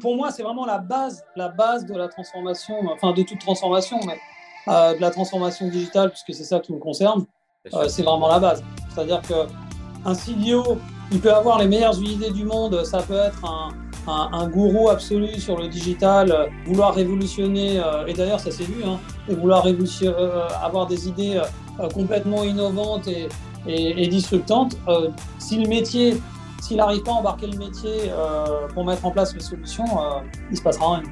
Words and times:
Pour 0.00 0.16
moi, 0.16 0.30
c'est 0.30 0.42
vraiment 0.42 0.66
la 0.66 0.78
base, 0.78 1.24
la 1.36 1.48
base 1.48 1.84
de 1.86 1.94
la 1.94 2.08
transformation, 2.08 2.74
enfin 2.92 3.12
de 3.12 3.22
toute 3.22 3.38
transformation, 3.38 3.98
mais 4.06 4.18
euh, 4.68 4.94
de 4.94 5.00
la 5.00 5.10
transformation 5.10 5.68
digitale, 5.68 6.10
puisque 6.10 6.34
c'est 6.34 6.44
ça 6.44 6.60
qui 6.60 6.72
me 6.72 6.78
concerne. 6.78 7.26
Euh, 7.74 7.88
c'est 7.88 8.02
vraiment 8.02 8.28
la 8.28 8.38
base. 8.38 8.64
C'est-à-dire 8.88 9.20
qu'un 9.22 10.14
CDO, 10.14 10.78
il 11.12 11.20
peut 11.20 11.32
avoir 11.32 11.58
les 11.58 11.68
meilleures 11.68 12.00
idées 12.02 12.30
du 12.30 12.44
monde, 12.44 12.84
ça 12.84 13.02
peut 13.02 13.18
être 13.18 13.44
un, 13.44 13.70
un, 14.32 14.48
gourou 14.48 14.88
absolu 14.88 15.38
sur 15.38 15.58
le 15.58 15.68
digital, 15.68 16.32
euh, 16.32 16.46
vouloir 16.64 16.94
révolutionner, 16.94 17.78
euh, 17.78 18.06
et 18.06 18.14
d'ailleurs 18.14 18.40
ça 18.40 18.50
s'est 18.50 18.64
vu, 18.64 18.82
hein, 18.84 18.98
et 19.28 19.34
vouloir 19.34 19.66
avoir 20.62 20.86
des 20.86 21.08
idées 21.08 21.40
complètement 21.92 22.44
innovantes 22.44 23.08
et, 23.08 23.28
et, 23.66 24.06
disruptantes. 24.08 24.76
si 25.38 25.58
le 25.58 25.68
métier, 25.68 26.16
s'il 26.60 26.76
n'arrive 26.76 27.02
pas 27.02 27.12
à 27.12 27.14
embarquer 27.14 27.46
le 27.46 27.58
métier 27.58 28.10
pour 28.74 28.84
mettre 28.84 29.04
en 29.04 29.10
place 29.10 29.34
les 29.34 29.40
solutions, 29.40 29.86
il 30.48 30.52
ne 30.52 30.56
se 30.56 30.62
passera 30.62 30.96
rien. 30.96 31.02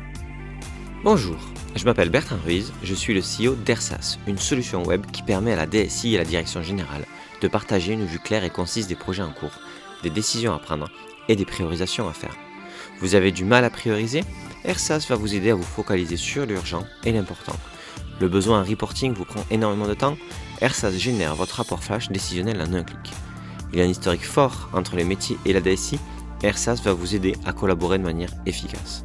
Bonjour, 1.05 1.37
je 1.77 1.85
m'appelle 1.85 2.11
Bertrand 2.11 2.39
Ruiz, 2.45 2.73
je 2.83 2.95
suis 2.95 3.15
le 3.15 3.21
CEO 3.21 3.55
d'Ersas, 3.55 4.19
une 4.27 4.39
solution 4.39 4.83
web 4.83 5.07
qui 5.13 5.23
permet 5.23 5.53
à 5.53 5.57
la 5.57 5.67
DSI 5.67 6.15
et 6.15 6.17
à 6.17 6.19
la 6.19 6.25
direction 6.25 6.63
générale 6.63 7.05
de 7.41 7.49
partager 7.49 7.93
une 7.93 8.05
vue 8.05 8.19
claire 8.19 8.43
et 8.43 8.51
concise 8.51 8.89
des 8.89 8.97
projets 8.97 9.23
en 9.23 9.31
cours, 9.31 9.61
des 10.03 10.11
décisions 10.11 10.55
à 10.55 10.59
prendre 10.59 10.91
et 11.29 11.37
des 11.37 11.45
priorisations 11.45 12.09
à 12.09 12.13
faire. 12.13 12.37
Vous 13.01 13.15
avez 13.15 13.31
du 13.31 13.45
mal 13.45 13.65
à 13.65 13.71
prioriser? 13.71 14.25
Ersas 14.65 15.07
va 15.09 15.15
vous 15.15 15.37
aider 15.37 15.51
à 15.51 15.55
vous 15.55 15.63
focaliser 15.63 16.17
sur 16.17 16.47
l'urgent 16.47 16.85
et 17.05 17.13
l'important. 17.13 17.55
Le 18.21 18.29
besoin 18.29 18.61
en 18.61 18.65
reporting 18.65 19.15
vous 19.15 19.25
prend 19.25 19.45
énormément 19.53 19.87
de 19.87 19.95
temps 19.95 20.17
Ersas 20.61 20.91
génère 20.99 21.37
votre 21.37 21.55
rapport 21.55 21.85
flash 21.85 22.09
décisionnel 22.09 22.61
en 22.61 22.75
un 22.75 22.83
clic. 22.83 23.13
Il 23.73 23.79
y 23.79 23.83
a 23.83 23.85
un 23.85 23.89
historique 23.89 24.25
fort 24.25 24.69
entre 24.73 24.97
les 24.97 25.05
métiers 25.05 25.39
et 25.45 25.53
la 25.53 25.61
DSI. 25.61 25.99
Ersas 26.43 26.81
va 26.85 26.93
vous 26.93 27.15
aider 27.15 27.35
à 27.45 27.53
collaborer 27.53 27.99
de 27.99 28.05
manière 28.05 28.33
efficace. 28.47 29.05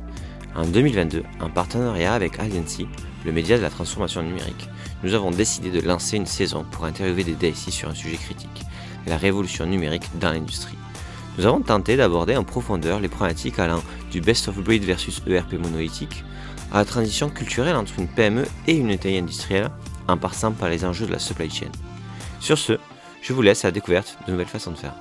En 0.55 0.65
2022, 0.65 1.23
en 1.41 1.49
partenariat 1.49 2.13
avec 2.13 2.39
Aliancy, 2.39 2.87
le 3.25 3.31
média 3.31 3.57
de 3.57 3.63
la 3.63 3.69
transformation 3.69 4.21
numérique, 4.21 4.69
nous 5.03 5.13
avons 5.13 5.31
décidé 5.31 5.71
de 5.71 5.81
lancer 5.81 6.17
une 6.17 6.27
saison 6.27 6.65
pour 6.71 6.85
interviewer 6.85 7.23
des 7.23 7.51
DSI 7.51 7.71
sur 7.71 7.89
un 7.89 7.95
sujet 7.95 8.17
critique, 8.17 8.63
la 9.07 9.17
révolution 9.17 9.65
numérique 9.65 10.09
dans 10.19 10.31
l'industrie. 10.31 10.77
Nous 11.37 11.45
avons 11.47 11.61
tenté 11.61 11.97
d'aborder 11.97 12.35
en 12.37 12.43
profondeur 12.43 12.99
les 12.99 13.07
problématiques 13.07 13.57
allant 13.57 13.83
du 14.11 14.21
best 14.21 14.47
of 14.47 14.59
breed 14.59 14.83
versus 14.83 15.21
ERP 15.25 15.53
monolithique 15.53 16.23
à 16.71 16.77
la 16.77 16.85
transition 16.85 17.29
culturelle 17.29 17.75
entre 17.75 17.93
une 17.97 18.07
PME 18.07 18.45
et 18.67 18.75
une 18.75 18.97
taille 18.97 19.17
industrielle 19.17 19.69
en 20.07 20.17
passant 20.17 20.51
par 20.51 20.69
les 20.69 20.85
enjeux 20.85 21.07
de 21.07 21.11
la 21.11 21.19
supply 21.19 21.49
chain. 21.49 21.71
Sur 22.39 22.57
ce, 22.57 22.73
je 23.23 23.33
vous 23.33 23.41
laisse 23.41 23.65
à 23.65 23.69
la 23.69 23.71
découverte 23.71 24.17
de 24.27 24.31
nouvelles 24.31 24.47
façons 24.47 24.71
de 24.71 24.77
faire. 24.77 24.93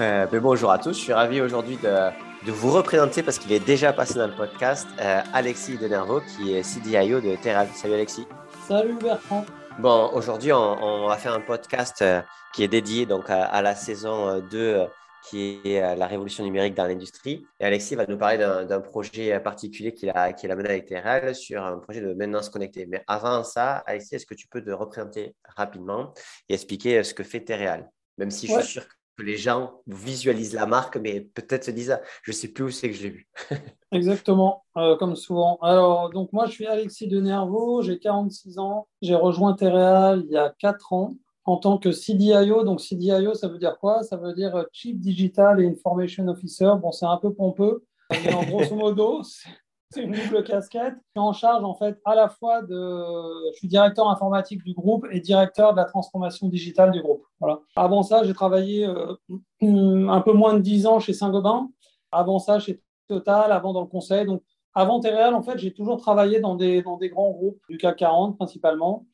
Euh, 0.00 0.26
bonjour 0.40 0.70
à 0.70 0.78
tous, 0.78 0.92
je 0.92 1.00
suis 1.00 1.12
ravi 1.12 1.40
aujourd'hui 1.40 1.78
de, 1.82 2.50
vous 2.50 2.70
représenter 2.70 3.22
parce 3.22 3.38
qu'il 3.38 3.52
est 3.52 3.64
déjà 3.64 3.92
passé 3.92 4.14
dans 4.14 4.26
le 4.26 4.34
podcast 4.34 4.88
euh, 5.00 5.20
Alexis 5.32 5.78
Denervaux 5.78 6.20
qui 6.20 6.54
est 6.54 6.62
CDIO 6.62 7.20
de 7.20 7.36
Terral. 7.36 7.68
Salut 7.74 7.94
Alexis. 7.94 8.26
Salut 8.66 8.96
Bertrand. 9.00 9.46
Bon, 9.78 10.10
aujourd'hui, 10.12 10.52
on, 10.52 11.06
va 11.06 11.16
faire 11.16 11.32
un 11.32 11.40
podcast 11.40 12.02
euh, 12.02 12.20
qui 12.52 12.62
est 12.62 12.68
dédié 12.68 13.06
donc 13.06 13.30
à, 13.30 13.62
la 13.62 13.74
saison 13.74 14.38
2 14.40 14.58
euh, 14.58 14.82
euh, 14.82 14.86
qui 15.28 15.60
est 15.64 15.96
la 15.96 16.06
révolution 16.06 16.44
numérique 16.44 16.74
dans 16.74 16.86
l'industrie. 16.86 17.44
Et 17.58 17.64
Alexis 17.64 17.94
va 17.94 18.06
nous 18.06 18.18
parler 18.18 18.38
d'un 18.38 18.80
projet 18.80 19.38
particulier 19.40 19.92
qu'il 19.92 20.10
a, 20.10 20.32
qu'il 20.32 20.50
a 20.50 20.56
mené 20.56 20.70
avec 20.70 20.86
Terrell 20.86 21.34
sur 21.34 21.62
un 21.62 21.78
projet 21.78 22.00
de 22.00 22.12
maintenance 22.14 22.48
connectée. 22.48 22.86
Mais 22.86 23.02
avant 23.06 23.44
ça, 23.44 23.78
Alexis, 23.86 24.16
est-ce 24.16 24.26
que 24.26 24.34
tu 24.34 24.48
peux 24.48 24.62
te 24.62 24.70
représenter 24.70 25.34
rapidement 25.44 26.12
et 26.48 26.54
expliquer 26.54 27.02
ce 27.04 27.14
que 27.14 27.22
fait 27.22 27.40
Terreal 27.40 27.90
Même 28.18 28.30
si 28.30 28.46
je 28.46 28.54
suis 28.54 28.62
sûr 28.64 28.84
que 29.20 29.24
les 29.24 29.36
gens 29.36 29.82
visualisent 29.86 30.54
la 30.54 30.66
marque, 30.66 30.96
mais 30.96 31.20
peut-être 31.20 31.64
se 31.64 31.70
disent, 31.70 31.98
je 32.22 32.30
ne 32.30 32.34
sais 32.34 32.48
plus 32.48 32.64
où 32.64 32.70
c'est 32.70 32.88
que 32.88 32.96
je 32.96 33.02
l'ai 33.02 33.10
vu. 33.10 33.28
Exactement, 33.92 34.64
euh, 34.76 34.96
comme 34.96 35.16
souvent. 35.16 35.58
Alors, 35.62 36.10
donc 36.10 36.32
moi, 36.32 36.46
je 36.46 36.52
suis 36.52 36.66
Alexis 36.66 37.08
Denervaux, 37.08 37.82
j'ai 37.82 37.98
46 37.98 38.58
ans. 38.58 38.88
J'ai 39.02 39.14
rejoint 39.14 39.54
Terreal 39.54 40.22
il 40.24 40.32
y 40.32 40.38
a 40.38 40.54
4 40.58 40.92
ans 40.92 41.16
en 41.44 41.56
tant 41.56 41.78
que 41.78 41.92
CDIO. 41.92 42.64
Donc, 42.64 42.80
CDIO, 42.80 43.34
ça 43.34 43.48
veut 43.48 43.58
dire 43.58 43.78
quoi? 43.78 44.02
Ça 44.02 44.16
veut 44.16 44.34
dire 44.34 44.66
Chief 44.72 44.98
Digital 44.98 45.64
and 45.64 45.70
Information 45.70 46.28
Officer. 46.28 46.72
Bon, 46.80 46.92
c'est 46.92 47.06
un 47.06 47.16
peu 47.16 47.32
pompeux, 47.32 47.84
mais 48.10 48.32
en 48.34 48.44
grosso 48.44 48.74
modo, 48.74 49.22
c'est 49.90 50.02
une 50.02 50.12
double 50.12 50.44
casquette. 50.44 50.94
Je 50.94 51.20
suis 51.20 51.26
en 51.28 51.32
charge, 51.32 51.64
en 51.64 51.74
fait, 51.74 51.98
à 52.04 52.14
la 52.14 52.28
fois 52.28 52.62
de. 52.62 53.50
Je 53.52 53.58
suis 53.58 53.68
directeur 53.68 54.08
informatique 54.08 54.62
du 54.64 54.74
groupe 54.74 55.06
et 55.10 55.20
directeur 55.20 55.72
de 55.72 55.78
la 55.78 55.84
transformation 55.84 56.48
digitale 56.48 56.92
du 56.92 57.02
groupe. 57.02 57.24
Voilà. 57.40 57.60
Avant 57.76 58.02
ça, 58.02 58.22
j'ai 58.24 58.34
travaillé 58.34 58.86
euh, 58.86 59.14
un 59.60 60.20
peu 60.20 60.32
moins 60.32 60.54
de 60.54 60.60
10 60.60 60.86
ans 60.86 61.00
chez 61.00 61.12
Saint-Gobain. 61.12 61.68
Avant 62.12 62.38
ça, 62.38 62.58
chez 62.58 62.80
Total, 63.10 63.50
avant 63.50 63.72
dans 63.72 63.80
le 63.80 63.88
conseil. 63.88 64.24
Donc, 64.24 64.40
avant 64.72 65.00
Terreal, 65.00 65.34
en 65.34 65.42
fait, 65.42 65.58
j'ai 65.58 65.72
toujours 65.72 65.96
travaillé 65.96 66.38
dans 66.38 66.54
des, 66.54 66.80
dans 66.80 66.96
des 66.96 67.08
grands 67.08 67.32
groupes 67.32 67.60
du 67.68 67.76
CAC 67.76 67.96
40 67.96 68.36
principalement. 68.36 69.04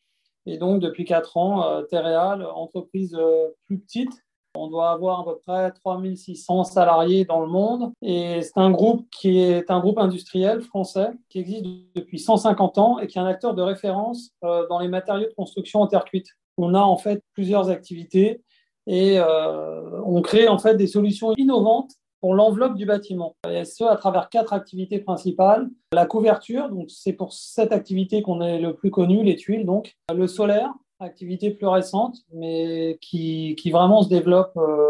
Et 0.46 0.58
donc, 0.58 0.80
depuis 0.80 1.04
4 1.04 1.36
ans, 1.36 1.64
euh, 1.64 1.82
Terreal, 1.82 2.46
entreprise 2.54 3.14
euh, 3.18 3.48
plus 3.66 3.78
petite, 3.78 4.12
on 4.54 4.68
doit 4.68 4.90
avoir 4.90 5.20
à 5.20 5.24
peu 5.24 5.38
près 5.46 5.70
3600 5.72 6.64
salariés 6.64 7.24
dans 7.26 7.40
le 7.40 7.48
monde. 7.48 7.92
Et 8.00 8.40
c'est 8.40 8.56
un 8.56 8.70
groupe 8.70 9.06
qui 9.10 9.40
est 9.40 9.70
un 9.70 9.80
groupe 9.80 9.98
industriel 9.98 10.62
français 10.62 11.10
qui 11.28 11.40
existe 11.40 11.64
depuis 11.94 12.18
150 12.18 12.78
ans 12.78 12.98
et 12.98 13.06
qui 13.06 13.18
est 13.18 13.20
un 13.20 13.26
acteur 13.26 13.54
de 13.54 13.60
référence 13.60 14.30
euh, 14.44 14.66
dans 14.68 14.78
les 14.78 14.88
matériaux 14.88 15.28
de 15.28 15.34
construction 15.34 15.82
en 15.82 15.88
terre 15.88 16.04
cuite. 16.04 16.28
On 16.56 16.72
a 16.72 16.80
en 16.80 16.96
fait 16.96 17.22
plusieurs 17.34 17.68
activités 17.68 18.40
et 18.86 19.18
on 19.20 20.22
crée 20.22 20.46
en 20.46 20.58
fait 20.58 20.76
des 20.76 20.86
solutions 20.86 21.34
innovantes 21.36 21.90
pour 22.26 22.34
l'enveloppe 22.34 22.74
du 22.74 22.86
bâtiment. 22.86 23.36
Et 23.48 23.64
ce, 23.64 23.84
à 23.84 23.94
travers 23.94 24.28
quatre 24.28 24.52
activités 24.52 24.98
principales. 24.98 25.68
La 25.92 26.06
couverture, 26.06 26.68
donc 26.70 26.90
c'est 26.90 27.12
pour 27.12 27.32
cette 27.32 27.70
activité 27.70 28.20
qu'on 28.20 28.40
est 28.40 28.58
le 28.58 28.74
plus 28.74 28.90
connu, 28.90 29.22
les 29.22 29.36
tuiles, 29.36 29.64
donc. 29.64 29.94
Le 30.12 30.26
solaire, 30.26 30.72
activité 30.98 31.52
plus 31.52 31.68
récente, 31.68 32.16
mais 32.34 32.98
qui, 33.00 33.54
qui 33.56 33.70
vraiment 33.70 34.02
se 34.02 34.08
développe 34.08 34.56
euh, 34.56 34.88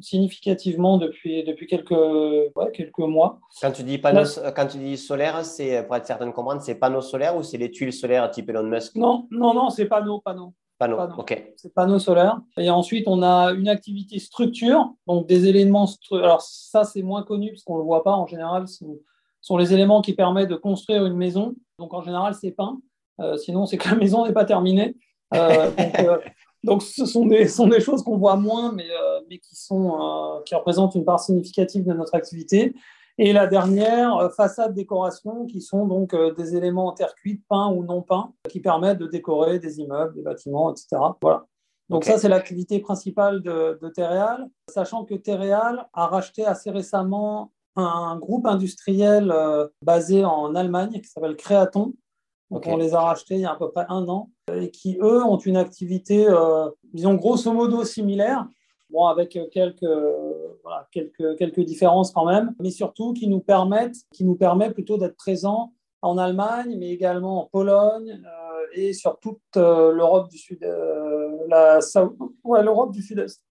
significativement 0.00 0.98
depuis, 0.98 1.42
depuis 1.42 1.66
quelques, 1.66 1.96
quelques 2.72 2.98
mois. 2.98 3.40
Quand 3.60 3.72
tu 3.72 3.82
dis, 3.82 3.98
panneaux, 3.98 4.22
quand 4.54 4.68
tu 4.68 4.78
dis 4.78 4.96
solaire, 4.96 5.44
c'est, 5.44 5.84
pour 5.84 5.96
être 5.96 6.06
certain 6.06 6.26
de 6.26 6.30
comprendre, 6.30 6.62
c'est 6.62 6.76
panneaux 6.76 7.00
solaires 7.00 7.36
ou 7.36 7.42
c'est 7.42 7.58
les 7.58 7.72
tuiles 7.72 7.92
solaires 7.92 8.30
type 8.30 8.50
Elon 8.50 8.62
Musk? 8.62 8.94
Non, 8.94 9.26
non, 9.32 9.52
non, 9.52 9.68
c'est 9.68 9.86
panneaux, 9.86 10.20
panneaux. 10.20 10.52
Panneaux, 10.78 10.98
ok. 11.16 11.54
C'est 11.56 11.72
panneaux 11.72 11.98
solaires. 11.98 12.40
Et 12.58 12.68
ensuite, 12.68 13.08
on 13.08 13.22
a 13.22 13.52
une 13.52 13.68
activité 13.68 14.18
structure, 14.18 14.92
donc 15.06 15.26
des 15.26 15.46
éléments. 15.46 15.88
Alors, 16.12 16.42
ça, 16.42 16.84
c'est 16.84 17.02
moins 17.02 17.22
connu 17.22 17.50
parce 17.50 17.62
qu'on 17.62 17.76
ne 17.76 17.80
le 17.80 17.84
voit 17.84 18.04
pas 18.04 18.12
en 18.12 18.26
général. 18.26 18.68
Ce 18.68 18.84
sont 19.40 19.56
les 19.56 19.72
éléments 19.72 20.02
qui 20.02 20.12
permettent 20.12 20.50
de 20.50 20.56
construire 20.56 21.06
une 21.06 21.16
maison. 21.16 21.54
Donc, 21.78 21.94
en 21.94 22.02
général, 22.02 22.34
c'est 22.34 22.50
peint. 22.50 22.78
Euh, 23.20 23.36
sinon, 23.38 23.64
c'est 23.64 23.78
que 23.78 23.88
la 23.88 23.94
maison 23.96 24.26
n'est 24.26 24.34
pas 24.34 24.44
terminée. 24.44 24.96
Euh, 25.34 25.70
euh, 26.00 26.18
donc, 26.62 26.82
ce 26.82 27.06
sont 27.06 27.24
des, 27.24 27.48
sont 27.48 27.68
des 27.68 27.80
choses 27.80 28.02
qu'on 28.02 28.18
voit 28.18 28.36
moins, 28.36 28.72
mais, 28.72 28.88
mais 29.30 29.38
qui, 29.38 29.56
sont, 29.56 30.42
qui 30.44 30.54
représentent 30.54 30.94
une 30.94 31.04
part 31.04 31.20
significative 31.20 31.84
de 31.84 31.92
notre 31.94 32.14
activité. 32.14 32.74
Et 33.18 33.32
la 33.32 33.46
dernière, 33.46 34.16
euh, 34.16 34.28
façade 34.28 34.74
décoration, 34.74 35.46
qui 35.46 35.62
sont 35.62 35.86
donc 35.86 36.12
euh, 36.12 36.34
des 36.34 36.54
éléments 36.54 36.88
en 36.88 36.92
terre 36.92 37.14
cuite, 37.14 37.42
peints 37.48 37.70
ou 37.70 37.82
non 37.82 38.02
peints, 38.02 38.32
qui 38.48 38.60
permettent 38.60 38.98
de 38.98 39.06
décorer 39.06 39.58
des 39.58 39.80
immeubles, 39.80 40.14
des 40.14 40.22
bâtiments, 40.22 40.70
etc. 40.70 40.96
Voilà. 41.22 41.46
Donc 41.88 42.04
ça, 42.04 42.18
c'est 42.18 42.28
l'activité 42.28 42.80
principale 42.80 43.42
de, 43.42 43.78
de 43.80 43.88
Terreal, 43.88 44.48
sachant 44.68 45.04
que 45.04 45.14
Terreal 45.14 45.86
a 45.92 46.06
racheté 46.06 46.44
assez 46.44 46.70
récemment 46.70 47.52
un 47.76 48.18
groupe 48.18 48.46
industriel 48.46 49.30
euh, 49.30 49.68
basé 49.82 50.24
en 50.24 50.54
Allemagne 50.54 51.00
qui 51.00 51.08
s'appelle 51.08 51.36
Créaton. 51.36 51.94
Donc 52.50 52.66
on 52.66 52.76
les 52.76 52.94
a 52.94 53.00
rachetés 53.00 53.36
il 53.36 53.40
y 53.40 53.44
a 53.44 53.52
à 53.52 53.56
peu 53.56 53.70
près 53.70 53.86
un 53.88 54.08
an 54.08 54.30
et 54.52 54.70
qui, 54.70 54.98
eux, 55.00 55.24
ont 55.24 55.38
une 55.38 55.56
activité, 55.56 56.28
disons, 56.92 57.14
grosso 57.14 57.52
modo 57.52 57.82
similaire, 57.82 58.46
bon, 58.90 59.06
avec 59.06 59.38
quelques, 59.52 59.84
voilà, 60.62 60.88
quelques, 60.92 61.36
quelques 61.36 61.60
différences 61.60 62.12
quand 62.12 62.26
même, 62.26 62.54
mais 62.60 62.70
surtout 62.70 63.12
qui 63.12 63.28
nous 63.28 63.40
permettent, 63.40 63.96
qui 64.12 64.24
nous 64.24 64.36
permet 64.36 64.70
plutôt 64.70 64.98
d'être 64.98 65.16
présents 65.16 65.72
en 66.02 66.18
Allemagne, 66.18 66.76
mais 66.78 66.90
également 66.90 67.42
en 67.42 67.46
Pologne 67.46 68.22
euh, 68.24 68.66
et 68.72 68.92
sur 68.92 69.18
toute 69.18 69.40
euh, 69.56 69.92
l'Europe 69.92 70.28
du 70.28 70.38
Sud, 70.38 70.62
euh, 70.62 71.36
la, 71.48 71.80
ouais, 72.44 72.62
l'Europe 72.62 72.92
du 72.92 73.02
Sud-Est. 73.02 73.42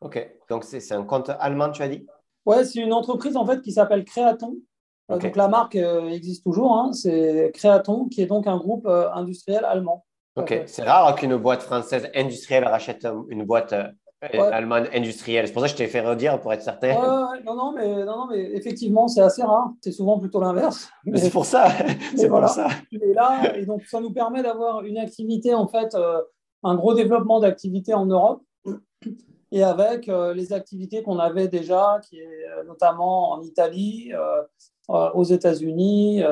Ok, 0.00 0.30
donc 0.48 0.64
c'est, 0.64 0.92
un 0.92 1.04
compte 1.04 1.30
allemand, 1.40 1.70
tu 1.70 1.82
as 1.82 1.88
dit? 1.88 2.06
Ouais, 2.44 2.64
c'est 2.64 2.80
une 2.80 2.92
entreprise 2.92 3.36
en 3.36 3.46
fait 3.46 3.62
qui 3.62 3.72
s'appelle 3.72 4.04
Créaton. 4.04 4.56
Donc 5.08 5.36
la 5.36 5.46
marque 5.46 5.76
existe 5.76 6.42
toujours, 6.42 6.72
hein, 6.76 6.92
c'est 6.92 7.52
Créaton, 7.54 8.08
qui 8.08 8.22
est 8.22 8.26
donc 8.26 8.48
un 8.48 8.56
groupe 8.56 8.86
industriel 8.86 9.64
allemand. 9.64 10.04
Ok, 10.34 10.64
c'est 10.66 10.82
rare 10.82 11.14
qu'une 11.14 11.36
boîte 11.36 11.62
française 11.62 12.10
industrielle 12.12 12.64
rachète 12.64 13.06
une 13.28 13.44
boîte 13.44 13.72
Allemande 14.22 14.88
industrielle. 14.94 15.46
C'est 15.46 15.52
pour 15.52 15.62
ça 15.62 15.68
que 15.68 15.72
je 15.72 15.76
t'ai 15.76 15.88
fait 15.88 16.00
redire 16.00 16.40
pour 16.40 16.52
être 16.52 16.62
certain. 16.62 16.94
non, 17.44 17.54
non, 17.54 17.72
mais, 17.72 18.04
non, 18.04 18.16
non, 18.16 18.26
mais 18.30 18.40
effectivement, 18.54 19.08
c'est 19.08 19.20
assez 19.20 19.42
rare. 19.42 19.72
C'est 19.82 19.92
souvent 19.92 20.18
plutôt 20.18 20.40
l'inverse. 20.40 20.88
Mais... 21.04 21.18
C'est 21.18 21.30
pour 21.30 21.44
ça. 21.44 21.68
c'est 22.16 22.28
voilà. 22.28 22.46
pour 22.46 22.54
ça. 22.54 22.68
Et 22.92 23.12
là, 23.12 23.56
et 23.56 23.66
donc, 23.66 23.84
ça 23.84 24.00
nous 24.00 24.12
permet 24.12 24.42
d'avoir 24.42 24.84
une 24.84 24.98
activité, 24.98 25.54
en 25.54 25.68
fait, 25.68 25.94
euh, 25.94 26.22
un 26.62 26.74
gros 26.76 26.94
développement 26.94 27.40
d'activité 27.40 27.92
en 27.94 28.06
Europe. 28.06 28.42
et 29.52 29.62
avec 29.62 30.06
les 30.06 30.52
activités 30.52 31.02
qu'on 31.02 31.18
avait 31.18 31.48
déjà, 31.48 32.00
qui 32.08 32.18
est 32.18 32.64
notamment 32.66 33.32
en 33.32 33.42
Italie, 33.42 34.12
aux 34.88 35.22
États-Unis. 35.22 36.22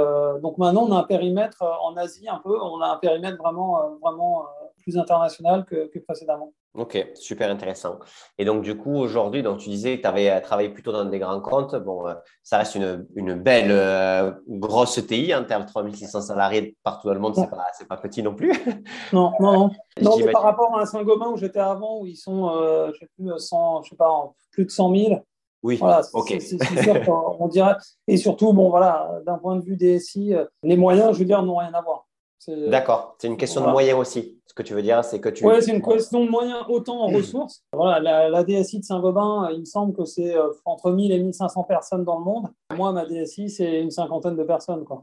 donc 0.43 0.59
maintenant, 0.59 0.87
on 0.89 0.93
a 0.93 0.99
un 0.99 1.05
périmètre 1.05 1.63
en 1.83 1.97
Asie 1.97 2.29
un 2.29 2.41
peu, 2.43 2.61
on 2.61 2.81
a 2.81 2.89
un 2.89 2.97
périmètre 2.97 3.37
vraiment, 3.39 3.99
vraiment 4.03 4.47
plus 4.85 4.99
international 4.99 5.65
que, 5.65 5.99
précédemment. 5.99 6.53
Ok, 6.75 7.13
super 7.15 7.51
intéressant. 7.51 7.99
Et 8.37 8.45
donc, 8.45 8.63
du 8.63 8.77
coup, 8.77 8.97
aujourd'hui, 8.97 9.43
donc, 9.43 9.59
tu 9.59 9.69
disais 9.71 9.97
que 9.97 10.03
tu 10.03 10.09
avais 10.09 10.41
travaillé 10.41 10.69
plutôt 10.69 10.93
dans 10.93 11.05
des 11.05 11.19
grands 11.19 11.41
comptes. 11.41 11.75
Bon, 11.77 12.07
euh, 12.07 12.15
ça 12.43 12.59
reste 12.59 12.75
une, 12.75 13.07
une 13.15 13.35
belle 13.35 13.71
euh, 13.71 14.33
grosse 14.49 15.01
TI 15.07 15.35
en 15.35 15.45
termes 15.45 15.63
de 15.63 15.69
3600 15.69 16.21
salariés 16.21 16.77
partout 16.83 17.09
dans 17.09 17.15
le 17.15 17.21
monde, 17.21 17.35
ce 17.35 17.41
n'est 17.41 17.47
pas, 17.47 17.65
pas, 17.89 17.97
petit 17.97 18.23
non 18.23 18.35
plus. 18.35 18.53
Non, 19.13 19.33
non, 19.41 19.53
non. 19.53 19.71
non 20.03 20.17
mais 20.19 20.33
par 20.33 20.43
rapport 20.43 20.77
à 20.77 20.85
Saint-Gobain 20.85 21.29
où 21.29 21.37
j'étais 21.37 21.61
avant, 21.61 22.01
où 22.01 22.07
ils 22.07 22.17
sont, 22.17 22.51
euh, 22.51 22.91
je 22.93 22.99
sais 22.99 23.09
plus, 23.17 23.39
100, 23.39 23.85
je 23.85 23.91
sais 23.91 23.97
pas, 23.97 24.33
plus 24.51 24.65
de 24.67 24.71
100 24.71 24.97
000. 24.97 25.25
Oui, 25.63 25.77
voilà, 25.77 26.03
ok. 26.13 26.37
C'est 26.41 26.83
sûr 26.83 27.05
qu'on 27.05 27.49
dirait. 27.49 27.77
Et 28.07 28.19
surtout, 28.19 28.53
bon, 28.53 28.69
voilà, 28.69 29.21
d'un 29.25 29.39
point 29.39 29.57
de 29.57 29.65
vue 29.65 29.77
DSI, 29.77 30.35
les 30.63 30.77
moyens, 30.77 31.15
je 31.15 31.21
veux 31.21 31.25
dire, 31.25 31.43
n'ont 31.43 31.57
rien 31.57 31.73
à 31.73 31.81
voir. 31.81 32.05
D'accord, 32.49 33.17
c'est 33.19 33.29
une 33.29 33.37
question 33.37 33.65
de 33.65 33.71
moyens 33.71 33.99
aussi. 33.99 34.41
Ce 34.55 34.63
que 34.63 34.69
tu 34.69 34.75
veux 34.75 34.83
dire, 34.83 35.05
c'est 35.05 35.21
que 35.21 35.29
tu. 35.29 35.45
Oui, 35.45 35.61
c'est 35.61 35.73
une 35.73 35.83
question 35.83 36.25
de 36.25 36.31
moyens 36.31 36.65
autant 36.69 37.01
en 37.01 37.07
ressources. 37.09 37.65
Voilà, 37.73 38.29
la, 38.29 38.45
DSI 38.45 38.79
de 38.79 38.85
Saint-Gobain, 38.85 39.51
il 39.53 39.59
me 39.59 39.65
semble 39.65 39.97
que 39.97 40.05
c'est 40.05 40.37
euh, 40.37 40.53
entre 40.65 40.93
1000 40.93 41.11
et 41.11 41.19
1500 41.19 41.65
personnes 41.65 42.05
dans 42.05 42.21
le 42.21 42.25
monde. 42.25 42.47
Moi, 42.77 42.93
ma 42.93 43.05
DSI, 43.05 43.51
c'est 43.51 43.81
une 43.81 43.91
cinquantaine 43.91 44.37
de 44.37 44.45
personnes. 44.45 44.85
Quoi. 44.85 45.03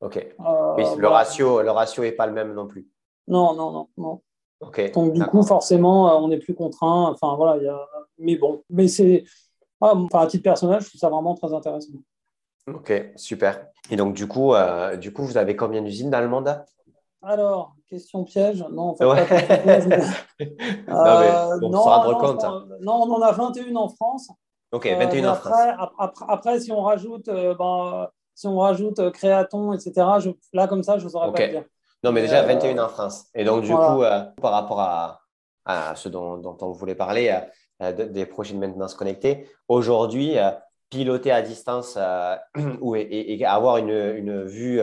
Ok. 0.00 0.16
Euh, 0.16 0.74
oui, 0.76 0.82
le, 0.98 1.06
ratio, 1.06 1.62
le 1.62 1.70
ratio 1.70 2.02
n'est 2.02 2.10
pas 2.10 2.26
le 2.26 2.32
même 2.32 2.54
non 2.54 2.66
plus. 2.66 2.88
Non, 3.28 3.54
non, 3.54 3.70
non. 3.70 3.88
non. 3.96 4.20
Ok. 4.58 4.90
Donc, 4.94 5.12
du 5.12 5.22
coup, 5.26 5.44
forcément, 5.44 6.10
euh, 6.10 6.20
on 6.20 6.32
est 6.32 6.38
plus 6.38 6.54
contraint. 6.56 7.12
Enfin, 7.12 7.36
voilà, 7.36 7.62
y 7.62 7.68
a... 7.68 7.88
mais 8.18 8.34
bon. 8.34 8.64
Mais 8.68 8.88
c'est. 8.88 9.22
Ah, 9.80 9.94
à 10.14 10.26
titre 10.26 10.42
personnel, 10.42 10.80
je 10.80 10.88
trouve 10.88 10.98
ça 10.98 11.08
vraiment 11.08 11.36
très 11.36 11.54
intéressant. 11.54 11.92
Ok, 12.66 13.12
super. 13.14 13.68
Et 13.90 13.96
donc, 13.96 14.14
du 14.14 14.26
coup, 14.26 14.54
euh, 14.54 14.96
du 14.96 15.12
coup 15.12 15.22
vous 15.22 15.36
avez 15.36 15.54
combien 15.54 15.82
d'usines 15.82 16.10
dans 16.10 16.20
le 16.20 16.28
monde? 16.28 16.64
Alors, 17.22 17.76
question 17.92 18.24
piège. 18.24 18.64
Non, 18.72 18.90
en 18.90 18.96
fait, 18.96 19.04
non, 19.08 19.14
mais 19.20 19.26
pour 21.60 21.72
se 21.72 21.76
rendre 21.76 22.18
compte. 22.18 22.44
Non, 22.80 23.02
on 23.02 23.12
en 23.12 23.22
a 23.22 23.30
21 23.32 23.76
en 23.76 23.88
France. 23.88 24.30
Ok, 24.72 24.86
21 24.86 25.24
euh, 25.24 25.28
en 25.28 25.32
après, 25.32 25.50
France. 25.50 25.78
Après, 26.28 26.60
si 26.60 26.70
on 26.72 26.82
rajoute, 26.82 27.28
euh, 27.28 27.54
ben, 27.54 28.08
si 28.34 28.46
on 28.46 28.58
rajoute 28.58 29.10
Créaton, 29.12 29.74
etc., 29.74 29.92
je, 30.20 30.30
là, 30.52 30.66
comme 30.66 30.82
ça, 30.82 30.98
je 30.98 31.04
ne 31.04 31.10
saurais 31.10 31.32
pas 31.32 31.48
dire. 31.48 31.64
Non, 32.02 32.12
mais 32.12 32.22
déjà 32.22 32.42
21 32.42 32.78
en 32.78 32.88
France. 32.88 33.26
Et 33.34 33.44
donc, 33.44 33.62
du 33.62 33.72
coup, 33.72 34.02
par 34.40 34.52
rapport 34.52 34.80
à, 34.80 35.20
à 35.64 35.94
ce 35.94 36.08
dont, 36.08 36.38
dont, 36.38 36.56
on 36.62 36.72
voulait 36.72 36.94
parler, 36.94 37.38
des 37.80 38.24
projets 38.26 38.54
de 38.54 38.58
maintenance 38.58 38.94
connectés, 38.94 39.46
aujourd'hui, 39.68 40.38
piloter 40.92 41.32
à 41.32 41.42
distance 41.42 41.94
euh, 41.96 42.36
ou, 42.80 42.94
et, 42.94 43.44
avoir 43.44 43.78
une, 43.78 43.90
une 43.90 44.44
vue 44.44 44.80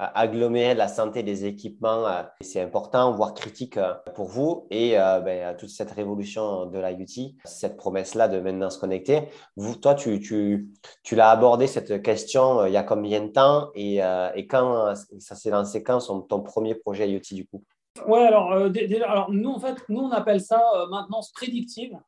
euh, 0.00 0.06
agglomérée 0.14 0.74
de 0.74 0.78
la 0.78 0.88
santé 0.88 1.22
des 1.22 1.44
équipements, 1.44 2.06
euh, 2.06 2.22
c'est 2.40 2.60
important, 2.60 3.12
voire 3.12 3.34
critique 3.34 3.78
pour 4.14 4.26
vous. 4.26 4.66
Et 4.70 4.92
ben, 4.96 5.56
toute 5.56 5.70
cette 5.70 5.90
révolution 5.90 6.66
de 6.66 6.78
l'IoT, 6.78 7.34
cette 7.44 7.76
promesse-là 7.76 8.28
de 8.28 8.40
maintenance 8.40 8.76
connectée, 8.76 9.28
vous, 9.56 9.76
toi, 9.76 9.94
tu, 9.94 10.20
tu, 10.20 10.68
tu 11.02 11.14
l'as 11.14 11.30
abordé 11.30 11.66
cette 11.66 12.02
question 12.02 12.66
il 12.66 12.72
y 12.72 12.76
a 12.76 12.82
combien 12.82 13.22
de 13.22 13.28
temps 13.28 13.70
et, 13.74 14.00
et 14.34 14.46
quand 14.46 14.94
ça 15.18 15.34
s'est 15.34 15.50
lancé 15.50 15.82
quand 15.82 15.98
ton 16.28 16.40
premier 16.40 16.74
projet 16.74 17.08
IoT 17.08 17.32
du 17.32 17.46
coup? 17.46 17.62
Ouais, 18.06 18.26
alors, 18.26 18.52
alors 18.52 19.30
nous, 19.30 19.50
en 19.50 19.60
fait, 19.60 19.76
nous, 19.88 20.00
on 20.00 20.10
appelle 20.10 20.40
ça 20.40 20.60
maintenance 20.90 21.30
prédictive. 21.32 21.98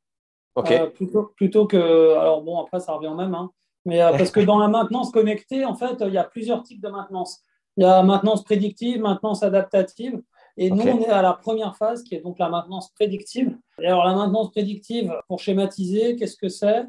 Euh, 0.59 0.87
plutôt, 0.87 1.33
plutôt, 1.37 1.67
que. 1.67 2.12
Alors, 2.12 2.43
bon, 2.43 2.61
après, 2.61 2.81
ça 2.81 2.93
revient 2.93 3.09
au 3.09 3.15
même. 3.15 3.35
Hein. 3.35 3.50
mais 3.85 4.03
euh, 4.03 4.17
parce 4.17 4.31
que 4.31 4.41
dans 4.41 4.59
la 4.59 4.69
maintenance 4.69 5.11
connectée, 5.11 5.65
en 5.65 5.75
fait, 5.75 5.97
il 6.00 6.12
y 6.12 6.19
a 6.19 6.25
plusieurs 6.25 6.62
types 6.62 6.81
de 6.81 6.88
maintenance. 6.88 7.43
Il 7.76 7.82
y 7.82 7.84
a 7.87 8.02
maintenance 8.02 8.43
prédictive, 8.43 9.00
maintenance 9.00 9.43
adaptative. 9.43 10.23
Et 10.56 10.70
nous, 10.70 10.82
on 10.82 11.00
est 11.00 11.08
à 11.08 11.20
la 11.20 11.34
première 11.34 11.76
phase 11.76 12.02
qui 12.02 12.14
est 12.14 12.20
donc 12.20 12.38
la 12.38 12.49
maintenance 12.49 12.90
prédictive. 12.93 13.56
Et 13.81 13.87
alors, 13.87 14.06
la 14.06 14.14
maintenance 14.14 14.50
prédictive, 14.50 15.12
pour 15.28 15.40
schématiser, 15.40 16.17
qu'est-ce 16.17 16.37
que 16.37 16.49
c'est? 16.49 16.87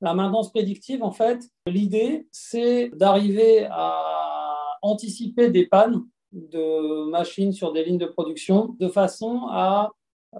La 0.00 0.14
maintenance 0.14 0.50
prédictive, 0.52 1.02
en 1.02 1.10
fait, 1.10 1.40
l'idée, 1.66 2.28
c'est 2.30 2.90
d'arriver 2.94 3.66
à 3.68 4.78
anticiper 4.82 5.50
des 5.50 5.66
pannes 5.66 6.04
de 6.32 7.10
machines 7.10 7.52
sur 7.52 7.72
des 7.72 7.84
lignes 7.84 7.98
de 7.98 8.06
production 8.06 8.76
de 8.78 8.88
façon 8.88 9.48
à 9.50 9.90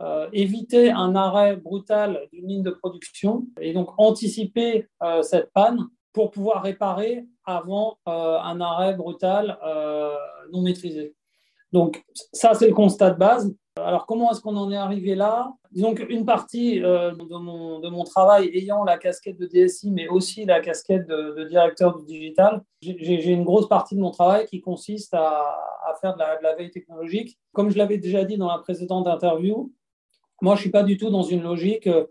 euh, 0.00 0.28
éviter 0.32 0.90
un 0.90 1.16
arrêt 1.16 1.56
brutal 1.56 2.28
d'une 2.32 2.46
ligne 2.46 2.62
de 2.62 2.70
production 2.70 3.46
et 3.58 3.72
donc 3.72 3.88
anticiper 3.96 4.86
euh, 5.02 5.22
cette 5.22 5.50
panne 5.52 5.88
pour 6.18 6.32
pouvoir 6.32 6.64
réparer 6.64 7.24
avant 7.44 7.98
euh, 8.08 8.38
un 8.40 8.60
arrêt 8.60 8.94
brutal 8.94 9.56
non 10.50 10.62
maîtrisé. 10.62 11.14
Donc 11.70 12.02
ça, 12.32 12.54
c'est 12.54 12.66
le 12.66 12.74
constat 12.74 13.10
de 13.10 13.18
base. 13.18 13.54
Alors 13.76 14.04
comment 14.04 14.32
est-ce 14.32 14.40
qu'on 14.40 14.56
en 14.56 14.72
est 14.72 14.76
arrivé 14.76 15.14
là? 15.14 15.52
Disons 15.70 15.94
qu'une 15.94 16.24
partie 16.24 16.80
de, 16.80 17.38
mon, 17.38 17.78
de, 17.78 17.88
mon, 17.88 18.02
travail 18.02 18.50
ayant 18.52 18.82
la 18.82 18.98
casquette 18.98 19.38
de 19.38 19.46
DSI, 19.46 19.92
mais 19.92 20.08
aussi 20.08 20.44
la 20.44 20.58
casquette 20.58 21.06
de, 21.06 21.44
directeur 21.44 21.96
du 21.98 22.04
digital, 22.04 22.64
j'ai 22.82 23.30
une 23.30 23.44
grosse 23.44 23.68
partie 23.68 23.94
de 23.94 24.00
mon 24.00 24.10
travail 24.10 24.46
qui 24.46 24.60
consiste 24.60 25.14
à, 25.14 25.44
faire 26.00 26.14
de 26.14 26.18
la, 26.18 26.36
de 26.38 26.42
la, 26.42 26.56
veille 26.56 26.72
technologique. 26.72 27.38
Comme 27.52 27.70
je 27.70 27.78
l'avais 27.78 27.98
déjà 27.98 28.24
dit 28.24 28.38
dans 28.38 28.48
la 28.48 28.58
précédente 28.58 29.06
interview, 29.06 29.72
moi, 30.40 30.54
je 30.54 30.60
ne 30.60 30.62
suis 30.62 30.70
pas 30.70 30.82
du 30.82 30.96
tout 30.96 31.10
dans 31.10 31.22
une 31.22 31.42
logique 31.42 31.86
euh, 31.86 32.06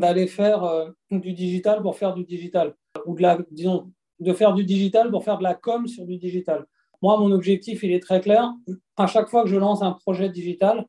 d'aller 0.00 0.26
faire 0.26 0.64
euh, 0.64 0.90
du 1.10 1.32
digital 1.32 1.82
pour 1.82 1.96
faire 1.96 2.14
du 2.14 2.24
digital, 2.24 2.74
ou 3.06 3.14
de 3.14 3.22
la, 3.22 3.38
disons, 3.50 3.92
de 4.20 4.32
faire 4.32 4.54
du 4.54 4.64
digital 4.64 5.10
pour 5.10 5.24
faire 5.24 5.38
de 5.38 5.42
la 5.42 5.54
com 5.54 5.86
sur 5.86 6.04
du 6.04 6.16
digital. 6.16 6.66
Moi, 7.02 7.18
mon 7.18 7.30
objectif, 7.32 7.82
il 7.82 7.92
est 7.92 8.00
très 8.00 8.20
clair. 8.20 8.52
À 8.96 9.06
chaque 9.06 9.28
fois 9.28 9.42
que 9.42 9.48
je 9.48 9.56
lance 9.56 9.82
un 9.82 9.92
projet 9.92 10.28
digital, 10.28 10.86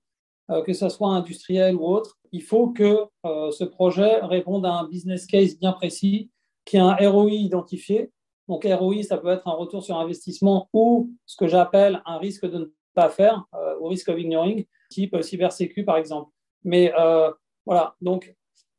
euh, 0.50 0.62
que 0.64 0.74
ce 0.74 0.88
soit 0.90 1.10
industriel 1.10 1.76
ou 1.76 1.86
autre, 1.86 2.18
il 2.32 2.42
faut 2.42 2.70
que 2.70 3.06
ce 3.24 3.64
projet 3.64 4.20
réponde 4.22 4.66
à 4.66 4.74
un 4.74 4.88
business 4.88 5.26
case 5.26 5.58
bien 5.58 5.72
précis, 5.72 6.30
qui 6.66 6.78
a 6.78 6.86
un 6.86 7.10
ROI 7.10 7.32
identifié. 7.32 8.12
Donc, 8.50 8.66
ROI, 8.70 9.04
ça 9.04 9.18
peut 9.18 9.30
être 9.30 9.48
un 9.48 9.54
retour 9.54 9.82
sur 9.84 9.98
investissement 9.98 10.70
ou 10.74 11.10
ce 11.26 11.38
que 11.38 11.48
j'appelle 11.48 12.02
un 12.06 12.18
risque 12.18 12.46
de 12.46 12.58
ne 12.58 12.66
pas 12.94 13.10
faire, 13.10 13.46
ou 13.80 13.88
risque 13.88 14.10
of 14.10 14.20
ignoring, 14.20 14.66
type 14.90 15.22
cybersécu 15.22 15.84
par 15.86 15.98
exemple. 15.98 16.32
Mais 16.64 16.94
euh, 16.98 17.32
voilà, 17.66 17.96
donc 18.02 18.36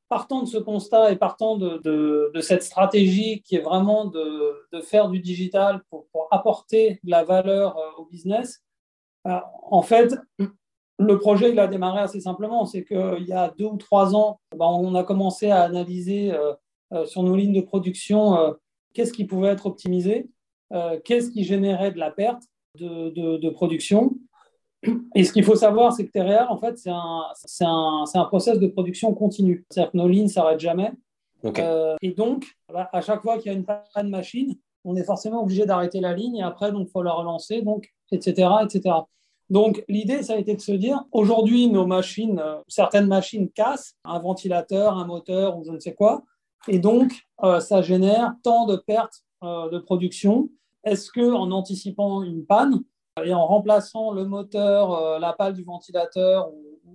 partant 0.09 0.43
de 0.43 0.49
ce 0.49 0.59
constat 0.59 1.13
et 1.13 1.17
partant 1.17 1.57
de, 1.57 2.33
cette 2.41 2.63
stratégie 2.63 3.43
qui 3.43 3.57
est 3.57 3.61
vraiment 3.61 4.07
de, 4.07 4.81
faire 4.83 5.09
du 5.09 5.21
digital 5.21 5.83
pour, 5.91 6.07
apporter 6.31 7.01
de 7.05 7.11
la 7.11 7.25
valeur 7.25 7.77
euh, 7.79 7.91
au 7.99 8.05
business, 8.05 8.63
euh, 9.27 9.39
en 9.71 9.83
fait, 9.83 10.15
le 10.99 11.19
projet 11.19 11.53
il 11.53 11.59
a 11.59 11.67
démarré 11.67 12.01
assez 12.01 12.21
simplement. 12.21 12.65
C'est 12.67 12.85
qu'il 12.85 13.25
y 13.27 13.33
a 13.33 13.53
deux 13.57 13.67
ou 13.67 13.77
trois 13.77 14.15
ans, 14.15 14.41
ben, 14.57 14.67
on 14.67 14.95
a 14.95 15.05
commencé 15.05 15.51
à 15.51 15.63
analyser 15.63 16.33
sur 17.05 17.23
nos 17.23 17.37
lignes 17.37 17.55
de 17.55 17.61
production 17.61 18.57
qu'est-ce 18.95 19.13
qui 19.13 19.25
pouvait 19.25 19.49
être 19.49 19.67
optimisé, 19.67 20.29
qu'est-ce 21.05 21.31
qui 21.31 21.45
générait 21.45 21.93
de 21.93 21.99
la 21.99 22.11
perte 22.11 22.43
de 22.75 23.49
production 23.51 24.17
et 25.15 25.25
ce 25.25 25.33
qu'il 25.33 25.45
faut 25.45 25.57
savoir, 25.57 25.93
c'est 25.93 26.07
que 26.07 26.13
Terrea, 26.13 26.51
en 26.51 26.57
fait, 26.57 26.79
c'est 26.79 26.91
un, 26.91 27.25
c'est 27.35 27.65
un, 27.65 28.05
un, 28.15 28.25
process 28.25 28.59
de 28.59 28.69
production 28.69 29.13
continu. 29.15 29.67
C'est-à-dire 29.71 29.93
que 29.93 29.97
nos 29.97 30.09
lignes 30.09 30.25
ne 30.25 30.29
s'arrêtent 30.29 30.61
jamais. 30.61 30.93
Euh, 31.45 31.97
et 32.03 32.11
donc, 32.13 32.47
à 32.75 33.01
chaque 33.01 33.23
fois 33.23 33.39
qu'il 33.39 33.53
y 33.53 33.55
a 33.55 33.59
une 33.59 33.65
panne 33.65 34.09
machine, 34.09 34.57
on 34.85 34.97
est 34.97 35.05
forcément 35.05 35.43
obligé 35.43 35.67
d'arrêter 35.67 36.01
la 36.01 36.13
ligne 36.13 36.37
et 36.37 36.43
après, 36.43 36.71
il 36.75 36.87
faut 36.89 37.03
la 37.03 37.13
relancer, 37.13 37.63
donc, 37.63 37.93
etc., 38.11 38.49
etc. 38.63 38.97
Donc, 39.51 39.85
l'idée, 39.89 40.23
ça 40.23 40.35
a 40.35 40.37
été 40.37 40.55
de 40.55 40.61
se 40.61 40.73
dire, 40.73 41.05
aujourd'hui, 41.13 41.69
nos 41.69 41.87
machines, 41.87 42.39
euh, 42.39 42.59
certaines 42.69 43.07
machines 43.07 43.51
cassent, 43.51 43.95
un 44.05 44.19
ventilateur, 44.19 44.99
un 44.99 45.07
moteur 45.07 45.59
ou 45.59 45.65
je 45.65 45.73
ne 45.73 45.79
sais 45.79 45.95
quoi, 45.95 46.23
et 46.67 46.79
donc, 46.79 47.13
euh, 47.45 47.61
ça 47.61 47.83
génère 47.83 48.35
tant 48.43 48.67
de 48.67 48.77
pertes 48.77 49.23
de 49.41 49.79
production. 49.79 50.51
Est-ce 50.83 51.13
que, 51.13 51.33
en 51.33 51.53
anticipant 51.53 52.25
une 52.25 52.45
panne, 52.45 52.83
et 53.25 53.35
en 53.35 53.47
remplaçant 53.47 54.13
le 54.13 54.25
moteur, 54.25 54.93
euh, 54.93 55.19
la 55.19 55.33
pale 55.33 55.55
du 55.55 55.63
ventilateur 55.63 56.51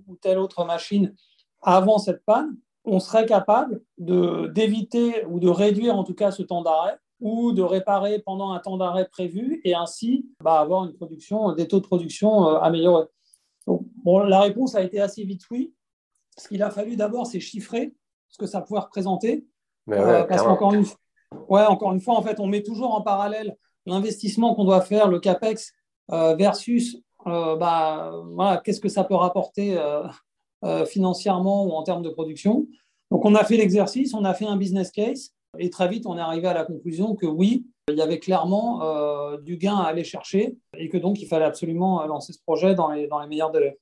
ou, 0.06 0.16
telle 0.20 0.38
autre 0.38 0.64
machine 0.64 1.14
avant 1.62 1.98
cette 1.98 2.24
panne, 2.24 2.56
on 2.84 3.00
serait 3.00 3.24
capable 3.24 3.80
d'éviter 3.96 5.24
ou 5.26 5.40
de 5.40 5.48
réduire 5.48 5.96
en 5.96 6.04
tout 6.04 6.14
cas 6.14 6.30
ce 6.30 6.42
temps 6.42 6.62
d'arrêt 6.62 6.98
ou 7.20 7.52
de 7.52 7.62
réparer 7.62 8.18
pendant 8.18 8.52
un 8.52 8.58
temps 8.58 8.76
d'arrêt 8.76 9.08
prévu 9.08 9.62
et 9.64 9.74
ainsi 9.74 10.28
bah, 10.40 10.60
avoir 10.60 10.84
une 10.84 10.92
production, 10.92 11.52
des 11.52 11.66
taux 11.68 11.80
de 11.80 11.86
production 11.86 12.48
euh, 12.48 12.58
améliorés. 12.58 13.06
bon, 13.66 14.18
la 14.24 14.40
réponse 14.40 14.74
a 14.74 14.82
été 14.82 15.00
assez 15.00 15.24
vite 15.24 15.42
oui. 15.50 15.74
Ce 16.36 16.48
qu'il 16.48 16.62
a 16.62 16.70
fallu 16.70 16.96
d'abord, 16.96 17.26
c'est 17.26 17.40
chiffrer 17.40 17.94
ce 18.28 18.38
que 18.38 18.46
ça 18.46 18.60
pouvait 18.60 18.80
représenter. 18.80 19.46
Euh, 19.90 20.24
parce 20.24 20.42
qu'encore 20.42 20.74
une, 20.74 20.84
ouais, 21.48 21.64
encore 21.64 21.92
une 21.92 22.00
fois, 22.00 22.16
en 22.16 22.22
fait, 22.22 22.40
on 22.40 22.46
met 22.46 22.62
toujours 22.62 22.94
en 22.94 23.02
parallèle 23.02 23.56
l'investissement 23.86 24.54
qu'on 24.54 24.64
doit 24.64 24.80
faire, 24.80 25.08
le 25.08 25.20
CAPEX, 25.20 25.72
versus 26.08 26.98
euh, 27.26 27.56
bah, 27.56 28.12
voilà, 28.32 28.60
qu'est-ce 28.64 28.80
que 28.80 28.88
ça 28.88 29.04
peut 29.04 29.14
rapporter 29.14 29.78
euh, 30.64 30.84
financièrement 30.86 31.64
ou 31.64 31.70
en 31.72 31.82
termes 31.82 32.02
de 32.02 32.10
production. 32.10 32.66
Donc 33.10 33.24
on 33.24 33.34
a 33.34 33.44
fait 33.44 33.56
l'exercice, 33.56 34.14
on 34.14 34.24
a 34.24 34.34
fait 34.34 34.46
un 34.46 34.56
business 34.56 34.90
case 34.90 35.30
et 35.58 35.70
très 35.70 35.88
vite 35.88 36.06
on 36.06 36.16
est 36.16 36.22
arrivé 36.22 36.48
à 36.48 36.54
la 36.54 36.64
conclusion 36.64 37.14
que 37.14 37.26
oui, 37.26 37.66
il 37.88 37.96
y 37.96 38.02
avait 38.02 38.18
clairement 38.18 38.80
du 39.42 39.56
gain 39.56 39.76
à 39.76 39.84
aller 39.84 40.04
chercher 40.04 40.56
et 40.76 40.88
que 40.88 40.96
donc 40.96 41.20
il 41.20 41.26
fallait 41.26 41.44
absolument 41.44 42.04
lancer 42.06 42.32
ce 42.32 42.38
projet 42.44 42.74
dans 42.74 42.90
les, 42.90 43.06
dans 43.06 43.20
les 43.20 43.28
meilleurs 43.28 43.50
délais. 43.50 43.78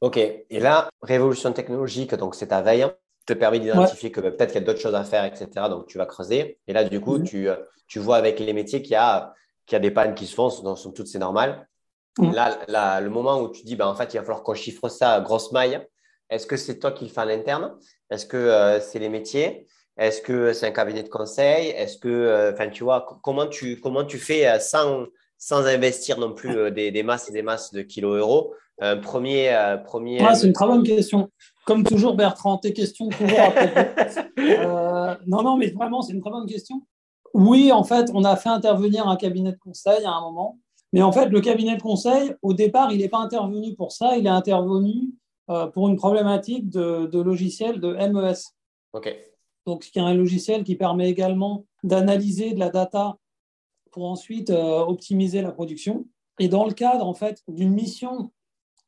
Ok, 0.00 0.16
et 0.16 0.60
là, 0.60 0.88
révolution 1.02 1.52
technologique, 1.52 2.14
donc 2.14 2.34
c'est 2.34 2.48
ta 2.48 2.62
veille, 2.62 2.86
te 3.26 3.32
permet 3.32 3.60
d'identifier 3.60 4.10
que 4.10 4.20
peut-être 4.20 4.52
qu'il 4.52 4.60
y 4.60 4.64
a 4.64 4.66
d'autres 4.66 4.80
choses 4.80 4.94
à 4.94 5.04
faire, 5.04 5.24
etc. 5.24 5.48
Donc 5.68 5.86
tu 5.86 5.98
vas 5.98 6.06
creuser. 6.06 6.58
Et 6.66 6.72
là, 6.72 6.84
du 6.84 7.00
coup, 7.00 7.18
mhm. 7.18 7.24
tu, 7.24 7.48
tu 7.86 7.98
vois 7.98 8.16
avec 8.16 8.38
les 8.40 8.52
métiers 8.52 8.82
qu'il 8.82 8.92
y 8.92 8.96
a 8.96 9.34
qu'il 9.66 9.76
y 9.76 9.76
a 9.76 9.80
des 9.80 9.90
pannes 9.90 10.14
qui 10.14 10.26
se 10.26 10.34
font, 10.34 10.50
toutes 10.94 11.06
c'est 11.06 11.18
normal. 11.18 11.68
Mm. 12.18 12.32
Là, 12.68 13.00
le 13.00 13.10
moment 13.10 13.40
où 13.40 13.48
tu 13.50 13.64
dis, 13.64 13.76
ben, 13.76 13.86
en 13.86 13.94
fait, 13.94 14.14
il 14.14 14.18
va 14.18 14.22
falloir 14.22 14.42
qu'on 14.42 14.54
chiffre 14.54 14.88
ça 14.88 15.20
grosse 15.20 15.52
maille, 15.52 15.80
est-ce 16.30 16.46
que 16.46 16.56
c'est 16.56 16.78
toi 16.78 16.92
qui 16.92 17.04
le 17.04 17.10
fais 17.10 17.20
à 17.20 17.24
l'interne? 17.24 17.76
Est-ce 18.10 18.26
que 18.26 18.36
euh, 18.36 18.80
c'est 18.80 18.98
les 18.98 19.08
métiers? 19.08 19.66
Est-ce 19.96 20.20
que 20.20 20.52
c'est 20.52 20.66
un 20.66 20.72
cabinet 20.72 21.02
de 21.02 21.08
conseil? 21.08 21.68
Est-ce 21.68 21.98
que, 21.98 22.08
euh, 22.08 22.52
enfin, 22.52 22.68
tu 22.68 22.84
vois, 22.84 23.06
comment 23.22 23.46
tu, 23.46 23.78
comment 23.80 24.04
tu 24.04 24.18
fais 24.18 24.46
euh, 24.48 24.58
sans, 24.58 25.06
sans 25.38 25.66
investir 25.66 26.18
non 26.18 26.32
plus 26.32 26.72
des, 26.72 26.90
des, 26.90 27.02
masses 27.02 27.28
et 27.28 27.32
des 27.32 27.42
masses 27.42 27.72
de 27.72 27.82
kilos 27.82 28.18
euros? 28.18 28.54
Un 28.80 28.96
premier. 28.96 29.56
premier... 29.84 30.18
c'est 30.34 30.48
une 30.48 30.52
très 30.52 30.66
bonne 30.66 30.82
question. 30.82 31.30
Comme 31.64 31.84
toujours, 31.84 32.16
Bertrand, 32.16 32.58
tes 32.58 32.72
questions 32.72 33.08
toujours 33.08 33.38
à 33.38 35.16
non, 35.26 35.42
non, 35.42 35.56
mais 35.56 35.70
vraiment, 35.70 36.02
c'est 36.02 36.12
une 36.12 36.20
très 36.20 36.30
bonne 36.30 36.46
question. 36.46 36.82
Oui, 37.34 37.72
en 37.72 37.82
fait, 37.82 38.10
on 38.14 38.22
a 38.22 38.36
fait 38.36 38.48
intervenir 38.48 39.08
un 39.08 39.16
cabinet 39.16 39.52
de 39.52 39.58
conseil 39.58 40.04
à 40.04 40.12
un 40.12 40.20
moment. 40.20 40.58
Mais 40.92 41.02
en 41.02 41.10
fait, 41.10 41.26
le 41.26 41.40
cabinet 41.40 41.76
de 41.76 41.82
conseil, 41.82 42.32
au 42.40 42.54
départ, 42.54 42.92
il 42.92 42.98
n'est 42.98 43.08
pas 43.08 43.18
intervenu 43.18 43.74
pour 43.74 43.90
ça. 43.90 44.16
Il 44.16 44.26
est 44.26 44.30
intervenu 44.30 45.12
euh, 45.50 45.66
pour 45.66 45.88
une 45.88 45.96
problématique 45.96 46.70
de, 46.70 47.20
logiciel 47.20 47.80
de 47.80 47.94
MES. 47.94 48.36
OK. 48.92 49.12
Donc, 49.66 49.82
qui 49.82 49.98
est 49.98 50.02
un 50.02 50.14
logiciel 50.14 50.62
qui 50.62 50.76
permet 50.76 51.10
également 51.10 51.64
d'analyser 51.82 52.52
de 52.52 52.60
la 52.60 52.70
data 52.70 53.16
pour 53.90 54.04
ensuite 54.04 54.50
euh, 54.50 54.78
optimiser 54.80 55.42
la 55.42 55.50
production. 55.50 56.06
Et 56.38 56.46
dans 56.46 56.64
le 56.64 56.72
cadre, 56.72 57.04
en 57.04 57.14
fait, 57.14 57.42
d'une 57.48 57.72
mission 57.72 58.30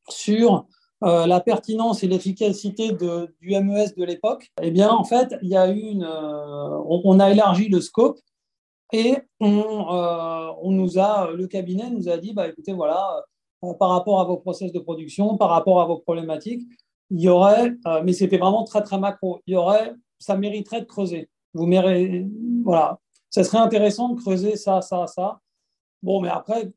sur 0.08 0.66
euh, 1.02 1.26
la 1.26 1.40
pertinence 1.40 2.04
et 2.04 2.06
l'efficacité 2.06 2.92
du 2.92 3.60
MES 3.60 3.94
de 3.96 4.04
l'époque, 4.04 4.52
eh 4.62 4.70
bien, 4.70 4.90
en 4.90 5.02
fait, 5.02 5.34
il 5.42 5.48
y 5.48 5.56
a 5.56 5.68
eu 5.68 5.80
une, 5.80 6.06
on, 6.06 7.18
a 7.18 7.30
élargi 7.32 7.68
le 7.68 7.80
scope 7.80 8.20
et 8.92 9.16
euh, 9.42 10.52
on, 10.62 10.70
nous 10.70 10.98
a, 10.98 11.30
le 11.32 11.46
cabinet 11.46 11.90
nous 11.90 12.08
a 12.08 12.18
dit, 12.18 12.32
bah, 12.32 12.48
écoutez, 12.48 12.72
voilà, 12.72 13.24
euh, 13.64 13.74
par 13.74 13.90
rapport 13.90 14.20
à 14.20 14.24
vos 14.24 14.36
process 14.36 14.72
de 14.72 14.78
production, 14.78 15.36
par 15.36 15.50
rapport 15.50 15.80
à 15.80 15.86
vos 15.86 15.98
problématiques, 15.98 16.62
il 17.10 17.20
y 17.20 17.28
aurait, 17.28 17.72
euh, 17.86 18.02
mais 18.04 18.12
c'était 18.12 18.38
vraiment 18.38 18.64
très, 18.64 18.82
très 18.82 18.98
macro, 18.98 19.40
il 19.46 19.54
y 19.54 19.56
aurait, 19.56 19.94
ça 20.18 20.36
mériterait 20.36 20.80
de 20.80 20.86
creuser. 20.86 21.28
Vous 21.54 21.66
méritez, 21.66 22.26
voilà, 22.64 22.98
ça 23.30 23.44
serait 23.44 23.58
intéressant 23.58 24.10
de 24.10 24.20
creuser 24.20 24.56
ça, 24.56 24.82
ça, 24.82 25.06
ça. 25.06 25.40
Bon, 26.02 26.20
mais 26.20 26.28
après, 26.28 26.72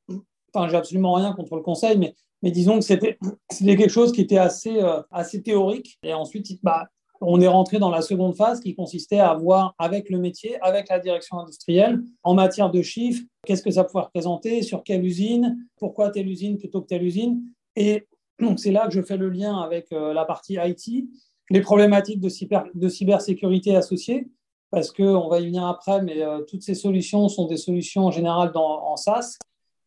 enfin, 0.54 0.68
j'ai 0.70 0.78
absolument 0.78 1.14
rien 1.14 1.34
contre 1.34 1.56
le 1.56 1.62
conseil, 1.62 1.98
mais, 1.98 2.16
mais 2.42 2.52
disons 2.52 2.76
que 2.80 2.86
c'était 2.86 3.18
quelque 3.50 3.90
chose 3.90 4.12
qui 4.12 4.22
était 4.22 4.38
assez, 4.38 4.82
assez 5.12 5.44
théorique. 5.44 6.00
Et 6.04 6.14
ensuite, 6.14 6.48
bah, 6.64 6.88
on 7.22 7.42
est 7.42 7.48
rentré 7.48 7.80
dans 7.80 7.90
la 7.90 8.02
seconde 8.02 8.36
phase 8.36 8.60
qui 8.60 8.76
consistait 8.76 9.20
à 9.20 9.34
voir 9.34 9.76
avec 9.78 10.10
le 10.10 10.20
métier, 10.20 10.60
avec 10.62 10.90
la 10.90 11.00
direction 11.00 11.40
industrielle, 11.40 12.02
en 12.24 12.34
matière 12.34 12.70
de 12.72 12.82
chiffres, 12.82 13.24
qu'est-ce 13.46 13.62
que 13.62 13.72
ça 13.72 13.84
pouvait 13.84 14.04
représenter, 14.04 14.62
sur 14.62 14.84
quelle 14.84 15.06
usine, 15.06 15.58
pourquoi 15.78 16.10
telle 16.10 16.30
usine 16.30 16.58
plutôt 16.58 16.82
que 16.82 16.88
telle 16.88 17.04
usine. 17.04 17.44
Et 17.76 18.08
donc 18.40 18.60
c'est 18.60 18.72
là 18.72 18.88
que 18.88 18.94
je 18.94 19.02
fais 19.02 19.18
le 19.18 19.30
lien 19.30 19.60
avec 19.60 19.92
euh, 19.92 20.14
la 20.14 20.26
partie 20.26 20.58
IT, 20.62 21.10
les 21.50 21.62
problématiques 21.62 22.22
de, 22.22 22.30
de 22.74 22.90
cybersécurité 22.90 23.76
associées, 23.76 24.28
parce 24.72 24.92
qu'on 24.92 25.28
va 25.28 25.40
y 25.40 25.46
venir 25.46 25.66
après, 25.66 26.02
mais 26.02 26.22
euh, 26.22 26.42
toutes 26.42 26.62
ces 26.62 26.76
solutions 26.76 27.28
sont 27.28 27.48
des 27.48 27.58
solutions 27.58 28.06
en 28.06 28.12
général 28.12 28.52
dans, 28.52 28.84
en 28.86 28.96
SaaS, 28.96 29.38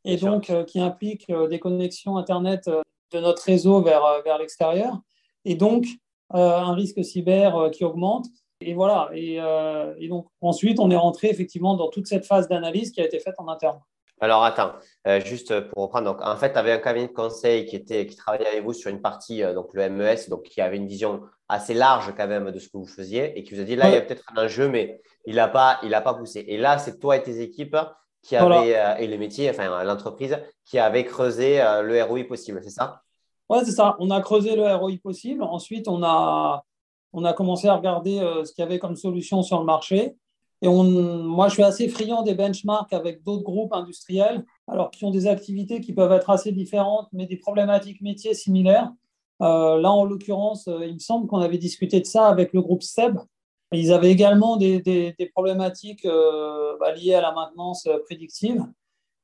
et 0.04 0.16
donc 0.16 0.50
euh, 0.50 0.64
qui 0.64 0.80
impliquent 0.80 1.32
des 1.48 1.60
connexions 1.60 2.16
Internet 2.16 2.68
de 3.12 3.20
notre 3.20 3.42
réseau 3.44 3.80
vers, 3.80 4.02
vers 4.24 4.38
l'extérieur. 4.38 5.00
Et 5.44 5.54
donc, 5.54 5.86
un 6.32 6.74
risque 6.74 7.04
cyber 7.04 7.56
euh, 7.56 7.70
qui 7.70 7.84
augmente. 7.84 8.26
Et 8.60 8.74
voilà. 8.74 9.10
Euh, 9.12 9.94
et, 9.98 10.08
donc, 10.08 10.26
ensuite, 10.40 10.78
on 10.78 10.90
est 10.90 10.96
rentré 10.96 11.28
effectivement 11.28 11.76
dans 11.76 11.88
toute 11.88 12.06
cette 12.06 12.26
phase 12.26 12.48
d'analyse 12.48 12.92
qui 12.92 13.00
a 13.00 13.04
été 13.04 13.18
faite 13.18 13.34
en 13.38 13.48
interne. 13.48 13.80
Alors, 14.20 14.44
attends, 14.44 14.74
juste 15.24 15.68
pour 15.70 15.82
reprendre. 15.82 16.12
Donc, 16.12 16.24
en 16.24 16.36
fait, 16.36 16.52
tu 16.52 16.58
avais 16.58 16.70
un 16.70 16.78
cabinet 16.78 17.08
de 17.08 17.12
conseil 17.12 17.66
qui, 17.66 17.74
était, 17.74 18.06
qui 18.06 18.14
travaillait 18.14 18.46
avec 18.46 18.62
vous 18.62 18.72
sur 18.72 18.88
une 18.88 19.00
partie, 19.00 19.42
donc 19.52 19.74
le 19.74 19.90
MES, 19.90 20.28
donc 20.28 20.44
qui 20.44 20.60
avait 20.60 20.76
une 20.76 20.86
vision 20.86 21.22
assez 21.48 21.74
large 21.74 22.14
quand 22.16 22.28
même 22.28 22.52
de 22.52 22.58
ce 22.60 22.68
que 22.68 22.76
vous 22.76 22.86
faisiez 22.86 23.36
et 23.36 23.42
qui 23.42 23.52
vous 23.56 23.60
a 23.60 23.64
dit 23.64 23.74
là, 23.74 23.88
il 23.88 23.94
y 23.94 23.96
a 23.96 24.00
peut-être 24.00 24.22
un 24.32 24.44
enjeu, 24.44 24.68
mais 24.68 25.00
il 25.24 25.34
n'a 25.34 25.48
pas, 25.48 25.80
il 25.82 25.90
pas 25.90 26.14
poussé. 26.14 26.44
Et 26.46 26.56
là, 26.56 26.78
c'est 26.78 27.00
toi 27.00 27.16
et 27.16 27.22
tes 27.24 27.40
équipes 27.40 27.76
qui 28.22 28.36
avaient, 28.36 28.76
et 29.02 29.08
les 29.08 29.18
métiers, 29.18 29.50
enfin 29.50 29.82
l'entreprise, 29.82 30.38
qui 30.66 30.78
avaient 30.78 31.04
creusé 31.04 31.56
le 31.82 32.00
ROI 32.04 32.22
possible, 32.22 32.60
c'est 32.62 32.70
ça? 32.70 33.02
Ouais, 33.52 33.62
c'est 33.66 33.72
ça. 33.72 33.96
On 33.98 34.10
a 34.10 34.22
creusé 34.22 34.56
le 34.56 34.62
ROI 34.74 34.92
possible. 35.02 35.42
Ensuite, 35.42 35.86
on 35.86 36.02
a, 36.02 36.64
on 37.12 37.22
a 37.26 37.34
commencé 37.34 37.68
à 37.68 37.74
regarder 37.74 38.18
euh, 38.18 38.46
ce 38.46 38.52
qu'il 38.54 38.62
y 38.62 38.66
avait 38.66 38.78
comme 38.78 38.96
solution 38.96 39.42
sur 39.42 39.58
le 39.58 39.66
marché. 39.66 40.16
Et 40.62 40.68
on, 40.68 40.84
moi, 40.84 41.48
je 41.48 41.54
suis 41.54 41.62
assez 41.62 41.86
friand 41.90 42.22
des 42.22 42.32
benchmarks 42.32 42.94
avec 42.94 43.22
d'autres 43.22 43.42
groupes 43.42 43.74
industriels, 43.74 44.46
alors 44.66 44.90
qui 44.90 45.04
ont 45.04 45.10
des 45.10 45.26
activités 45.26 45.82
qui 45.82 45.92
peuvent 45.92 46.12
être 46.12 46.30
assez 46.30 46.50
différentes, 46.50 47.08
mais 47.12 47.26
des 47.26 47.36
problématiques 47.36 48.00
métiers 48.00 48.32
similaires. 48.32 48.90
Euh, 49.42 49.78
là, 49.78 49.90
en 49.90 50.06
l'occurrence, 50.06 50.66
euh, 50.68 50.86
il 50.86 50.94
me 50.94 50.98
semble 50.98 51.26
qu'on 51.26 51.40
avait 51.40 51.58
discuté 51.58 52.00
de 52.00 52.06
ça 52.06 52.28
avec 52.28 52.54
le 52.54 52.62
groupe 52.62 52.82
SEB. 52.82 53.18
Ils 53.72 53.92
avaient 53.92 54.12
également 54.12 54.56
des, 54.56 54.80
des, 54.80 55.30
problématiques 55.34 56.06
bah, 56.06 56.92
liées 56.94 57.14
à 57.14 57.22
la 57.22 57.32
maintenance 57.32 57.88
prédictive. 58.04 58.62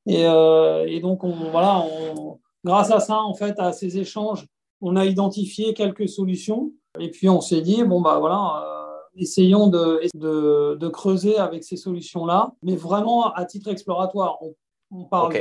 Et, 0.07 0.23
et 0.23 0.99
donc, 1.01 1.23
on, 1.23 1.51
voilà, 1.51 1.79
on, 1.79 2.39
grâce 2.63 2.91
à 2.91 2.99
ça, 2.99 3.21
en 3.21 3.33
fait, 3.33 3.59
à 3.59 3.71
ces 3.71 3.97
échanges, 3.97 4.45
on 4.81 4.95
a 4.95 5.05
identifié 5.05 5.73
quelques 5.73 6.09
solutions. 6.09 6.71
Et 6.99 7.11
puis, 7.11 7.29
on 7.29 7.41
s'est 7.41 7.61
dit, 7.61 7.83
bon, 7.83 8.01
bah 8.01 8.17
voilà, 8.19 8.63
euh, 8.63 8.79
essayons 9.15 9.67
de, 9.67 10.01
de, 10.15 10.87
creuser 10.87 11.37
avec 11.37 11.63
ces 11.63 11.77
solutions-là, 11.77 12.53
mais 12.63 12.75
vraiment 12.75 13.33
à 13.33 13.45
titre 13.45 13.69
exploratoire. 13.69 14.37
On, 14.41 14.55
on 14.91 15.05
parle, 15.05 15.33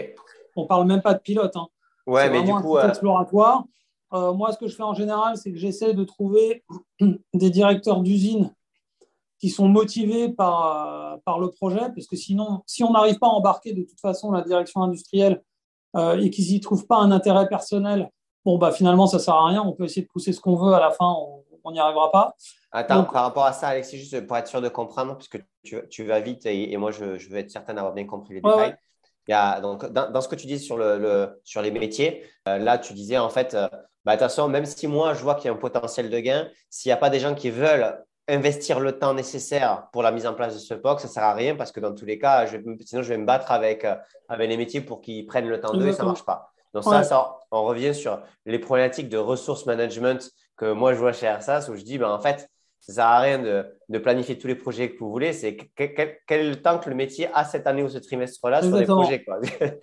on 0.56 0.66
parle 0.66 0.87
même 0.87 1.02
pas 1.02 1.14
de 1.14 1.20
pilote. 1.20 1.56
Hein. 1.56 1.68
Ouais, 2.06 2.30
mais 2.30 2.42
du 2.42 2.52
coup, 2.52 2.76
à 2.76 2.82
titre 2.82 2.90
exploratoire. 2.90 3.64
Euh, 4.14 4.32
moi, 4.32 4.52
ce 4.52 4.58
que 4.58 4.68
je 4.68 4.75
fais 4.75 4.82
en 4.82 4.94
général, 4.94 5.37
c'est 5.37 5.52
que 5.52 5.58
j'essaie 5.58 5.92
de 5.94 6.04
trouver 6.04 6.64
des 7.34 7.50
directeurs 7.50 8.00
d'usine 8.00 8.54
qui 9.38 9.50
sont 9.50 9.68
motivés 9.68 10.30
par, 10.30 11.12
euh, 11.12 11.16
par 11.25 11.38
le 11.38 11.50
projet, 11.50 11.90
parce 11.94 12.06
que 12.06 12.16
sinon, 12.16 12.62
si 12.66 12.82
on 12.82 12.92
n'arrive 12.92 13.18
pas 13.18 13.28
à 13.28 13.30
embarquer 13.30 13.72
de 13.72 13.82
toute 13.82 14.00
façon 14.00 14.32
la 14.32 14.42
direction 14.42 14.82
industrielle 14.82 15.42
euh, 15.97 16.21
et 16.21 16.30
qu'ils 16.30 16.52
n'y 16.52 16.61
trouvent 16.61 16.87
pas 16.87 16.97
un 16.97 17.11
intérêt 17.11 17.49
personnel, 17.49 18.11
bon, 18.45 18.59
bah, 18.59 18.73
finalement, 18.73 19.07
ça 19.07 19.18
ne 19.18 19.23
sert 19.23 19.35
à 19.35 19.47
rien. 19.47 19.62
On 19.62 19.73
peut 19.73 19.85
essayer 19.85 20.02
de 20.02 20.09
pousser 20.09 20.33
ce 20.33 20.40
qu'on 20.40 20.57
veut. 20.57 20.73
À 20.75 20.80
la 20.80 20.90
fin, 20.90 21.14
on 21.64 21.73
n'y 21.73 21.80
arrivera 21.80 22.11
pas. 22.11 22.35
Attends, 22.71 23.04
par 23.04 23.23
rapport 23.23 23.45
à 23.45 23.52
ça, 23.52 23.68
Alexis, 23.68 23.99
juste 23.99 24.26
pour 24.26 24.37
être 24.37 24.47
sûr 24.47 24.61
de 24.61 24.68
comprendre, 24.68 25.16
puisque 25.16 25.42
tu, 25.64 25.78
tu 25.88 26.04
vas 26.04 26.21
vite 26.21 26.45
et, 26.45 26.76
moi, 26.76 26.90
je, 26.90 27.28
veux 27.28 27.38
être 27.38 27.50
certain 27.50 27.75
d'avoir 27.75 27.95
bien 27.95 28.07
compris 28.07 28.35
les 28.35 28.40
détails. 28.40 28.76
Il 29.26 29.33
y 29.33 29.35
a, 29.35 29.61
donc, 29.61 29.87
dans, 29.87 30.21
ce 30.21 30.28
que 30.28 30.35
tu 30.35 30.47
dis 30.47 30.59
sur, 30.59 30.76
le, 30.76 31.40
sur 31.45 31.62
les 31.62 31.71
métiers, 31.71 32.25
euh, 32.47 32.59
là, 32.59 32.78
tu 32.78 32.95
disais 32.95 33.18
en 33.18 33.28
fait, 33.28 33.54
euh, 33.54 33.68
bah, 34.04 34.12
attention, 34.12 34.49
même 34.49 34.64
si 34.64 34.87
moi, 34.87 35.14
je 35.14 35.23
vois 35.23 35.35
qu'il 35.35 35.47
y 35.47 35.49
a 35.49 35.52
un 35.52 35.59
potentiel 35.59 36.09
de 36.09 36.18
gain, 36.18 36.49
s'il 36.71 36.88
n'y 36.88 36.95
a 36.95 36.97
pas 36.97 37.11
des 37.11 37.21
gens 37.21 37.35
qui 37.35 37.50
veulent 37.50 38.02
investir 38.28 38.78
le 38.80 38.99
temps 38.99 39.14
nécessaire 39.14 39.88
pour 39.92 40.02
la 40.02 40.12
mise 40.12 40.26
en 40.26 40.35
place 40.35 40.54
de 40.54 40.58
ce 40.58 40.75
POC, 40.75 41.00
ça 41.00 41.08
ne 41.08 41.12
sert 41.12 41.23
à 41.25 41.35
rien 41.35 41.56
parce 41.56 41.73
que 41.73 41.80
dans 41.80 41.94
tous 41.94 42.04
les 42.04 42.18
cas, 42.18 42.47
sinon 42.85 43.02
je 43.02 43.08
vais 43.08 43.16
me 43.16 43.25
battre 43.25 43.50
avec, 43.50 43.85
euh, 43.85 43.94
avec 44.28 44.49
les 44.49 44.56
métiers 44.56 44.80
pour 44.80 45.00
qu'ils 45.00 45.26
prennent 45.26 45.49
le 45.49 45.61
temps 45.61 45.73
d'eux 45.73 45.88
et 45.88 45.92
ça 45.92 46.02
ne 46.02 46.08
marche 46.08 46.25
pas. 46.25 46.52
Donc 46.75 46.85
ça, 46.85 47.02
ça, 47.02 47.38
on 47.50 47.64
revient 47.64 47.94
sur 47.94 48.20
les 48.44 48.58
problématiques 48.58 49.08
de 49.08 49.16
ressources 49.16 49.64
management 49.64 50.30
que 50.56 50.70
moi 50.73 50.92
je 50.92 50.99
vois 50.99 51.12
chez 51.12 51.26
AirSAS 51.26 51.68
où 51.70 51.76
je 51.76 51.82
dis, 51.82 51.97
ben, 51.97 52.11
en 52.11 52.20
fait, 52.20 52.50
ça 52.80 52.92
ne 52.92 52.94
sert 52.94 53.06
à 53.06 53.18
rien 53.20 53.38
de, 53.38 53.66
de, 53.88 53.99
planifier 53.99 54.38
tous 54.38 54.47
les 54.47 54.54
projets 54.54 54.92
que 54.92 54.99
vous 54.99 55.11
voulez. 55.11 55.32
C'est 55.32 55.56
quel, 56.26 56.62
temps 56.62 56.78
que 56.78 56.88
le 56.88 56.94
métier 56.94 57.28
a 57.32 57.44
cette 57.44 57.66
année 57.66 57.82
ou 57.82 57.88
ce 57.88 57.99
trimestre-là 57.99 58.62
sur 58.62 58.76
les 58.76 58.85
projets. 58.87 59.25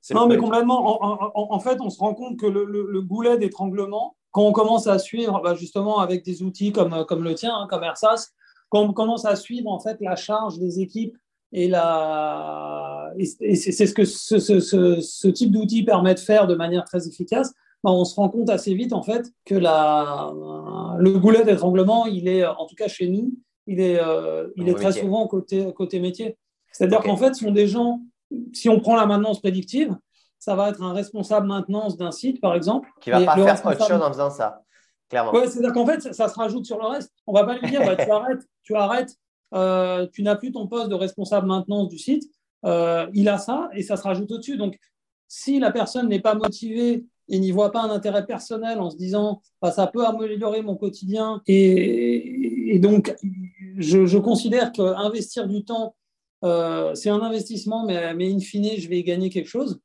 c'est 0.00 0.14
non, 0.14 0.26
mais 0.26 0.36
complètement. 0.36 1.02
En, 1.02 1.54
en, 1.54 1.60
fait, 1.60 1.80
on 1.80 1.90
se 1.90 1.98
rend 1.98 2.14
compte 2.14 2.38
que 2.38 2.46
le, 2.46 2.64
le, 2.64 2.86
le 2.90 3.00
goulet 3.02 3.38
d'étranglement, 3.38 4.16
quand 4.34 4.42
on 4.42 4.52
commence 4.52 4.88
à 4.88 4.98
suivre, 4.98 5.40
bah, 5.44 5.54
justement 5.54 6.00
avec 6.00 6.24
des 6.24 6.42
outils 6.42 6.72
comme, 6.72 7.04
comme 7.06 7.22
le 7.22 7.36
tien, 7.36 7.54
hein, 7.54 7.68
comme 7.70 7.84
AirSAS, 7.84 8.32
quand 8.68 8.80
on 8.80 8.92
commence 8.92 9.24
à 9.24 9.36
suivre 9.36 9.70
en 9.70 9.78
fait 9.78 9.96
la 10.00 10.16
charge 10.16 10.58
des 10.58 10.80
équipes 10.80 11.16
et, 11.52 11.68
la... 11.68 13.12
et 13.16 13.54
c'est 13.54 13.86
ce 13.86 13.94
que 13.94 14.04
ce, 14.04 14.40
ce, 14.40 14.58
ce, 14.58 15.28
type 15.28 15.52
d'outil 15.52 15.84
permet 15.84 16.14
de 16.14 16.18
faire 16.18 16.48
de 16.48 16.56
manière 16.56 16.84
très 16.84 17.06
efficace, 17.06 17.54
bah, 17.84 17.92
on 17.92 18.04
se 18.04 18.16
rend 18.16 18.28
compte 18.28 18.50
assez 18.50 18.74
vite 18.74 18.92
en 18.92 19.04
fait 19.04 19.30
que 19.44 19.54
la... 19.54 20.32
le 20.98 21.16
goulet 21.20 21.44
d'étranglement, 21.44 22.06
il 22.06 22.26
est, 22.26 22.44
en 22.44 22.66
tout 22.66 22.74
cas 22.74 22.88
chez 22.88 23.06
nous, 23.06 23.34
il 23.68 23.80
est, 23.80 24.00
euh, 24.00 24.48
il 24.56 24.68
est 24.68 24.74
très 24.74 24.92
souvent 24.92 25.28
côté, 25.28 25.72
côté 25.74 26.00
métier. 26.00 26.36
C'est-à-dire 26.72 27.02
qu'en 27.02 27.16
fait, 27.16 27.34
ce 27.34 27.44
sont 27.44 27.52
des 27.52 27.68
gens, 27.68 28.00
si 28.52 28.68
on 28.68 28.80
prend 28.80 28.96
la 28.96 29.06
maintenance 29.06 29.40
prédictive, 29.40 29.96
ça 30.44 30.54
va 30.54 30.68
être 30.68 30.82
un 30.82 30.92
responsable 30.92 31.46
maintenance 31.46 31.96
d'un 31.96 32.10
site, 32.10 32.38
par 32.38 32.54
exemple. 32.54 32.90
Qui 33.00 33.10
va 33.10 33.24
pas 33.24 33.34
faire 33.34 33.66
autre 33.66 33.88
chose 33.88 34.02
en 34.02 34.12
faisant 34.12 34.28
ça. 34.28 34.62
clairement. 35.08 35.32
Ouais, 35.32 35.46
c'est-à-dire 35.46 35.72
qu'en 35.72 35.86
fait, 35.86 36.12
ça, 36.12 36.28
se 36.28 36.34
rajoute 36.34 36.66
sur 36.66 36.78
le 36.78 36.86
reste. 36.86 37.10
On 37.26 37.32
ne 37.32 37.38
va 37.38 37.46
pas 37.46 37.56
lui 37.56 37.70
dire, 37.70 37.80
bah, 37.80 37.96
tu 37.96 38.10
arrêtes, 38.10 38.42
tu 38.62 38.76
arrêtes, 38.76 39.16
euh, 39.54 40.06
tu 40.12 40.22
n'as 40.22 40.36
plus 40.36 40.52
ton 40.52 40.66
poste 40.66 40.90
de 40.90 40.94
responsable 40.94 41.46
maintenance 41.46 41.88
du 41.88 41.96
site. 41.96 42.24
Euh, 42.66 43.06
il 43.14 43.30
a 43.30 43.38
ça 43.38 43.70
et 43.72 43.82
ça 43.82 43.96
se 43.96 44.02
rajoute 44.02 44.30
au-dessus. 44.32 44.58
Donc, 44.58 44.78
si 45.28 45.58
la 45.58 45.72
personne 45.72 46.10
n'est 46.10 46.20
pas 46.20 46.34
motivée 46.34 47.06
et 47.28 47.38
n'y 47.38 47.50
voit 47.50 47.72
pas 47.72 47.80
un 47.80 47.90
intérêt 47.90 48.26
personnel 48.26 48.80
en 48.80 48.90
se 48.90 48.98
disant 48.98 49.40
bah, 49.62 49.72
ça 49.72 49.86
peut 49.86 50.04
améliorer 50.04 50.60
mon 50.60 50.76
quotidien 50.76 51.40
et, 51.46 52.78
donc 52.82 53.16
je, 53.78 54.18
considère 54.18 54.72
qu'investir 54.72 55.48
du 55.48 55.64
temps 55.64 55.96
euh, 56.44 56.94
c'est 56.94 57.08
un 57.08 57.22
investissement 57.22 57.86
mais, 57.86 58.12
mais 58.12 58.30
in 58.30 58.40
fine 58.40 58.72
je 58.76 58.90
vais 58.90 58.98
y 58.98 59.04
gagner 59.04 59.30
quelque 59.30 59.48
chose 59.48 59.80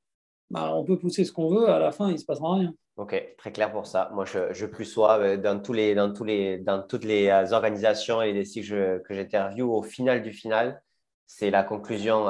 bah, 0.50 0.74
on 0.76 0.84
peut 0.84 0.98
pousser 0.98 1.26
ce 1.26 1.32
qu'on 1.32 1.50
veut 1.50 1.70
à 1.70 1.80
la 1.80 1.92
fin 1.92 2.08
il 2.08 2.14
ne 2.14 2.18
se 2.18 2.26
passera 2.26 2.56
rien 2.56 2.74
Ok, 2.98 3.36
très 3.38 3.54
clair 3.54 3.72
pour 3.72 3.88
ça. 3.88 4.10
Moi, 4.14 4.26
je, 4.26 4.52
je 4.52 4.66
plus 4.66 4.84
sois 4.84 5.20
euh, 5.20 5.38
dans, 5.38 5.62
tous 5.62 5.72
les, 5.72 5.96
dans, 5.96 6.12
tous 6.12 6.26
les, 6.26 6.58
dans 6.58 6.82
toutes 6.82 7.06
les 7.06 7.30
euh, 7.30 7.54
organisations 7.54 8.22
et 8.22 8.34
les 8.34 8.44
sites 8.44 8.68
que 8.68 9.14
j'interviewe, 9.14 9.72
au 9.72 9.82
final 9.82 10.22
du 10.22 10.34
final, 10.34 10.84
c'est 11.26 11.50
la 11.50 11.64
conclusion 11.64 12.28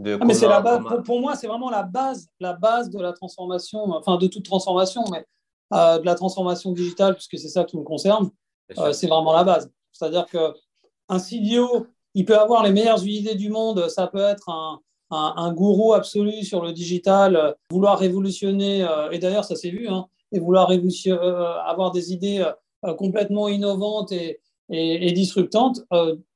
ah, 0.00 0.24
mais 0.24 0.34
c'est 0.34 0.46
la 0.46 0.60
base, 0.60 0.80
pour, 1.04 1.20
moi, 1.20 1.34
c'est 1.34 1.48
vraiment 1.48 1.70
la 1.70 1.82
base, 1.82 2.28
la 2.38 2.52
base 2.52 2.88
de 2.90 3.00
la 3.00 3.12
transformation, 3.12 3.90
enfin 3.90 4.16
de 4.16 4.28
toute 4.28 4.44
transformation, 4.44 5.02
mais 5.10 5.26
euh, 5.74 5.98
de 5.98 6.06
la 6.06 6.14
transformation 6.14 6.72
digitale, 6.72 7.14
puisque 7.14 7.38
c'est 7.38 7.48
ça 7.48 7.64
qui 7.64 7.76
me 7.76 7.82
concerne, 7.82 8.30
euh, 8.78 8.92
c'est 8.92 9.08
vraiment 9.08 9.32
la 9.32 9.44
base. 9.44 9.70
C'est-à-dire 9.92 10.26
qu'un 10.26 11.18
CDO, 11.18 11.86
il 12.14 12.24
peut 12.24 12.38
avoir 12.38 12.62
les 12.62 12.70
meilleures 12.70 13.04
idées 13.04 13.34
du 13.34 13.50
monde, 13.50 13.88
ça 13.88 14.06
peut 14.06 14.18
être 14.18 14.48
un, 14.48 14.80
un, 15.10 15.52
gourou 15.52 15.94
absolu 15.94 16.42
sur 16.44 16.62
le 16.62 16.72
digital, 16.72 17.36
euh, 17.36 17.52
vouloir 17.70 17.98
révolutionner, 17.98 18.86
et 19.12 19.18
d'ailleurs 19.18 19.44
ça 19.44 19.56
s'est 19.56 19.70
vu, 19.70 19.88
hein, 19.88 20.06
et 20.32 20.40
vouloir 20.40 20.70
avoir 21.66 21.90
des 21.90 22.12
idées 22.12 22.44
complètement 22.98 23.48
innovantes 23.48 24.12
et, 24.12 25.12
disruptantes. 25.12 25.80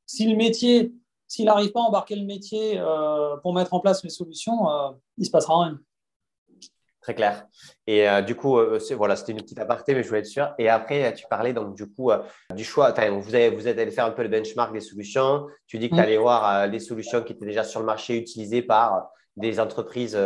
si 0.07 0.27
le 0.27 0.37
métier 0.37 0.93
s'il 1.33 1.47
n'arrive 1.47 1.73
pas 1.73 1.81
à 1.81 1.85
embarquer 1.85 2.15
le 2.15 2.27
métier 2.27 2.79
euh, 2.79 3.39
pour 3.39 3.55
mettre 3.55 3.73
en 3.73 3.81
place 3.81 4.05
les 4.05 4.11
solutions, 4.11 4.69
euh, 4.69 4.91
il 5.17 5.25
se 5.25 5.31
passera 5.31 5.65
rien. 5.65 5.81
Très 7.03 7.15
clair. 7.15 7.47
Et 7.87 8.09
euh, 8.09 8.23
du 8.23 8.37
coup, 8.37 8.59
voilà, 8.97 9.17
c'était 9.17 9.33
une 9.33 9.43
petite 9.43 9.59
aparté, 9.59 9.95
mais 9.95 10.03
je 10.03 10.09
voulais 10.09 10.21
être 10.21 10.27
sûr. 10.27 10.55
Et 10.59 10.69
après, 10.69 11.13
tu 11.15 11.27
parlais 11.29 11.53
donc 11.53 11.75
du 11.75 11.87
coup 11.87 12.11
du 12.55 12.65
choix. 12.65 12.93
Vous, 13.11 13.35
avez, 13.35 13.51
vous 13.51 13.67
êtes 13.69 13.79
allé 13.79 13.91
faire 13.91 14.07
un 14.07 14.13
peu 14.13 14.23
le 14.23 14.29
benchmark 14.29 14.73
des 14.73 14.81
solutions. 14.81 15.47
Tu 15.67 15.79
dis 15.79 15.91
que 15.91 15.97
tu 15.97 16.01
allais 16.01 16.17
voir 16.17 16.69
les 16.69 16.79
solutions 16.79 17.23
qui 17.23 17.33
étaient 17.33 17.45
déjà 17.45 17.65
sur 17.65 17.81
le 17.81 17.87
marché 17.87 18.17
utilisées 18.17 18.63
par 18.63 19.11
des 19.37 19.59
entreprises 19.59 20.19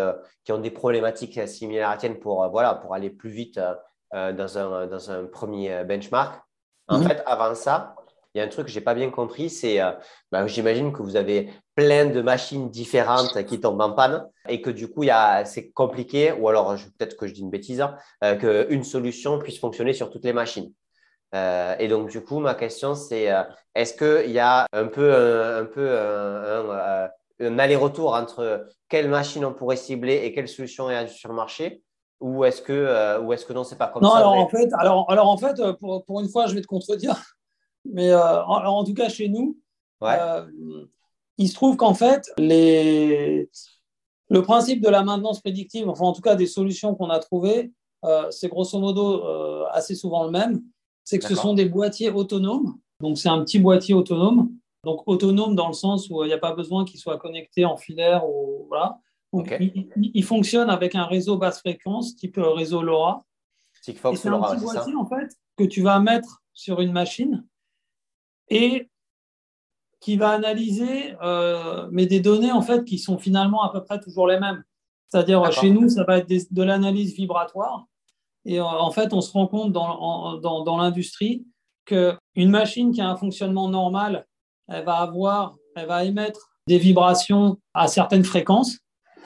qui 0.45 0.53
ont 0.53 0.59
des 0.59 0.71
problématiques 0.71 1.49
similaires 1.49 1.89
à 1.89 1.97
tienne 1.97 2.19
pour, 2.19 2.47
voilà, 2.51 2.75
pour 2.75 2.95
aller 2.95 3.09
plus 3.09 3.31
vite 3.31 3.59
dans, 4.13 4.59
un, 4.59 4.87
dans 4.87 5.11
un 5.11 5.25
premier 5.25 5.83
benchmark. 5.85 6.43
En 6.89 6.99
mhm. 6.99 7.09
fait, 7.09 7.23
avant 7.27 7.55
ça, 7.55 7.97
il 8.37 8.39
y 8.39 8.43
a 8.43 8.45
un 8.45 8.49
truc 8.49 8.67
que 8.67 8.71
je 8.71 8.79
n'ai 8.79 8.85
pas 8.85 8.95
bien 8.95 9.11
compris, 9.11 9.49
c'est 9.49 9.81
euh, 9.81 9.93
bah, 10.31 10.47
j'imagine 10.47 10.93
que 10.93 11.01
vous 11.01 11.17
avez 11.17 11.51
plein 11.77 12.07
de 12.07 12.21
machines 12.23 12.71
différentes 12.71 13.45
qui 13.45 13.61
tombent 13.61 13.81
en 13.81 13.93
panne 13.93 14.29
et 14.49 14.61
que 14.61 14.71
du 14.71 14.89
coup, 14.89 15.05
c'est 15.45 15.71
compliqué, 15.71 16.33
ou 16.33 16.49
alors 16.49 16.75
peut-être 16.99 17.17
que 17.17 17.27
je 17.27 17.35
dis 17.35 17.43
une 17.43 17.51
bêtise, 17.51 17.81
hein, 17.81 17.97
euh, 18.25 18.67
qu'une 18.67 18.83
solution 18.83 19.39
puisse 19.39 19.61
fonctionner 19.61 19.93
sur 19.93 20.11
toutes 20.11 20.25
les 20.25 20.33
machines. 20.33 20.73
Euh, 21.35 21.77
et 21.79 21.89
donc, 21.89 22.09
du 22.09 22.23
coup, 22.23 22.39
ma 22.39 22.55
question, 22.55 22.95
c'est 22.95 23.29
est-ce 23.75 23.95
qu'il 23.95 24.33
y 24.33 24.39
a 24.39 24.67
un 24.73 24.87
peu 24.87 25.15
un, 25.15 25.65
peu 25.67 25.99
un, 27.41 27.59
aller-retour 27.59 28.15
entre 28.15 28.67
quelle 28.89 29.09
machine 29.09 29.45
on 29.45 29.53
pourrait 29.53 29.77
cibler 29.77 30.23
et 30.25 30.33
quelle 30.33 30.49
solution 30.49 30.91
est 30.91 31.09
sur 31.09 31.29
le 31.29 31.35
marché 31.35 31.83
ou 32.21 32.45
est-ce 32.47 32.63
que, 32.63 33.21
ou 33.21 33.35
est-ce 33.35 33.45
que 33.45 33.53
non, 33.53 33.65
c'est 33.65 33.77
pas 33.77 33.89
comme 33.89 34.03
ça 34.03 34.09
Non, 34.09 34.15
alors 34.15 34.33
en 34.33 34.49
fait, 34.49 34.71
alors, 34.79 35.11
alors 35.11 35.29
en 35.29 35.37
fait 35.37 35.61
pour, 35.79 36.03
pour, 36.07 36.21
une 36.21 36.31
fois, 36.31 36.47
je 36.47 36.55
vais 36.55 36.63
te 36.63 36.67
contredire. 36.67 37.17
Mais 37.93 38.11
euh, 38.11 38.43
en, 38.45 38.85
tout 38.85 38.95
cas, 38.95 39.09
chez 39.09 39.29
nous, 39.29 39.57
euh, 40.03 40.47
il 41.39 41.49
se 41.49 41.55
trouve 41.55 41.77
qu'en 41.77 41.95
fait, 41.95 42.31
les... 42.39 43.49
le 44.29 44.43
principe 44.43 44.83
de 44.83 44.89
la 44.89 45.03
maintenance 45.03 45.41
prédictive, 45.41 45.89
enfin 45.89 46.05
en 46.05 46.13
tout 46.13 46.23
cas 46.23 46.35
des 46.35 46.47
solutions 46.47 46.95
qu'on 46.95 47.11
a 47.11 47.19
trouvées, 47.19 47.73
euh, 48.05 48.31
c'est 48.31 48.49
grosso 48.49 48.79
modo 48.79 49.23
assez 49.73 49.95
souvent 49.95 50.25
le 50.25 50.31
même. 50.31 50.63
C'est 51.05 51.19
que 51.19 51.27
ce 51.27 51.35
sont 51.35 51.55
des 51.55 51.67
boîtiers 51.67 52.11
autonomes. 52.11 52.79
Donc 53.01 53.19
c'est 53.19 53.29
un 53.29 53.43
petit 53.43 53.59
boîtier 53.59 53.95
autonome. 53.95 54.51
Donc 54.85 55.03
autonome 55.07 55.55
dans 55.55 55.69
le 55.69 55.75
sens 55.75 56.09
où 56.11 56.25
il 56.25 56.29
n'y 56.29 56.33
a 56.33 56.39
pas 56.39 56.53
besoin 56.53 56.85
qu'il 56.85 56.99
soit 56.99 57.19
connecté 57.19 57.65
en 57.65 57.77
filaire. 57.77 58.29
Ou, 58.29 58.67
voilà. 58.69 58.99
Donc, 59.33 59.55
il, 59.61 60.25
fonctionne 60.25 60.71
avec 60.71 60.95
un 60.95 61.05
réseau 61.05 61.37
basse 61.37 61.59
fréquence, 61.61 62.17
type 62.17 62.39
réseau 62.39 62.83
LoRa. 62.83 63.25
c'est 63.83 63.93
un 64.05 64.13
petit 64.13 64.29
boîtier 64.29 64.95
en 64.95 65.07
fait 65.07 65.37
que 65.57 65.65
tu 65.65 65.83
vas 65.83 65.99
mettre 66.01 66.43
sur 66.53 66.81
une 66.81 66.93
machine 66.93 67.45
et 68.49 68.89
qui 70.01 70.17
va 70.17 70.31
analyser 70.31 71.15
euh, 71.23 71.89
mais 71.91 72.07
des 72.07 72.21
données 72.21 72.53
en 72.53 72.63
fait 72.63 72.85
qui 72.85 72.99
sont 72.99 73.19
finalement 73.19 73.63
à 73.63 73.73
peu 73.73 73.83
près 73.83 74.01
toujours 74.01 74.27
les 74.27 74.39
mêmes. 74.39 74.63
C'est-à-dire 75.09 75.51
chez 75.53 75.71
nous, 75.71 75.89
ça 75.89 76.05
va 76.05 76.19
être 76.19 76.29
de 76.29 76.63
l'analyse 76.63 77.15
vibratoire. 77.15 77.87
Et 78.45 78.61
euh, 78.61 78.65
en 78.65 78.91
fait, 78.91 79.13
on 79.13 79.21
se 79.21 79.33
rend 79.33 79.47
compte 79.47 79.73
dans, 79.73 80.39
dans, 80.39 80.65
dans 80.65 80.77
l'industrie 80.79 81.45
qu'une 81.85 82.51
machine 82.51 82.93
qui 82.93 83.01
a 83.01 83.09
un 83.09 83.17
fonctionnement 83.17 83.69
normal, 83.69 84.27
elle 84.69 84.85
va 84.85 84.97
avoir, 84.97 85.57
elle 85.77 85.87
va 85.87 86.05
émettre 86.05 86.49
des 86.67 86.79
vibrations 86.79 87.59
à 87.75 87.87
certaines 87.87 88.25
fréquences, 88.25 88.79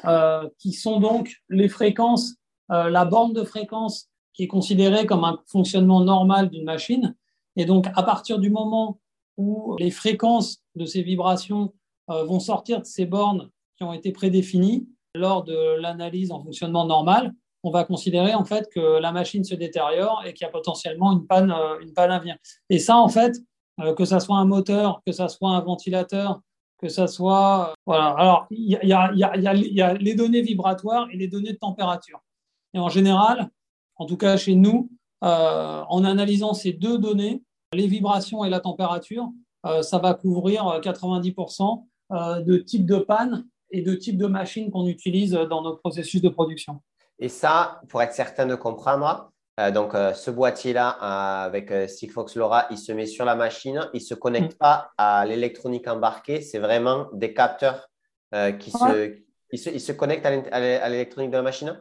euh, 0.04 0.48
qui 0.58 0.72
sont 0.72 1.00
donc 1.00 1.34
les 1.48 1.68
fréquences, 1.68 2.34
la 2.68 3.04
borne 3.04 3.32
de 3.32 3.42
fréquence 3.42 4.10
qui 4.32 4.44
est 4.44 4.48
considérée 4.48 5.06
comme 5.06 5.24
un 5.24 5.38
fonctionnement 5.46 6.02
normal 6.02 6.50
d'une 6.50 6.64
machine. 6.64 7.16
Et 7.56 7.64
donc, 7.64 7.88
à 7.96 8.02
partir 8.02 8.38
du 8.38 8.50
moment 8.50 9.00
où 9.40 9.76
les 9.78 9.90
fréquences 9.90 10.62
de 10.76 10.84
ces 10.84 11.02
vibrations 11.02 11.72
euh, 12.10 12.24
vont 12.24 12.40
sortir 12.40 12.80
de 12.80 12.86
ces 12.86 13.06
bornes 13.06 13.50
qui 13.76 13.84
ont 13.84 13.92
été 13.92 14.12
prédéfinies 14.12 14.86
lors 15.14 15.42
de 15.42 15.80
l'analyse 15.80 16.30
en 16.30 16.42
fonctionnement 16.42 16.86
normal, 16.86 17.32
on 17.62 17.70
va 17.70 17.84
considérer 17.84 18.34
en 18.34 18.44
fait 18.44 18.68
que 18.72 19.00
la 19.00 19.12
machine 19.12 19.44
se 19.44 19.54
détériore 19.54 20.22
et 20.24 20.34
qu'il 20.34 20.44
y 20.44 20.48
a 20.48 20.52
potentiellement 20.52 21.12
une 21.12 21.26
panne, 21.26 21.50
euh, 21.50 21.80
une 21.80 21.92
panne 21.92 22.10
à 22.10 22.18
venir. 22.18 22.36
Et 22.68 22.78
ça, 22.78 22.96
en 22.96 23.08
fait, 23.08 23.36
euh, 23.80 23.94
que 23.94 24.04
ça 24.04 24.20
soit 24.20 24.36
un 24.36 24.44
moteur, 24.44 25.00
que 25.06 25.12
ça 25.12 25.28
soit 25.28 25.50
un 25.50 25.60
ventilateur, 25.60 26.40
que 26.78 26.88
ça 26.88 27.06
soit 27.06 27.74
voilà. 27.86 28.08
Alors, 28.18 28.46
il 28.50 28.78
y, 28.82 28.92
a, 28.92 29.94
les 29.94 30.14
données 30.14 30.42
vibratoires 30.42 31.08
et 31.12 31.16
les 31.16 31.28
données 31.28 31.52
de 31.52 31.58
température. 31.58 32.20
Et 32.72 32.78
en 32.78 32.88
général, 32.88 33.50
en 33.96 34.06
tout 34.06 34.16
cas 34.16 34.36
chez 34.36 34.54
nous, 34.54 34.90
en 35.20 36.04
analysant 36.04 36.54
ces 36.54 36.72
deux 36.72 36.96
données, 36.96 37.42
les 37.72 37.86
vibrations 37.86 38.44
et 38.44 38.50
la 38.50 38.60
température, 38.60 39.28
euh, 39.66 39.82
ça 39.82 39.98
va 39.98 40.14
couvrir 40.14 40.80
90% 40.80 41.84
euh, 42.12 42.16
euh, 42.16 42.40
de 42.40 42.56
types 42.56 42.86
de 42.86 42.96
panne 42.96 43.46
et 43.70 43.82
de 43.82 43.94
types 43.94 44.18
de 44.18 44.26
machines 44.26 44.70
qu'on 44.70 44.86
utilise 44.86 45.32
dans 45.32 45.62
nos 45.62 45.76
processus 45.76 46.20
de 46.20 46.28
production. 46.28 46.80
Et 47.18 47.28
ça, 47.28 47.80
pour 47.88 48.02
être 48.02 48.14
certain 48.14 48.46
de 48.46 48.54
comprendre, 48.54 49.30
donc 49.74 49.92
ce 49.92 50.30
boîtier-là 50.30 50.88
avec 50.88 51.70
Sigfox 51.88 52.34
LoRa, 52.34 52.66
il 52.70 52.78
se 52.78 52.92
met 52.92 53.04
sur 53.04 53.26
la 53.26 53.36
machine, 53.36 53.88
il 53.92 53.98
ne 53.98 54.02
se 54.02 54.14
connecte 54.14 54.54
mm. 54.54 54.58
pas 54.58 54.90
à 54.96 55.24
l'électronique 55.26 55.86
embarquée, 55.86 56.40
c'est 56.40 56.58
vraiment 56.58 57.08
des 57.12 57.34
capteurs 57.34 57.90
qui 58.58 58.70
se, 58.70 59.18
il 59.52 59.80
se, 59.80 59.92
connectent 59.92 60.26
à 60.26 60.88
l'électronique 60.88 61.30
de 61.30 61.36
la 61.36 61.42
machine? 61.42 61.80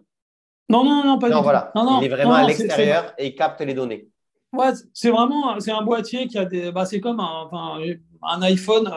Non, 0.67 0.83
non, 0.83 1.03
non, 1.05 1.17
pas 1.17 1.29
du 1.29 1.41
voilà. 1.41 1.71
tout. 1.73 1.81
Non, 1.81 2.01
il 2.01 2.05
est 2.05 2.09
vraiment 2.09 2.33
à 2.33 2.45
l'extérieur 2.45 3.13
et 3.17 3.27
il 3.27 3.35
capte 3.35 3.61
les 3.61 3.73
données. 3.73 4.09
Ouais, 4.51 4.71
c'est 4.93 5.11
vraiment 5.11 5.59
c'est 5.59 5.71
un 5.71 5.83
boîtier 5.83 6.27
qui 6.27 6.37
a 6.37 6.45
des. 6.45 6.71
Bah, 6.71 6.85
c'est 6.85 6.99
comme 6.99 7.19
un, 7.19 7.47
enfin, 7.49 7.79
un 8.23 8.41
iPhone. 8.41 8.91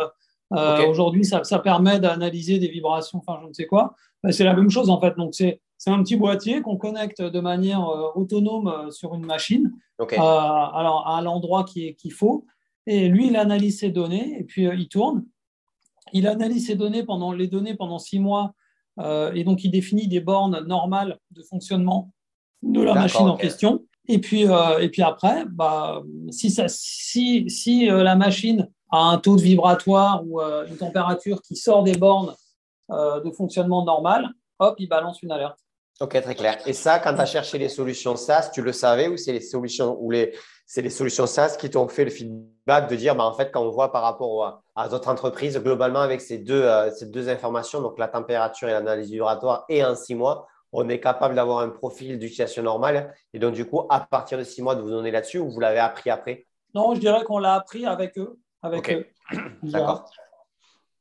Euh, 0.54 0.86
Aujourd'hui, 0.86 1.24
ça, 1.24 1.44
ça, 1.44 1.58
permet 1.58 1.98
d'analyser 1.98 2.58
des 2.58 2.68
vibrations, 2.68 3.22
enfin, 3.26 3.40
je 3.42 3.48
ne 3.48 3.52
sais 3.54 3.64
quoi. 3.64 3.94
c'est 4.30 4.44
la 4.44 4.54
même 4.54 4.68
chose 4.68 4.90
en 4.90 5.00
fait. 5.00 5.16
Donc, 5.16 5.34
c'est 5.82 5.90
un 5.90 6.00
petit 6.04 6.14
boîtier 6.14 6.62
qu'on 6.62 6.76
connecte 6.76 7.20
de 7.20 7.40
manière 7.40 7.84
euh, 7.88 8.12
autonome 8.14 8.68
euh, 8.68 8.90
sur 8.92 9.16
une 9.16 9.26
machine, 9.26 9.72
euh, 10.00 10.04
alors 10.16 11.08
à 11.08 11.20
l'endroit 11.22 11.64
qu'il 11.64 12.12
faut. 12.12 12.46
Et 12.86 13.08
lui, 13.08 13.26
il 13.26 13.36
analyse 13.36 13.80
ses 13.80 13.90
données 13.90 14.38
et 14.38 14.44
puis 14.44 14.62
il 14.62 14.86
tourne. 14.86 15.24
Il 16.12 16.28
analyse 16.28 16.68
ses 16.68 16.76
données 16.76 17.02
pendant 17.02 17.32
les 17.32 17.48
données 17.48 17.74
pendant 17.74 17.98
six 17.98 18.20
mois 18.20 18.54
et 19.34 19.42
donc 19.42 19.64
il 19.64 19.72
définit 19.72 20.06
des 20.06 20.20
bornes 20.20 20.64
normales 20.66 21.18
de 21.32 21.42
fonctionnement 21.42 22.12
de 22.62 22.80
la 22.80 22.94
machine 22.94 23.28
en 23.28 23.36
question. 23.36 23.84
Et 24.12 24.18
puis, 24.18 24.46
euh, 24.46 24.79
et 24.79 24.90
puis 24.90 25.01
après, 25.01 25.46
bah, 25.48 26.03
si, 26.31 26.55
si, 26.68 27.48
si 27.48 27.90
euh, 27.90 28.03
la 28.03 28.14
machine 28.14 28.68
a 28.90 28.98
un 28.98 29.16
taux 29.16 29.37
de 29.37 29.40
vibratoire 29.40 30.22
ou 30.27 30.38
euh, 30.38 30.66
une 30.66 30.77
température 30.77 31.40
qui 31.40 31.57
sort 31.57 31.83
des 31.83 31.96
bornes 31.96 32.35
de 32.90 33.31
fonctionnement 33.31 33.87
normal, 33.87 34.29
hop, 34.59 34.75
il 34.79 34.87
balance 34.87 35.22
une 35.22 35.33
alerte. 35.33 35.57
Ok, 36.01 36.20
très 36.20 36.35
clair. 36.35 36.59
Et 36.66 36.75
ça, 36.75 36.98
quand 36.98 37.14
tu 37.14 37.20
as 37.22 37.27
cherché 37.27 37.57
les 37.57 37.70
solutions 37.70 38.16
SaaS, 38.16 38.51
tu 38.53 38.61
le 38.61 38.72
savais 38.72 39.09
ou 39.09 39.16
c'est 39.16 39.33
les 39.33 39.40
solutions 39.40 39.96
ou 39.98 40.11
les, 40.11 40.37
c'est 40.66 40.83
les 40.83 40.90
solutions 40.90 41.27
SaaS 41.27 41.57
qui 41.59 41.70
t'ont 41.70 41.88
fait 41.88 42.05
le 42.05 42.11
feedback 42.11 42.90
de 42.90 42.96
dire, 42.96 43.16
bah, 43.16 43.25
en 43.25 43.33
fait, 43.33 43.51
quand 43.51 43.62
on 43.62 43.70
voit 43.70 43.92
par 43.92 44.03
rapport 44.03 44.62
à, 44.77 44.88
d'autres 44.88 45.09
entreprises, 45.09 45.57
globalement, 45.57 46.01
avec 46.01 46.20
ces 46.20 46.37
deux, 46.37 46.68
ces 46.94 47.07
deux 47.07 47.31
informations, 47.31 47.81
donc 47.81 47.98
la 47.98 48.09
température 48.09 48.68
et 48.68 48.72
l'analyse 48.72 49.11
vibratoire, 49.11 49.64
et 49.70 49.83
en 49.83 49.94
six 49.94 50.14
mois, 50.14 50.48
on 50.72 50.88
est 50.88 51.00
capable 51.00 51.35
d'avoir 51.35 51.61
un 51.61 51.68
profil 51.68 52.18
d'utilisation 52.18 52.62
normale. 52.62 53.14
Et 53.35 53.38
donc, 53.38 53.54
du 53.54 53.66
coup, 53.66 53.82
à 53.90 54.00
partir 54.00 54.38
de 54.38 54.44
six 54.44 54.62
mois, 54.62 54.74
de 54.74 54.80
vous 54.80 54.90
donner 54.90 55.11
là-dessus 55.11 55.38
ou 55.38 55.50
vous 55.50 55.61
l'avez 55.61 55.78
appris 55.78 56.11
après? 56.11 56.46
Non, 56.74 56.94
je 56.94 57.00
dirais 57.00 57.22
qu'on 57.24 57.38
l'a 57.38 57.54
appris 57.54 57.85
avec 57.85 58.16
eux. 58.18 58.38
Avec 58.62 58.90
eux. 58.90 59.06
D'accord. 59.62 60.11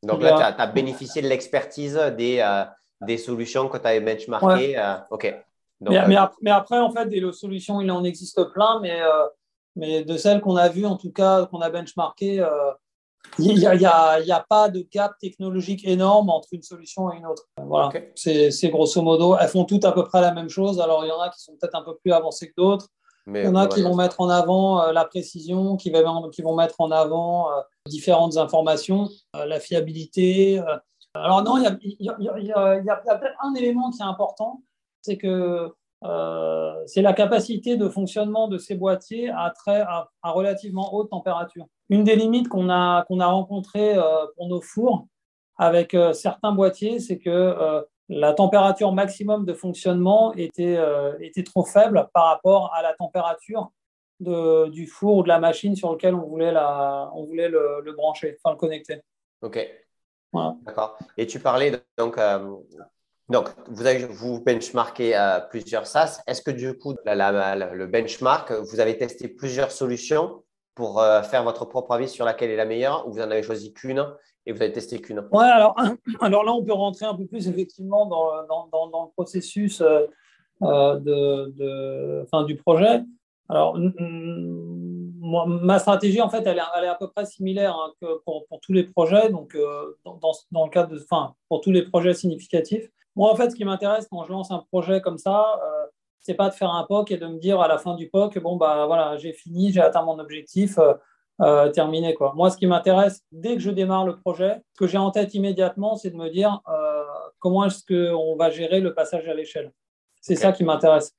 Donc 0.03 0.21
là, 0.21 0.53
tu 0.53 0.61
as, 0.61 0.67
bénéficié 0.67 1.21
de 1.21 1.27
l'expertise 1.27 1.95
des, 2.17 2.39
euh, 2.39 2.65
des 3.01 3.17
solutions 3.17 3.69
que 3.69 3.77
tu 3.77 3.87
avais 3.87 4.01
benchmarkées. 4.01 4.77
Euh, 4.77 4.95
OK. 5.11 5.33
mais, 5.79 6.17
mais, 6.41 6.51
après, 6.51 6.79
en 6.79 6.91
fait, 6.91 7.05
des 7.05 7.31
solutions, 7.31 7.79
il 7.81 7.91
en 7.91 8.03
existe 8.03 8.43
plein, 8.51 8.79
mais, 8.81 8.99
mais 9.75 10.03
de 10.03 10.17
celles 10.17 10.41
qu'on 10.41 10.55
a 10.55 10.69
vues, 10.69 10.85
en 10.85 10.97
tout 10.97 11.11
cas, 11.11 11.45
qu'on 11.45 11.61
a 11.61 11.69
benchmarkées, 11.69 12.43
il 13.39 13.55
n'y 13.55 13.65
a, 13.65 14.35
a, 14.35 14.45
pas 14.47 14.69
de 14.69 14.85
gap 14.91 15.13
technologique 15.19 15.85
énorme 15.87 16.29
entre 16.29 16.49
une 16.51 16.61
solution 16.61 17.11
et 17.11 17.17
une 17.17 17.25
autre. 17.25 17.47
Voilà, 17.57 17.91
c'est 18.15 18.69
grosso 18.69 19.01
modo. 19.01 19.35
Elles 19.39 19.47
font 19.47 19.65
toutes 19.65 19.85
à 19.85 19.91
peu 19.91 20.03
près 20.03 20.21
la 20.21 20.33
même 20.33 20.49
chose. 20.49 20.79
Alors, 20.79 21.05
il 21.05 21.09
y 21.09 21.11
en 21.11 21.19
a 21.19 21.29
qui 21.29 21.41
sont 21.41 21.53
peut-être 21.59 21.75
un 21.75 21.83
peu 21.83 21.95
plus 21.97 22.11
avancées 22.11 22.47
que 22.49 22.53
d'autres. 22.57 22.87
il 23.27 23.43
y 23.43 23.47
en 23.47 23.55
a 23.55 23.67
qui 23.67 23.81
vont 23.81 23.95
mettre 23.95 24.21
en 24.21 24.29
avant 24.29 24.81
euh, 24.81 24.91
la 24.91 25.05
précision, 25.05 25.77
qui, 25.77 25.91
qui, 26.31 26.41
vont 26.41 26.55
mettre 26.55 26.81
en 26.81 26.91
avant 26.91 27.51
euh, 27.51 27.61
différentes 27.87 28.37
informations, 28.37 29.09
euh, 29.35 29.45
la 29.45 29.59
fiabilité. 29.59 30.61
Alors 31.13 31.43
non, 31.43 31.57
il 31.57 31.63
y 31.99 32.09
a, 32.09 32.17
y 32.79 32.89
a 32.89 32.95
peut-être 32.95 33.35
un 33.43 33.53
élément 33.55 33.91
qui 33.91 34.01
est 34.01 34.05
important, 34.05 34.61
c'est 35.01 35.17
que 35.17 35.71
euh, 36.03 36.73
c'est 36.87 37.01
la 37.01 37.13
capacité 37.13 37.77
de 37.77 37.87
fonctionnement 37.87 38.47
de 38.47 38.57
ces 38.57 38.75
boîtiers 38.75 39.29
à, 39.29 39.51
très, 39.55 39.81
à, 39.81 40.09
relativement 40.23 40.93
haute 40.93 41.11
température. 41.11 41.67
Une 41.91 42.03
des 42.03 42.15
limites 42.15 42.49
qu'on 42.49 42.69
a, 42.69 43.05
qu'on 43.07 43.19
a 43.19 43.27
rencontrées 43.27 43.95
euh, 43.95 44.25
pour 44.35 44.47
nos 44.47 44.61
fours 44.61 45.05
avec 45.57 45.93
euh, 45.93 46.13
certains 46.13 46.51
boîtiers, 46.51 46.99
c'est 46.99 47.19
que 47.19 47.85
la 48.09 48.33
température 48.33 48.91
maximum 48.91 49.45
de 49.45 49.53
fonctionnement 49.53 50.33
était, 50.33 50.77
était 51.21 51.43
trop 51.43 51.63
faible 51.63 52.09
par 52.13 52.25
rapport 52.25 52.73
à 52.73 52.81
la 52.81 52.93
température 52.93 53.71
de, 54.19 54.67
du 54.67 54.85
four 54.87 55.17
ou 55.17 55.23
de 55.23 55.29
la 55.29 55.39
machine 55.39 55.75
sur 55.77 55.91
lequel 55.93 56.15
on 56.15 56.27
voulait, 56.27 56.51
la, 56.51 57.09
on 57.15 57.23
voulait 57.23 57.47
le, 57.47 57.81
le 57.81 57.93
brancher, 57.93 58.37
enfin 58.43 58.53
le 58.53 58.57
connecter. 58.57 59.01
OK. 59.41 59.65
D'accord. 60.65 60.97
Et 61.17 61.25
tu 61.25 61.39
parlais 61.39 61.71
donc 61.97 62.17
donc, 63.31 63.47
vous, 63.69 63.85
avez, 63.85 64.05
vous 64.05 64.41
benchmarkez 64.41 65.15
euh, 65.15 65.39
plusieurs 65.39 65.87
SaaS. 65.87 66.21
Est-ce 66.27 66.41
que 66.41 66.51
du 66.51 66.77
coup, 66.77 66.95
le 67.05 67.85
benchmark, 67.85 68.51
vous 68.51 68.81
avez 68.81 68.97
testé 68.97 69.29
plusieurs 69.29 69.71
solutions 69.71 70.43
pour 70.75 70.99
euh, 70.99 71.21
faire 71.21 71.43
votre 71.43 71.65
propre 71.65 71.93
avis 71.93 72.07
sur 72.07 72.25
laquelle 72.25 72.49
est 72.49 72.55
la 72.55 72.65
meilleure 72.65 73.07
ou 73.07 73.11
vous 73.11 73.19
en 73.19 73.31
avez 73.31 73.43
choisi 73.43 73.73
qu'une 73.73 74.05
et 74.45 74.51
vous 74.51 74.61
avez 74.61 74.71
testé 74.71 74.99
qu'une? 75.01 75.27
Oui, 75.31 75.43
alors, 76.21 76.43
là, 76.43 76.53
on 76.53 76.63
peut 76.63 76.73
rentrer 76.73 77.05
un 77.05 77.15
peu 77.15 77.25
plus 77.25 77.47
effectivement 77.47 78.05
dans, 78.05 78.31
le 78.31 79.11
processus 79.13 79.81
euh, 79.81 80.07
de, 80.61 81.51
de, 81.57 82.23
enfin, 82.23 82.43
du 82.43 82.55
projet. 82.55 83.01
Alors, 83.49 83.77
ma 85.19 85.79
stratégie, 85.79 86.21
en 86.21 86.29
fait, 86.29 86.43
elle 86.45 86.57
est, 86.57 86.87
à 86.87 86.95
peu 86.95 87.09
près 87.09 87.25
similaire 87.25 87.75
hein, 87.75 87.91
pour, 88.25 88.45
tous 88.61 88.71
les 88.71 88.83
projets, 88.83 89.29
donc 89.29 89.57
dans, 90.05 90.65
le 90.65 90.69
cadre 90.69 90.93
de, 90.93 91.01
enfin, 91.03 91.33
pour 91.49 91.59
tous 91.59 91.71
les 91.71 91.83
projets 91.83 92.13
significatifs. 92.13 92.89
Moi, 93.15 93.29
en 93.29 93.35
fait, 93.35 93.49
ce 93.49 93.55
qui 93.55 93.65
m'intéresse 93.65 94.07
quand 94.09 94.23
je 94.23 94.31
lance 94.31 94.51
un 94.51 94.63
projet 94.71 95.01
comme 95.01 95.17
ça, 95.17 95.59
euh, 95.61 95.85
c'est 96.21 96.35
pas 96.35 96.49
de 96.49 96.53
faire 96.53 96.71
un 96.71 96.83
POC 96.83 97.11
et 97.11 97.17
de 97.17 97.27
me 97.27 97.39
dire 97.39 97.59
à 97.61 97.67
la 97.67 97.77
fin 97.77 97.95
du 97.95 98.09
POC, 98.09 98.39
bon, 98.39 98.55
bah 98.55 98.85
voilà, 98.85 99.17
j'ai 99.17 99.33
fini, 99.33 99.71
j'ai 99.71 99.81
atteint 99.81 100.03
mon 100.03 100.19
objectif, 100.19 100.77
euh, 100.77 100.93
euh, 101.41 101.69
terminé. 101.69 102.13
Quoi. 102.13 102.33
Moi, 102.35 102.49
ce 102.51 102.57
qui 102.57 102.67
m'intéresse, 102.67 103.23
dès 103.31 103.55
que 103.55 103.61
je 103.61 103.71
démarre 103.71 104.05
le 104.05 104.17
projet, 104.19 104.61
ce 104.73 104.79
que 104.79 104.87
j'ai 104.87 104.99
en 104.99 105.11
tête 105.11 105.33
immédiatement, 105.33 105.95
c'est 105.95 106.11
de 106.11 106.15
me 106.15 106.29
dire 106.29 106.61
euh, 106.69 107.03
comment 107.39 107.65
est-ce 107.65 107.83
qu'on 107.85 108.35
va 108.35 108.51
gérer 108.51 108.79
le 108.79 108.93
passage 108.93 109.27
à 109.27 109.33
l'échelle. 109.33 109.71
C'est 110.21 110.35
ça 110.35 110.51
qui 110.51 110.63
m'intéresse. 110.63 111.15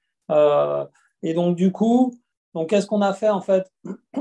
et 1.23 1.35
donc, 1.35 1.57
du 1.57 1.73
coup, 1.73 2.15
donc, 2.55 2.69
qu'est-ce 2.69 2.87
qu'on 2.87 3.03
a 3.03 3.15
fait 3.15 3.31
en 3.31 3.41
fait? 3.41 3.69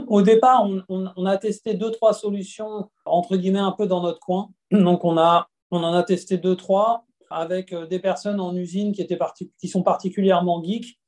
Au 0.07 0.21
départ, 0.21 0.65
on, 0.65 0.83
on, 1.15 1.25
a 1.25 1.37
testé 1.37 1.75
deux, 1.75 1.91
trois 1.91 2.13
solutions, 2.13 2.89
entre 3.05 3.35
guillemets, 3.35 3.59
un 3.59 3.73
peu 3.73 3.85
dans 3.85 4.01
notre 4.01 4.19
coin. 4.19 4.49
Donc, 4.71 5.05
on, 5.05 5.17
a, 5.17 5.47
on 5.69 5.83
en 5.83 5.93
a 5.93 6.01
testé 6.01 6.37
deux, 6.37 6.55
trois 6.55 7.05
avec 7.31 7.73
euh, 7.73 7.85
des 7.85 7.99
personnes 7.99 8.39
en 8.39 8.55
usine 8.55 8.91
qui, 8.91 9.01
étaient 9.01 9.19
qui 9.57 9.67
sont 9.67 9.83
particulièrement 9.83 10.63
geeks 10.63 10.99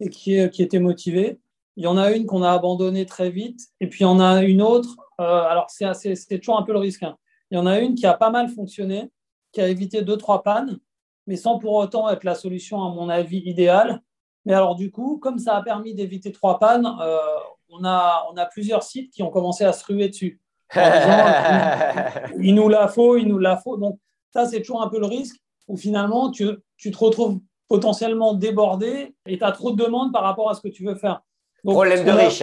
et 0.00 0.08
qui, 0.08 0.48
qui 0.50 0.62
étaient 0.62 0.78
motivées. 0.78 1.40
Il 1.76 1.84
y 1.84 1.86
en 1.86 1.96
a 1.96 2.10
une 2.12 2.26
qu'on 2.26 2.42
a 2.42 2.50
abandonnée 2.50 3.06
très 3.06 3.30
vite, 3.30 3.60
et 3.80 3.88
puis 3.88 4.00
il 4.00 4.02
y 4.02 4.06
en 4.06 4.20
a 4.20 4.42
une 4.42 4.62
autre. 4.62 4.96
Euh, 5.20 5.24
alors, 5.24 5.70
c'est 5.70 6.38
toujours 6.38 6.58
un 6.58 6.62
peu 6.62 6.72
le 6.72 6.78
risque. 6.78 7.02
Hein. 7.02 7.16
Il 7.50 7.56
y 7.56 7.58
en 7.58 7.66
a 7.66 7.78
une 7.78 7.94
qui 7.94 8.06
a 8.06 8.14
pas 8.14 8.30
mal 8.30 8.48
fonctionné, 8.48 9.10
qui 9.52 9.60
a 9.60 9.68
évité 9.68 10.02
deux, 10.02 10.16
trois 10.16 10.42
pannes, 10.42 10.78
mais 11.26 11.36
sans 11.36 11.58
pour 11.58 11.74
autant 11.74 12.08
être 12.10 12.24
la 12.24 12.34
solution, 12.34 12.82
à 12.84 12.90
mon 12.90 13.08
avis, 13.08 13.38
idéale. 13.38 14.00
Mais 14.44 14.54
alors, 14.54 14.74
du 14.74 14.90
coup, 14.90 15.18
comme 15.18 15.38
ça 15.38 15.56
a 15.56 15.62
permis 15.62 15.94
d'éviter 15.94 16.32
trois 16.32 16.58
pannes, 16.58 16.86
euh, 17.00 17.18
on, 17.68 17.84
a, 17.84 18.26
on 18.32 18.36
a 18.36 18.46
plusieurs 18.46 18.82
sites 18.82 19.12
qui 19.12 19.22
ont 19.22 19.30
commencé 19.30 19.64
à 19.64 19.72
se 19.72 19.84
ruer 19.84 20.08
dessus. 20.08 20.40
il 20.76 22.54
nous 22.54 22.68
la 22.68 22.88
faut, 22.88 23.16
il 23.16 23.26
nous 23.26 23.38
la 23.38 23.56
faut. 23.56 23.76
Donc, 23.76 23.98
ça, 24.32 24.46
c'est 24.46 24.60
toujours 24.60 24.82
un 24.82 24.88
peu 24.88 25.00
le 25.00 25.06
risque 25.06 25.36
où 25.70 25.76
finalement 25.76 26.30
tu, 26.30 26.48
tu, 26.76 26.90
te 26.90 26.98
retrouves 26.98 27.38
potentiellement 27.68 28.34
débordé 28.34 29.14
et 29.26 29.38
tu 29.38 29.44
as 29.44 29.52
trop 29.52 29.70
de 29.70 29.82
demandes 29.82 30.12
par 30.12 30.24
rapport 30.24 30.50
à 30.50 30.54
ce 30.54 30.60
que 30.60 30.68
tu 30.68 30.84
veux 30.84 30.96
faire. 30.96 31.22
Problème 31.64 32.04
de 32.04 32.10
riche. 32.10 32.42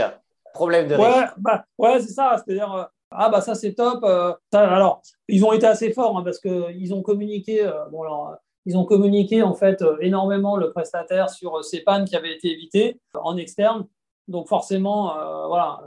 Problème 0.54 0.88
de 0.88 0.96
ouais, 0.96 1.20
riche. 1.20 1.30
Bah, 1.38 1.66
ouais, 1.78 2.00
c'est 2.00 2.13
ça. 2.13 2.38
C'est-à-dire, 2.38 2.74
euh, 2.74 2.84
ah 3.12 3.30
bah 3.30 3.42
ça 3.42 3.54
c'est 3.54 3.74
top. 3.74 4.00
Euh, 4.04 4.34
alors, 4.54 5.02
ils 5.28 5.44
ont 5.44 5.52
été 5.52 5.68
assez 5.68 5.92
forts 5.92 6.18
hein, 6.18 6.24
parce 6.24 6.40
qu'ils 6.40 6.94
ont 6.94 7.02
communiqué. 7.02 7.66
Euh, 7.66 7.86
bon, 7.92 8.04
alors, 8.04 8.36
ils 8.66 8.78
ont 8.78 8.86
communiqué 8.86 9.44
en 9.44 9.54
fait 9.54 9.84
énormément 10.00 10.56
le 10.56 10.72
prestataire 10.72 11.30
sur 11.30 11.63
ces 11.63 11.82
pannes 11.82 12.06
qui 12.06 12.16
avaient 12.16 12.34
été 12.34 12.52
évitées 12.52 13.00
en 13.13 13.36
externe. 13.36 13.88
Donc 14.28 14.48
forcément, 14.48 15.13
voilà, 15.48 15.80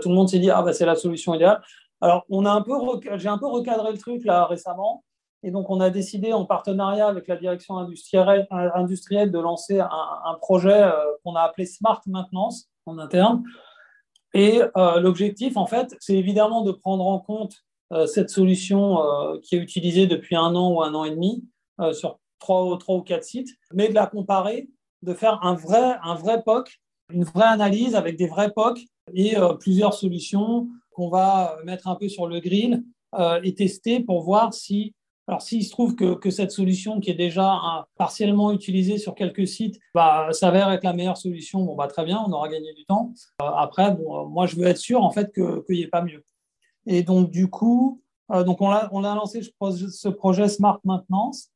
tout 0.00 0.10
le 0.10 0.14
monde 0.14 0.28
s'est 0.28 0.38
dit 0.38 0.48
ah 0.48 0.62
bah 0.62 0.72
c'est 0.72 0.86
la 0.86 0.94
solution 0.94 1.34
idéale. 1.34 1.60
Alors 2.00 2.24
on 2.28 2.46
a 2.46 2.52
un 2.52 2.62
peu, 2.62 2.72
j'ai 3.16 3.28
un 3.28 3.38
peu 3.38 3.48
recadré 3.48 3.90
le 3.90 3.98
truc 3.98 4.24
là 4.24 4.46
récemment 4.46 5.02
et 5.44 5.50
donc, 5.50 5.68
on 5.68 5.78
a 5.80 5.90
décidé, 5.90 6.32
en 6.32 6.46
partenariat 6.46 7.06
avec 7.06 7.28
la 7.28 7.36
direction 7.36 7.76
industrielle, 7.76 8.46
de 9.30 9.38
lancer 9.38 9.78
un, 9.78 10.34
projet 10.40 10.82
euh, 10.82 10.92
qu'on 11.22 11.34
a 11.34 11.42
appelé 11.42 11.66
Smart 11.66 12.00
Maintenance 12.06 12.70
en 12.86 12.98
interne. 12.98 13.44
Et 14.32 14.62
euh, 14.62 15.00
l'objectif, 15.00 15.58
en 15.58 15.66
fait, 15.66 15.94
c'est 16.00 16.16
évidemment 16.16 16.62
de 16.62 16.72
prendre 16.72 17.06
en 17.06 17.18
compte 17.18 17.56
euh, 17.92 18.06
cette 18.06 18.30
solution 18.30 18.98
qui 19.42 19.56
est 19.56 19.58
utilisée 19.58 20.06
depuis 20.06 20.34
un 20.34 20.54
an 20.54 20.72
ou 20.72 20.82
un 20.82 20.94
an 20.94 21.04
et 21.04 21.10
demi 21.10 21.44
sur 21.92 22.18
trois, 22.38 22.64
ou 22.64 23.02
quatre 23.02 23.24
sites, 23.24 23.50
mais 23.74 23.90
de 23.90 23.94
la 23.94 24.06
comparer, 24.06 24.70
de 25.02 25.12
faire 25.12 25.44
un 25.44 25.54
vrai, 25.54 25.98
un 26.02 26.14
vrai 26.14 26.42
POC, 26.42 26.80
une 27.12 27.24
vraie 27.24 27.44
analyse 27.44 27.96
avec 27.96 28.16
des 28.16 28.28
vrais 28.28 28.50
POC 28.50 28.80
et 29.12 29.34
plusieurs 29.60 29.92
solutions 29.92 30.68
qu'on 30.92 31.10
va 31.10 31.58
mettre 31.64 31.88
un 31.88 31.96
peu 31.96 32.08
sur 32.08 32.28
le 32.28 32.40
grill 32.40 32.82
et 33.42 33.54
tester 33.54 34.00
pour 34.00 34.22
voir 34.22 34.54
si 34.54 34.94
alors, 35.26 35.40
s'il 35.40 35.64
se 35.64 35.70
trouve 35.70 35.94
que, 35.94 36.30
cette 36.30 36.50
solution 36.50 37.00
qui 37.00 37.10
est 37.10 37.14
déjà 37.14 37.50
hein, 37.50 37.86
partiellement 37.96 38.52
utilisée 38.52 38.98
sur 38.98 39.14
quelques 39.14 39.48
sites 39.48 39.80
bah, 39.94 40.28
s'avère 40.32 40.70
être 40.70 40.84
la 40.84 40.92
meilleure 40.92 41.16
solution, 41.16 41.64
bon, 41.64 41.74
bah, 41.74 41.86
très 41.86 42.04
bien, 42.04 42.22
on 42.26 42.32
aura 42.32 42.48
gagné 42.48 42.74
du 42.74 42.84
temps. 42.84 43.12
Euh, 43.40 43.46
après, 43.46 43.92
bon, 43.92 44.26
moi, 44.28 44.46
je 44.46 44.56
veux 44.56 44.66
être 44.66 44.78
sûr 44.78 45.02
en 45.02 45.10
fait 45.10 45.32
qu'il 45.32 45.62
n'y 45.70 45.82
ait 45.82 45.88
pas 45.88 46.02
mieux. 46.02 46.22
Et 46.86 47.02
donc, 47.02 47.30
du 47.30 47.48
coup, 47.48 48.02
euh, 48.32 48.44
donc 48.44 48.60
on, 48.60 48.70
a, 48.70 48.90
on 48.92 49.02
a 49.02 49.14
lancé 49.14 49.40
ce 49.42 50.08
projet 50.08 50.48
Smart 50.48 50.80
Maintenance 50.84 51.48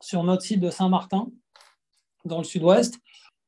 sur 0.00 0.24
notre 0.24 0.42
site 0.42 0.60
de 0.60 0.70
Saint-Martin, 0.70 1.28
dans 2.24 2.38
le 2.38 2.44
sud-ouest. 2.44 2.98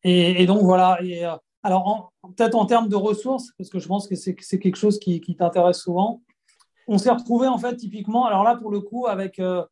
Et, 0.05 0.47
donc, 0.47 0.63
voilà. 0.63 1.03
Et, 1.03 1.27
euh, 1.27 1.35
alors, 1.65 2.13
peut-être 2.37 2.55
en 2.55 2.65
termes 2.65 2.89
de 2.89 2.95
ressources, 2.95 3.51
parce 3.59 3.71
que 3.71 3.81
je 3.81 3.89
pense 3.89 4.07
que 4.07 4.15
c'est 4.15 4.35
quelque 4.37 4.77
chose 4.77 5.01
qui 5.01 5.35
t'intéresse 5.37 5.81
souvent 5.81 6.23
on 6.89 6.99
s'est 6.99 7.11
retrouvé 7.11 7.47
en 7.47 7.59
fait 7.59 7.77
typiquement, 7.77 8.27
alors 8.27 8.43
là 8.43 8.57
pour 8.57 8.71
le 8.71 8.81
coup 8.81 9.07
avec 9.07 9.39
euh, 9.39 9.63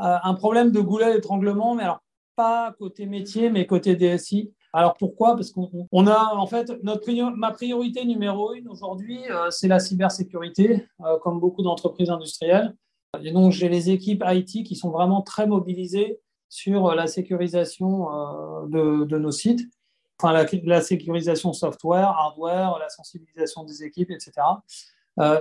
euh, 0.00 0.16
un 0.22 0.34
problème 0.34 0.72
de 0.72 0.80
goulet 0.80 1.14
d'étranglement, 1.14 1.74
mais 1.74 1.84
alors 1.84 2.02
pas 2.36 2.74
côté 2.78 3.06
métier, 3.06 3.48
mais 3.48 3.64
côté 3.64 3.94
DSI. 3.94 4.52
Alors 4.72 4.94
pourquoi? 4.94 5.36
Parce 5.36 5.52
qu'on 5.52 6.06
a 6.08 6.34
en 6.34 6.46
fait 6.48 6.72
notre 6.82 7.12
ma 7.36 7.52
priorité 7.52 8.04
numéro 8.04 8.54
une 8.54 8.68
aujourd'hui, 8.68 9.20
euh, 9.30 9.48
c'est 9.50 9.68
la 9.68 9.78
cybersécurité, 9.78 10.84
comme 11.22 11.38
beaucoup 11.38 11.62
d'entreprises 11.62 12.10
industrielles. 12.10 12.74
Et 13.22 13.30
donc 13.30 13.52
j'ai 13.52 13.68
les 13.68 13.90
équipes 13.90 14.24
IT 14.26 14.64
qui 14.66 14.74
sont 14.74 14.90
vraiment 14.90 15.22
très 15.22 15.46
mobilisées 15.46 16.18
sur 16.48 16.92
la 16.96 17.06
sécurisation 17.06 18.08
de, 18.66 19.18
nos 19.18 19.30
sites, 19.30 19.60
enfin 20.20 20.32
la, 20.32 20.80
sécurisation 20.80 21.52
software, 21.52 22.08
hardware, 22.08 22.76
la 22.80 22.88
sensibilisation 22.88 23.62
des 23.62 23.84
équipes, 23.84 24.10
etc. 24.10 24.32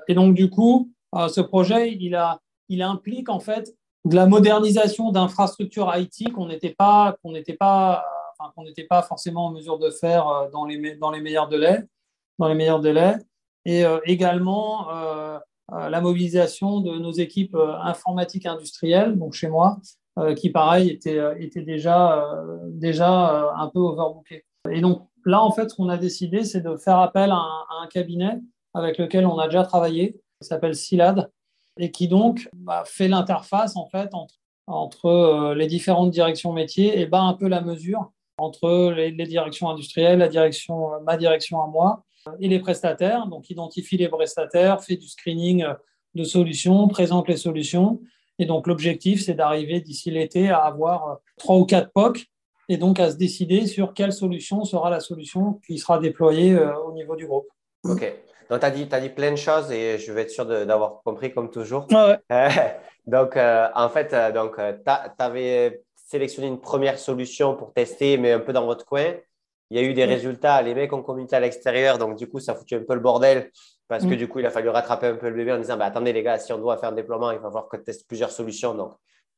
et 0.07 0.13
donc 0.13 0.35
du 0.35 0.51
coup, 0.51 0.91
ce 1.27 1.41
projet, 1.41 1.93
il, 1.93 2.15
a, 2.15 2.39
il 2.69 2.81
implique 2.81 3.29
en 3.29 3.39
fait 3.39 3.73
de 4.05 4.15
la 4.15 4.25
modernisation 4.25 5.11
d'infrastructures 5.11 5.91
IT 5.95 6.33
qu'on 6.33 6.47
n'était 6.47 6.75
pas, 6.77 7.15
qu'on 7.23 7.33
pas, 7.57 8.05
qu'on 8.55 8.65
pas 8.89 9.01
forcément 9.01 9.45
en 9.45 9.51
mesure 9.51 9.79
de 9.79 9.89
faire 9.89 10.27
euh, 10.27 10.49
dans 10.51 10.65
les, 10.65 10.77
meilleurs 10.77 11.47
délais, 11.47 11.83
dans 12.39 12.47
les 12.47 12.55
meilleurs 12.55 12.81
délais, 12.81 13.15
et 13.65 13.85
euh, 13.85 13.99
également 14.05 14.89
la 15.71 16.01
mobilisation 16.01 16.81
de 16.81 16.99
nos 16.99 17.13
équipes 17.13 17.55
informatiques 17.81 18.45
industrielles, 18.45 19.17
donc 19.17 19.33
chez 19.33 19.47
moi, 19.47 19.77
qui 20.35 20.51
pareil 20.51 20.89
était, 20.89 21.19
était 21.39 21.63
déjà, 21.63 22.31
déjà 22.67 23.53
un 23.55 23.69
peu 23.69 23.79
overbooké. 23.79 24.43
Et 24.69 24.81
donc 24.81 25.07
là, 25.25 25.41
en 25.41 25.51
fait, 25.51 25.69
ce 25.69 25.75
qu'on 25.75 25.89
a 25.89 25.97
décidé, 25.97 26.43
c'est 26.43 26.61
de 26.61 26.75
faire 26.75 26.99
appel 26.99 27.31
à 27.31 27.41
un, 27.81 27.87
cabinet 27.87 28.39
avec 28.73 28.97
lequel 28.97 29.25
on 29.25 29.37
a 29.37 29.47
déjà 29.47 29.63
travaillé, 29.63 30.19
qui 30.43 30.47
s'appelle 30.49 30.75
SILAD, 30.75 31.29
et 31.79 31.91
qui 31.91 32.07
donc 32.07 32.49
bah, 32.53 32.83
fait 32.85 33.07
l'interface 33.07 33.75
en 33.75 33.87
fait 33.87 34.13
entre, 34.13 34.35
entre 34.67 35.53
les 35.55 35.67
différentes 35.67 36.11
directions 36.11 36.53
métiers 36.53 36.99
et 36.99 37.07
bat 37.07 37.21
un 37.21 37.33
peu 37.33 37.47
la 37.47 37.61
mesure 37.61 38.11
entre 38.37 38.91
les, 38.91 39.11
directions 39.11 39.69
industrielles, 39.69 40.19
la 40.19 40.27
direction, 40.27 41.01
ma 41.03 41.17
direction 41.17 41.61
à 41.61 41.67
moi, 41.67 42.03
et 42.39 42.47
les 42.47 42.59
prestataires. 42.59 43.27
Donc, 43.27 43.49
identifie 43.49 43.97
les 43.97 44.09
prestataires, 44.09 44.83
fait 44.83 44.95
du 44.95 45.07
screening 45.07 45.65
de 46.15 46.23
solutions, 46.23 46.87
présente 46.87 47.27
les 47.27 47.37
solutions. 47.37 48.01
Et 48.39 48.45
donc, 48.45 48.67
l'objectif, 48.67 49.23
c'est 49.23 49.35
d'arriver 49.35 49.81
d'ici 49.81 50.09
l'été 50.11 50.49
à 50.49 50.59
avoir 50.59 51.19
trois 51.37 51.57
ou 51.57 51.65
quatre 51.65 51.91
POC 51.91 52.25
et 52.69 52.77
donc 52.77 52.99
à 52.99 53.11
se 53.11 53.17
décider 53.17 53.67
sur 53.67 53.93
quelle 53.93 54.13
solution 54.13 54.63
sera 54.63 54.89
la 54.89 54.99
solution 54.99 55.59
qui 55.67 55.77
sera 55.77 55.99
déployée 55.99 56.53
euh, 56.53 56.75
au 56.79 56.93
niveau 56.93 57.15
du 57.15 57.27
groupe. 57.27 57.47
OK. 57.83 58.03
Donc, 58.53 58.59
tu 58.59 58.67
as 58.67 58.71
dit, 58.71 58.87
as 58.91 58.99
dit 58.99 59.09
plein 59.09 59.31
de 59.31 59.35
choses 59.35 59.71
et 59.71 59.97
je 59.97 60.11
vais 60.11 60.21
être 60.21 60.29
sûr 60.29 60.45
d'avoir 60.45 61.01
compris 61.03 61.33
comme 61.33 61.49
toujours. 61.49 61.87
ouais. 61.89 62.19
donc, 63.07 63.35
euh, 63.35 63.67
en 63.73 63.89
fait, 63.89 64.13
euh, 64.13 64.31
donc, 64.31 64.57
tu 64.57 64.91
avais 65.17 65.81
sélectionné 65.95 66.49
une 66.49 66.61
première 66.61 66.99
solution 66.99 67.55
pour 67.55 67.73
tester, 67.73 68.15
mais 68.19 68.31
un 68.31 68.39
peu 68.39 68.53
dans 68.53 68.67
votre 68.67 68.85
coin. 68.85 69.15
Il 69.71 69.77
y 69.77 69.83
a 69.83 69.83
eu 69.83 69.95
des 69.95 70.05
résultats, 70.05 70.61
les 70.61 70.75
mecs 70.75 70.93
ont 70.93 71.01
communiqué 71.01 71.35
à 71.35 71.39
l'extérieur, 71.39 71.97
donc 71.97 72.15
du 72.15 72.29
coup, 72.29 72.39
ça 72.39 72.53
foutu 72.53 72.75
un 72.75 72.83
peu 72.87 72.93
le 72.93 72.99
bordel 72.99 73.49
parce 73.87 74.03
que 74.03 74.13
mm. 74.13 74.17
du 74.17 74.27
coup, 74.27 74.37
il 74.37 74.45
a 74.45 74.51
fallu 74.51 74.69
rattraper 74.69 75.07
un 75.07 75.15
peu 75.15 75.29
le 75.29 75.35
bébé 75.35 75.51
en 75.53 75.57
disant 75.57 75.75
bah, 75.75 75.85
Attendez, 75.85 76.13
les 76.13 76.21
gars, 76.21 76.37
si 76.37 76.53
on 76.53 76.59
doit 76.59 76.77
faire 76.77 76.89
un 76.89 76.93
déploiement, 76.93 77.31
il 77.31 77.39
va 77.39 77.45
falloir 77.45 77.67
que 77.67 77.77
tu 77.77 77.85
testes 77.85 78.07
plusieurs 78.07 78.29
solutions. 78.29 78.75
Donc, 78.75 78.93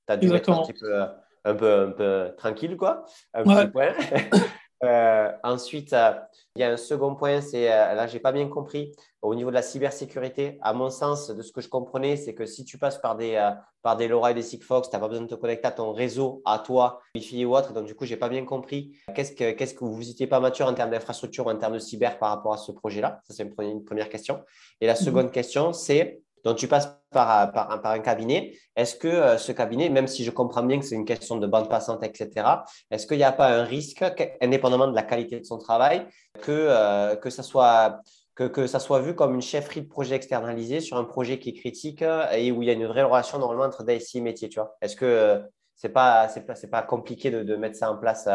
tu 0.05 0.13
as 0.13 0.17
dû 0.17 0.35
être 0.35 0.49
un 0.49 0.61
petit 0.63 0.73
peu, 0.73 1.03
un 1.45 1.55
peu, 1.55 1.83
un 1.83 1.91
peu 1.91 2.33
tranquille, 2.35 2.75
quoi. 2.75 3.05
Un 3.33 3.43
petit 3.43 3.71
point. 3.71 3.93
Euh, 4.83 5.31
ensuite, 5.43 5.93
euh, 5.93 6.11
il 6.55 6.61
y 6.61 6.63
a 6.63 6.71
un 6.71 6.77
second 6.77 7.15
point, 7.15 7.41
c'est 7.41 7.71
euh, 7.71 7.93
là, 7.93 8.07
je 8.07 8.13
n'ai 8.13 8.19
pas 8.19 8.31
bien 8.31 8.47
compris. 8.47 8.93
Au 9.21 9.33
niveau 9.33 9.49
de 9.49 9.55
la 9.55 9.61
cybersécurité, 9.61 10.59
à 10.61 10.73
mon 10.73 10.89
sens, 10.89 11.29
de 11.29 11.41
ce 11.41 11.51
que 11.51 11.61
je 11.61 11.69
comprenais, 11.69 12.15
c'est 12.17 12.35
que 12.35 12.45
si 12.45 12.63
tu 12.65 12.77
passes 12.77 12.99
par 12.99 13.15
des, 13.15 13.51
par 13.81 13.97
des 13.97 14.07
LoRa 14.07 14.31
et 14.31 14.33
des 14.35 14.43
Sigfox, 14.43 14.89
tu 14.89 14.95
n'as 14.95 14.99
pas 14.99 15.07
besoin 15.07 15.25
de 15.25 15.29
te 15.29 15.35
connecter 15.35 15.67
à 15.67 15.71
ton 15.71 15.93
réseau, 15.93 16.43
à 16.45 16.59
toi, 16.59 16.99
Wi-Fi 17.15 17.45
ou 17.45 17.55
autre. 17.55 17.73
Donc, 17.73 17.85
du 17.85 17.95
coup, 17.95 18.05
je 18.05 18.13
n'ai 18.13 18.19
pas 18.19 18.29
bien 18.29 18.45
compris. 18.45 18.95
Qu'est-ce 19.15 19.31
que, 19.31 19.51
qu'est-ce 19.51 19.73
que 19.73 19.83
vous 19.83 19.99
n'étiez 19.99 20.27
pas 20.27 20.39
mature 20.39 20.67
en 20.67 20.73
termes 20.75 20.91
d'infrastructure 20.91 21.47
ou 21.47 21.49
en 21.49 21.57
termes 21.57 21.73
de 21.73 21.79
cyber 21.79 22.19
par 22.19 22.29
rapport 22.29 22.53
à 22.53 22.57
ce 22.57 22.71
projet-là? 22.71 23.21
Ça, 23.27 23.33
c'est 23.33 23.51
une 23.63 23.83
première 23.83 24.09
question. 24.09 24.43
Et 24.79 24.85
la 24.85 24.93
mhm. 24.93 24.99
seconde 24.99 25.31
question, 25.31 25.73
c'est 25.73 26.21
donc 26.45 26.57
tu 26.57 26.67
passes 26.67 26.95
par, 27.09 27.51
par, 27.51 27.91
un 27.91 27.99
cabinet. 27.99 28.55
Est-ce 28.75 28.95
que 28.95 29.07
euh, 29.07 29.37
ce 29.37 29.51
cabinet, 29.51 29.89
même 29.89 30.05
si 30.05 30.23
je 30.23 30.29
comprends 30.29 30.61
bien 30.61 30.79
que 30.79 30.85
c'est 30.85 30.95
une 30.95 31.05
question 31.05 31.37
de 31.37 31.47
bande 31.47 31.67
passante, 31.67 32.03
etc., 32.03 32.47
est-ce 32.91 33.07
qu'il 33.07 33.17
n'y 33.17 33.23
a 33.23 33.31
pas 33.31 33.49
un 33.49 33.63
risque, 33.63 34.05
indépendamment 34.41 34.87
de 34.87 34.95
la 34.95 35.01
qualité 35.01 35.39
de 35.39 35.43
son 35.43 35.57
travail, 35.57 36.05
que, 36.43 36.51
euh, 36.51 37.15
que, 37.15 37.31
ça 37.31 37.41
soit, 37.41 37.99
que, 38.35 38.43
que 38.43 38.67
ça 38.67 38.79
soit 38.79 38.99
vu 38.99 39.15
comme 39.15 39.33
une 39.33 39.41
chefferie 39.41 39.81
de 39.81 39.87
projet 39.87 40.15
externalisée 40.15 40.81
sur 40.81 40.97
un 40.97 41.03
projet 41.03 41.39
qui 41.39 41.49
est 41.49 41.53
critique 41.53 42.03
euh, 42.03 42.29
et 42.31 42.51
où 42.51 42.61
il 42.61 42.67
y 42.67 42.69
a 42.69 42.73
une 42.73 42.85
vraie 42.85 43.03
relation 43.03 43.39
normalement 43.39 43.65
entre 43.65 43.83
DSI 43.83 44.19
et 44.19 44.21
métier 44.21 44.47
tu 44.47 44.59
vois? 44.59 44.77
Est-ce 44.81 44.95
que 44.95 45.41
ce 45.75 45.87
n'est 45.87 45.93
pas, 45.93 46.29
c'est 46.29 46.45
pas, 46.45 46.53
pas, 46.71 46.83
compliqué 46.83 47.31
de, 47.31 47.41
de, 47.41 47.55
mettre 47.55 47.75
ça 47.75 47.91
en 47.91 47.97
place 47.97 48.29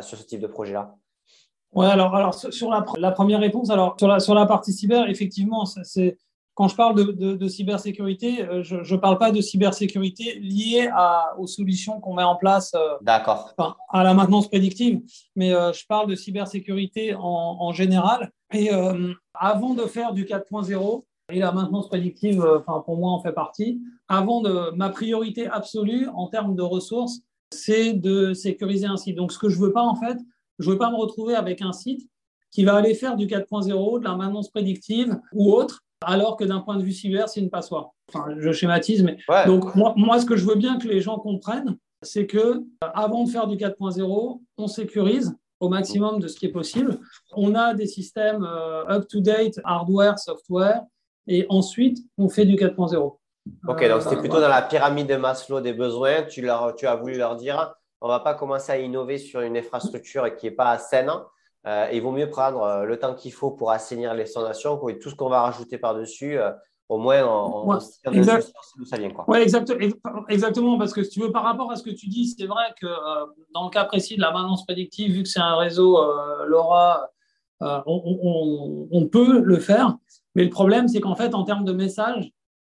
sur 0.00 0.16
ce 0.16 0.22
type 0.24 0.40
de 0.40 0.46
projet-là? 0.46 0.94
Ouais, 1.72 1.86
alors, 1.86 2.14
alors 2.14 2.34
sur 2.34 2.70
la, 2.70 2.84
la, 2.96 3.12
première 3.12 3.40
réponse, 3.40 3.70
alors 3.70 3.94
sur 3.98 4.08
la, 4.08 4.20
sur 4.20 4.34
la 4.34 4.46
partie 4.46 4.72
cyber, 4.72 5.08
effectivement, 5.08 5.64
c'est 5.66 6.16
quand 6.54 6.68
je 6.68 6.76
parle 6.76 6.94
de, 7.16 7.48
cybersécurité, 7.48 8.42
euh, 8.42 8.62
je 8.62 8.94
ne 8.94 9.00
parle 9.00 9.18
pas 9.18 9.30
de 9.30 9.40
cybersécurité 9.40 10.38
liée 10.38 10.90
aux 11.38 11.46
solutions 11.46 12.00
qu'on 12.00 12.14
met 12.14 12.22
en 12.22 12.36
place 12.36 12.74
euh, 12.74 12.96
à 13.88 14.04
la 14.04 14.12
maintenance 14.12 14.48
prédictive, 14.48 15.00
mais 15.34 15.54
euh, 15.54 15.72
je 15.72 15.86
parle 15.86 16.08
de 16.08 16.14
cybersécurité 16.14 17.14
en, 17.18 17.72
général. 17.72 18.30
Et 18.52 18.70
avant 19.34 19.72
de 19.72 19.82
faire 19.82 20.12
du 20.12 20.24
4.0, 20.24 21.04
et 21.30 21.38
la 21.38 21.52
maintenance 21.52 21.88
prédictive, 21.88 22.44
enfin, 22.58 22.82
pour 22.84 22.98
moi, 22.98 23.10
en 23.12 23.22
fait 23.22 23.32
partie, 23.32 23.80
avant 24.08 24.42
de 24.42 24.76
ma 24.76 24.90
priorité 24.90 25.46
absolue 25.46 26.06
en 26.14 26.26
termes 26.26 26.54
de 26.54 26.62
ressources, 26.62 27.20
c'est 27.50 27.94
de 27.94 28.34
sécuriser 28.34 28.86
un 28.86 28.98
site. 28.98 29.16
Donc, 29.16 29.32
ce 29.32 29.38
que 29.38 29.48
je 29.48 29.58
ne 29.58 29.64
veux 29.64 29.72
pas, 29.72 29.82
en 29.82 29.94
fait, 29.94 30.18
je 30.58 30.66
ne 30.66 30.72
veux 30.72 30.78
pas 30.78 30.90
me 30.90 30.96
retrouver 30.96 31.34
avec 31.34 31.62
un 31.62 31.72
site 31.72 32.06
qui 32.50 32.64
va 32.64 32.74
aller 32.74 32.94
faire 32.94 33.16
du 33.16 33.26
4.0, 33.26 34.00
de 34.00 34.04
la 34.04 34.14
maintenance 34.14 34.50
prédictive 34.50 35.18
ou 35.32 35.50
autre, 35.50 35.82
alors 36.06 36.36
que 36.36 36.44
d'un 36.44 36.60
point 36.60 36.76
de 36.76 36.82
vue 36.82 36.92
cyber, 36.92 37.28
c'est 37.28 37.40
une 37.40 37.50
passoire. 37.50 37.90
Enfin, 38.08 38.26
je 38.38 38.52
schématise, 38.52 39.02
mais 39.02 39.16
donc 39.46 39.74
moi, 39.74 40.18
ce 40.20 40.26
que 40.26 40.36
je 40.36 40.46
veux 40.46 40.56
bien 40.56 40.78
que 40.78 40.88
les 40.88 41.00
gens 41.00 41.18
comprennent, 41.18 41.76
c'est 42.02 42.26
que 42.26 42.38
euh, 42.38 42.62
avant 42.94 43.24
de 43.24 43.30
faire 43.30 43.46
du 43.46 43.56
4.0, 43.56 44.40
on 44.58 44.66
sécurise 44.66 45.34
au 45.60 45.68
maximum 45.68 46.18
de 46.18 46.28
ce 46.28 46.36
qui 46.36 46.46
est 46.46 46.52
possible. 46.52 46.98
On 47.32 47.54
a 47.54 47.74
des 47.74 47.86
systèmes 47.86 48.44
euh, 48.44 48.84
up-to-date, 48.88 49.60
hardware, 49.64 50.18
software, 50.18 50.82
et 51.28 51.46
ensuite 51.48 51.98
on 52.18 52.28
fait 52.28 52.44
du 52.44 52.56
4.0. 52.56 53.16
Ok, 53.68 53.88
donc 53.88 54.02
c'était 54.02 54.16
euh, 54.16 54.20
plutôt 54.20 54.40
dans 54.40 54.48
la 54.48 54.62
pyramide 54.62 55.08
de 55.08 55.16
Maslow 55.16 55.60
des 55.60 55.72
besoins. 55.72 56.22
Tu, 56.24 56.42
leur, 56.42 56.74
tu 56.74 56.86
as 56.86 56.96
voulu 56.96 57.16
leur 57.16 57.36
dire, 57.36 57.74
on 58.00 58.08
ne 58.08 58.12
va 58.12 58.20
pas 58.20 58.34
commencer 58.34 58.72
à 58.72 58.78
innover 58.78 59.18
sur 59.18 59.40
une 59.40 59.56
infrastructure 59.56 60.34
qui 60.36 60.46
n'est 60.46 60.52
pas 60.52 60.76
saine. 60.78 61.10
Euh, 61.66 61.88
il 61.92 62.02
vaut 62.02 62.10
mieux 62.10 62.28
prendre 62.28 62.62
euh, 62.62 62.84
le 62.84 62.98
temps 62.98 63.14
qu'il 63.14 63.32
faut 63.32 63.52
pour 63.52 63.70
assainir 63.70 64.14
les 64.14 64.26
sondations 64.26 64.88
et 64.88 64.98
tout 64.98 65.10
ce 65.10 65.14
qu'on 65.14 65.28
va 65.28 65.42
rajouter 65.42 65.78
par-dessus, 65.78 66.36
euh, 66.36 66.50
au 66.88 66.98
moins 66.98 67.24
on, 67.24 67.68
ouais, 67.68 67.76
d'où 68.76 68.84
ça 68.84 68.96
vient. 68.96 69.10
Oui, 69.28 69.38
exactement, 69.38 70.76
parce 70.76 70.92
que 70.92 71.04
si 71.04 71.10
tu 71.10 71.20
veux, 71.20 71.30
par 71.30 71.44
rapport 71.44 71.70
à 71.70 71.76
ce 71.76 71.84
que 71.84 71.90
tu 71.90 72.08
dis, 72.08 72.26
c'est 72.26 72.46
vrai 72.46 72.64
que 72.80 72.86
dans 73.54 73.64
le 73.64 73.70
cas 73.70 73.84
précis 73.84 74.16
de 74.16 74.20
la 74.20 74.32
maintenance 74.32 74.64
prédictive, 74.64 75.12
vu 75.12 75.22
que 75.22 75.28
c'est 75.28 75.40
un 75.40 75.56
réseau 75.56 75.98
LoRa, 76.46 77.08
on, 77.60 78.88
on, 78.90 79.06
peut 79.06 79.40
le 79.40 79.58
faire, 79.58 79.96
mais 80.34 80.42
le 80.42 80.50
problème, 80.50 80.88
c'est 80.88 81.00
qu'en 81.00 81.14
fait, 81.14 81.34
en 81.34 81.44
termes 81.44 81.64
de 81.64 81.72
message, 81.72 82.30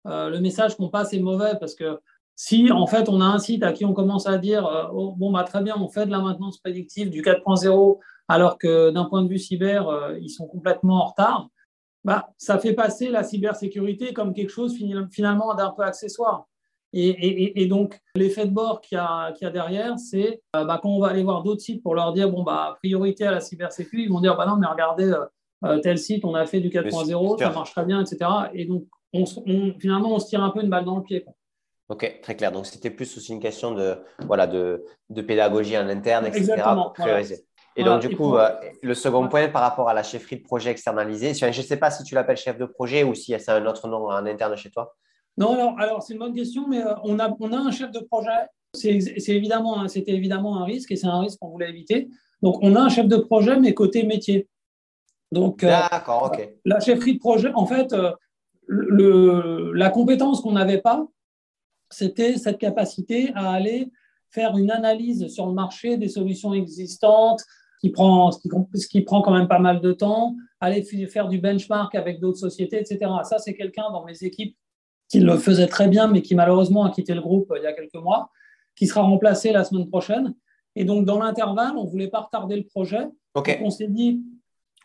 le 0.05 0.37
message 0.39 0.77
qu'on 0.77 0.89
passe 0.89 1.11
est 1.13 1.19
mauvais 1.19 1.55
parce 1.59 1.73
que 1.73 1.99
si 2.35 2.71
en 2.71 2.85
fait 2.85 3.09
on 3.09 3.21
a 3.21 3.25
un 3.25 3.39
site 3.39 3.63
à 3.63 3.71
qui 3.71 3.85
on 3.85 3.93
commence 3.93 4.27
à 4.27 4.37
dire 4.37 4.89
oh, 4.93 5.13
bon 5.17 5.31
bah 5.31 5.43
très 5.43 5.63
bien 5.63 5.75
on 5.79 5.87
fait 5.87 6.05
de 6.05 6.11
la 6.11 6.19
maintenance 6.19 6.57
prédictive 6.59 7.09
du 7.09 7.21
4.0 7.21 7.97
alors 8.27 8.57
que 8.57 8.91
d'un 8.91 9.05
point 9.05 9.23
de 9.23 9.29
vue 9.29 9.39
cyber, 9.39 9.87
euh, 9.87 10.17
ils 10.19 10.29
sont 10.29 10.47
complètement 10.47 11.03
en 11.03 11.05
retard, 11.07 11.49
bah, 12.03 12.29
ça 12.37 12.59
fait 12.59 12.73
passer 12.73 13.09
la 13.09 13.23
cybersécurité 13.23 14.13
comme 14.13 14.33
quelque 14.33 14.51
chose 14.51 14.77
finalement 15.11 15.53
d'un 15.55 15.71
peu 15.71 15.83
accessoire. 15.83 16.47
Et, 16.97 17.65
donc, 17.67 17.99
l'effet 18.15 18.45
de 18.45 18.51
bord 18.51 18.79
qu'il 18.79 18.97
y, 18.97 18.99
a 19.01 19.49
derrière, 19.49 19.99
c'est 19.99 20.41
euh, 20.55 20.63
bah, 20.63 20.79
quand 20.81 20.89
on 20.89 20.99
va 20.99 21.07
aller 21.07 21.23
voir 21.23 21.43
d'autres 21.43 21.59
sites 21.59 21.83
pour 21.83 21.93
leur 21.93 22.13
dire, 22.13 22.31
bon, 22.31 22.43
bah, 22.43 22.75
priorité 22.81 23.25
à 23.25 23.31
la 23.31 23.41
cybersécurité, 23.41 24.05
ils 24.05 24.11
vont 24.11 24.21
dire, 24.21 24.37
bah 24.37 24.45
non, 24.45 24.55
mais 24.55 24.67
regardez, 24.67 25.13
euh, 25.65 25.79
tel 25.79 25.97
site, 25.97 26.23
on 26.23 26.35
a 26.35 26.45
fait 26.45 26.61
du 26.61 26.69
4.0, 26.69 27.37
ça 27.37 27.49
marche 27.49 27.71
très 27.71 27.83
bien, 27.83 28.01
etc. 28.01 28.29
Et 28.53 28.65
donc, 28.65 28.85
finalement, 29.79 30.15
on 30.15 30.19
se 30.19 30.27
tire 30.27 30.41
un 30.41 30.51
peu 30.51 30.61
une 30.61 30.69
balle 30.69 30.85
dans 30.85 30.97
le 30.97 31.03
pied. 31.03 31.25
Ok, 31.87 32.19
très 32.23 32.35
clair. 32.35 32.51
Donc, 32.51 32.65
c'était 32.65 32.89
plus 32.89 33.15
aussi 33.15 33.31
une 33.31 33.39
question 33.39 33.71
de, 33.71 33.95
voilà, 34.25 34.47
de, 34.47 34.83
pédagogie 35.27 35.77
en 35.77 35.87
interne, 35.87 36.25
etc. 36.25 36.41
Exactement, 36.41 36.93
et 37.77 37.83
donc, 37.83 38.01
du 38.01 38.15
coup, 38.15 38.37
euh, 38.37 38.49
le 38.81 38.93
second 38.93 39.27
point 39.27 39.49
par 39.49 39.61
rapport 39.61 39.89
à 39.89 39.93
la 39.93 40.01
chefferie 40.01 40.37
de 40.37 40.43
projet 40.43 40.71
externalisée, 40.71 41.33
je 41.33 41.45
ne 41.45 41.51
sais 41.51 41.77
pas 41.77 41.91
si 41.91 42.03
tu 42.03 42.15
l'appelles 42.15 42.37
chef 42.37 42.57
de 42.57 42.65
projet 42.65 43.03
ou 43.03 43.13
si 43.13 43.35
c'est 43.37 43.51
un 43.51 43.65
autre 43.65 43.87
nom 43.89 44.07
en 44.07 44.25
interne 44.25 44.55
chez 44.55 44.71
toi. 44.71 44.95
Non, 45.37 45.53
alors, 45.53 45.79
alors 45.79 46.03
c'est 46.03 46.13
une 46.13 46.19
bonne 46.19 46.33
question, 46.33 46.67
mais 46.69 46.81
euh, 46.81 46.93
on, 47.03 47.19
a, 47.19 47.35
on 47.39 47.51
a 47.51 47.57
un 47.57 47.71
chef 47.71 47.91
de 47.91 47.99
projet. 47.99 48.29
C'est 48.73 49.29
évidemment, 49.29 49.87
c'était 49.87 50.13
évidemment 50.13 50.61
un 50.61 50.65
risque 50.65 50.91
et 50.91 50.95
c'est 50.95 51.07
un 51.07 51.19
risque 51.19 51.39
qu'on 51.39 51.49
voulait 51.49 51.69
éviter. 51.69 52.07
Donc, 52.41 52.57
on 52.61 52.75
a 52.75 52.79
un 52.79 52.89
chef 52.89 53.07
de 53.07 53.17
projet, 53.17 53.59
mais 53.59 53.73
côté 53.73 54.03
métier. 54.03 54.47
Donc, 55.31 55.63
euh, 55.63 55.67
D'accord, 55.67 56.31
ok. 56.31 56.49
La 56.63 56.79
chefferie 56.79 57.15
de 57.15 57.19
projet, 57.19 57.51
en 57.55 57.65
fait, 57.65 57.93
le, 58.67 59.73
la 59.73 59.89
compétence 59.89 60.41
qu'on 60.41 60.53
n'avait 60.53 60.81
pas, 60.81 61.07
c'était 61.89 62.37
cette 62.37 62.57
capacité 62.57 63.31
à 63.35 63.51
aller 63.51 63.91
faire 64.29 64.57
une 64.57 64.71
analyse 64.71 65.27
sur 65.27 65.47
le 65.47 65.53
marché 65.53 65.97
des 65.97 66.09
solutions 66.09 66.53
existantes, 66.53 67.41
qui 67.79 67.89
prend, 67.89 68.31
ce 68.31 68.87
qui, 68.87 69.01
prend 69.01 69.21
quand 69.21 69.33
même 69.33 69.47
pas 69.47 69.59
mal 69.59 69.81
de 69.81 69.91
temps, 69.91 70.35
aller 70.59 70.83
faire 71.07 71.27
du 71.27 71.39
benchmark 71.39 71.93
avec 71.95 72.19
d'autres 72.19 72.39
sociétés, 72.39 72.79
etc. 72.79 73.11
Ça, 73.23 73.37
c'est 73.37 73.53
quelqu'un 73.53 73.91
dans 73.91 74.03
mes 74.05 74.23
équipes 74.23 74.57
qui 75.07 75.19
le 75.19 75.37
faisait 75.37 75.67
très 75.67 75.87
bien, 75.87 76.07
mais 76.07 76.21
qui 76.21 76.35
malheureusement 76.35 76.83
a 76.83 76.91
quitté 76.91 77.13
le 77.13 77.21
groupe 77.21 77.51
euh, 77.51 77.59
il 77.59 77.63
y 77.63 77.67
a 77.67 77.73
quelques 77.73 77.95
mois, 77.95 78.31
qui 78.75 78.87
sera 78.87 79.01
remplacé 79.01 79.51
la 79.51 79.63
semaine 79.63 79.87
prochaine. 79.87 80.33
Et 80.75 80.83
donc, 80.83 81.05
dans 81.05 81.19
l'intervalle, 81.19 81.77
on 81.77 81.85
ne 81.85 81.89
voulait 81.89 82.07
pas 82.07 82.21
retarder 82.21 82.55
le 82.55 82.65
projet. 82.65 83.07
on 83.35 83.69
s'est 83.69 83.87
dit, 83.87 84.21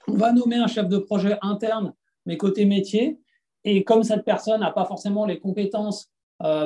on 0.06 0.14
va 0.14 0.32
nommer 0.32 0.56
un 0.56 0.66
chef 0.66 0.88
de 0.88 0.98
projet 0.98 1.38
interne, 1.42 1.94
mais 2.26 2.36
côté 2.36 2.64
métier. 2.66 3.18
Et 3.64 3.82
comme 3.82 4.02
cette 4.02 4.24
personne 4.24 4.60
n'a 4.60 4.70
pas 4.70 4.84
forcément 4.84 5.26
les 5.26 5.38
compétences 5.38 6.10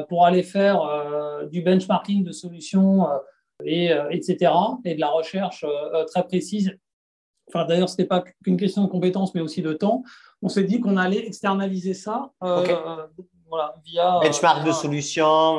pour 0.08 0.24
aller 0.24 0.42
faire 0.42 0.82
euh, 0.82 1.46
du 1.46 1.62
benchmarking 1.62 2.24
de 2.24 2.32
solutions 2.32 3.06
et, 3.62 3.92
euh, 3.92 4.08
etc. 4.10 4.52
Et 4.84 4.94
de 4.94 5.00
la 5.00 5.08
recherche 5.08 5.64
euh, 5.64 5.94
euh, 5.94 6.04
très 6.04 6.24
précise. 6.24 6.76
Enfin, 7.48 7.66
d'ailleurs, 7.66 7.88
ce 7.88 7.94
n'était 7.94 8.08
pas 8.08 8.24
qu'une 8.42 8.56
question 8.56 8.82
de 8.84 8.88
compétences, 8.88 9.34
mais 9.34 9.40
aussi 9.40 9.62
de 9.62 9.72
temps. 9.74 10.02
On 10.42 10.48
s'est 10.48 10.64
dit 10.64 10.80
qu'on 10.80 10.96
allait 10.96 11.26
externaliser 11.26 11.94
ça 11.94 12.30
voilà, 12.40 13.74
via. 13.84 14.18
Benchmark 14.20 14.66
de 14.66 14.72
solutions, 14.72 15.58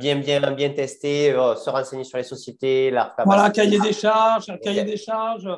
bien, 0.00 0.16
bien, 0.16 0.50
bien 0.50 0.70
tester, 0.70 1.30
se 1.30 1.70
renseigner 1.70 2.04
sur 2.04 2.18
les 2.18 2.24
sociétés, 2.24 2.90
la 2.90 3.14
Voilà, 3.24 3.50
cahier 3.50 3.78
des 3.78 3.92
charges, 3.92 4.52
cahier 4.60 4.82
des 4.84 4.96
charges, 4.96 5.48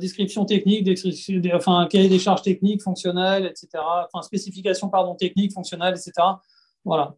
description 0.00 0.44
technique, 0.46 0.88
enfin, 1.52 1.86
cahier 1.88 2.08
des 2.08 2.18
charges 2.18 2.42
techniques, 2.42 2.82
fonctionnelles, 2.82 3.46
etc. 3.46 3.68
Enfin, 4.10 4.22
spécification, 4.22 4.88
pardon, 4.88 5.14
technique, 5.14 5.52
fonctionnelle, 5.52 5.94
etc. 5.94 6.12
Voilà. 6.84 7.14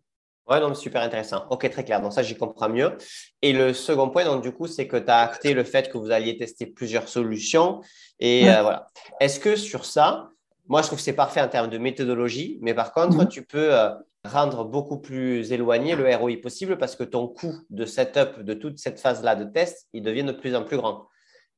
Ouais, 0.49 0.61
donc 0.61 0.77
super 0.77 1.03
intéressant. 1.03 1.45
Ok, 1.51 1.69
très 1.71 1.85
clair. 1.85 2.01
Donc 2.01 2.13
ça, 2.13 2.23
j'y 2.23 2.37
comprends 2.37 2.69
mieux. 2.69 2.97
Et 3.43 3.53
le 3.53 3.73
second 3.73 4.11
point, 4.11 4.25
donc 4.25 4.43
du 4.43 4.53
coup, 4.53 4.67
c'est 4.67 4.87
que 4.87 4.97
tu 4.97 5.11
as 5.11 5.19
acté 5.19 5.55
le 5.55 5.65
fait 5.65 5.91
que 5.91 5.99
vous 5.99 6.13
alliez 6.13 6.37
tester 6.37 6.67
plusieurs 6.67 7.09
solutions. 7.09 7.81
Et 8.21 8.49
euh, 8.49 8.63
voilà. 8.63 8.87
Est-ce 9.21 9.41
que 9.41 9.57
sur 9.57 9.85
ça, 9.85 10.31
moi, 10.69 10.83
je 10.83 10.87
trouve 10.87 10.99
que 10.99 11.05
c'est 11.05 11.13
parfait 11.13 11.41
en 11.41 11.49
termes 11.49 11.71
de 11.71 11.79
méthodologie, 11.79 12.59
mais 12.63 12.75
par 12.75 12.93
contre, 12.93 13.17
mhm. 13.17 13.29
tu 13.29 13.45
peux 13.45 13.75
euh, 13.75 13.91
rendre 14.25 14.65
beaucoup 14.65 14.99
plus 14.99 15.51
éloigné 15.53 15.97
le 15.97 16.15
ROI 16.15 16.37
possible 16.41 16.79
parce 16.79 16.95
que 16.95 17.05
ton 17.05 17.27
coût 17.27 17.55
de 17.71 17.85
setup 17.85 18.41
de 18.41 18.55
toute 18.55 18.79
cette 18.79 19.01
phase-là 19.01 19.35
de 19.35 19.45
test, 19.45 19.89
il 19.93 20.03
devient 20.03 20.25
de 20.25 20.33
plus 20.33 20.55
en 20.55 20.63
plus 20.63 20.77
grand. 20.77 21.09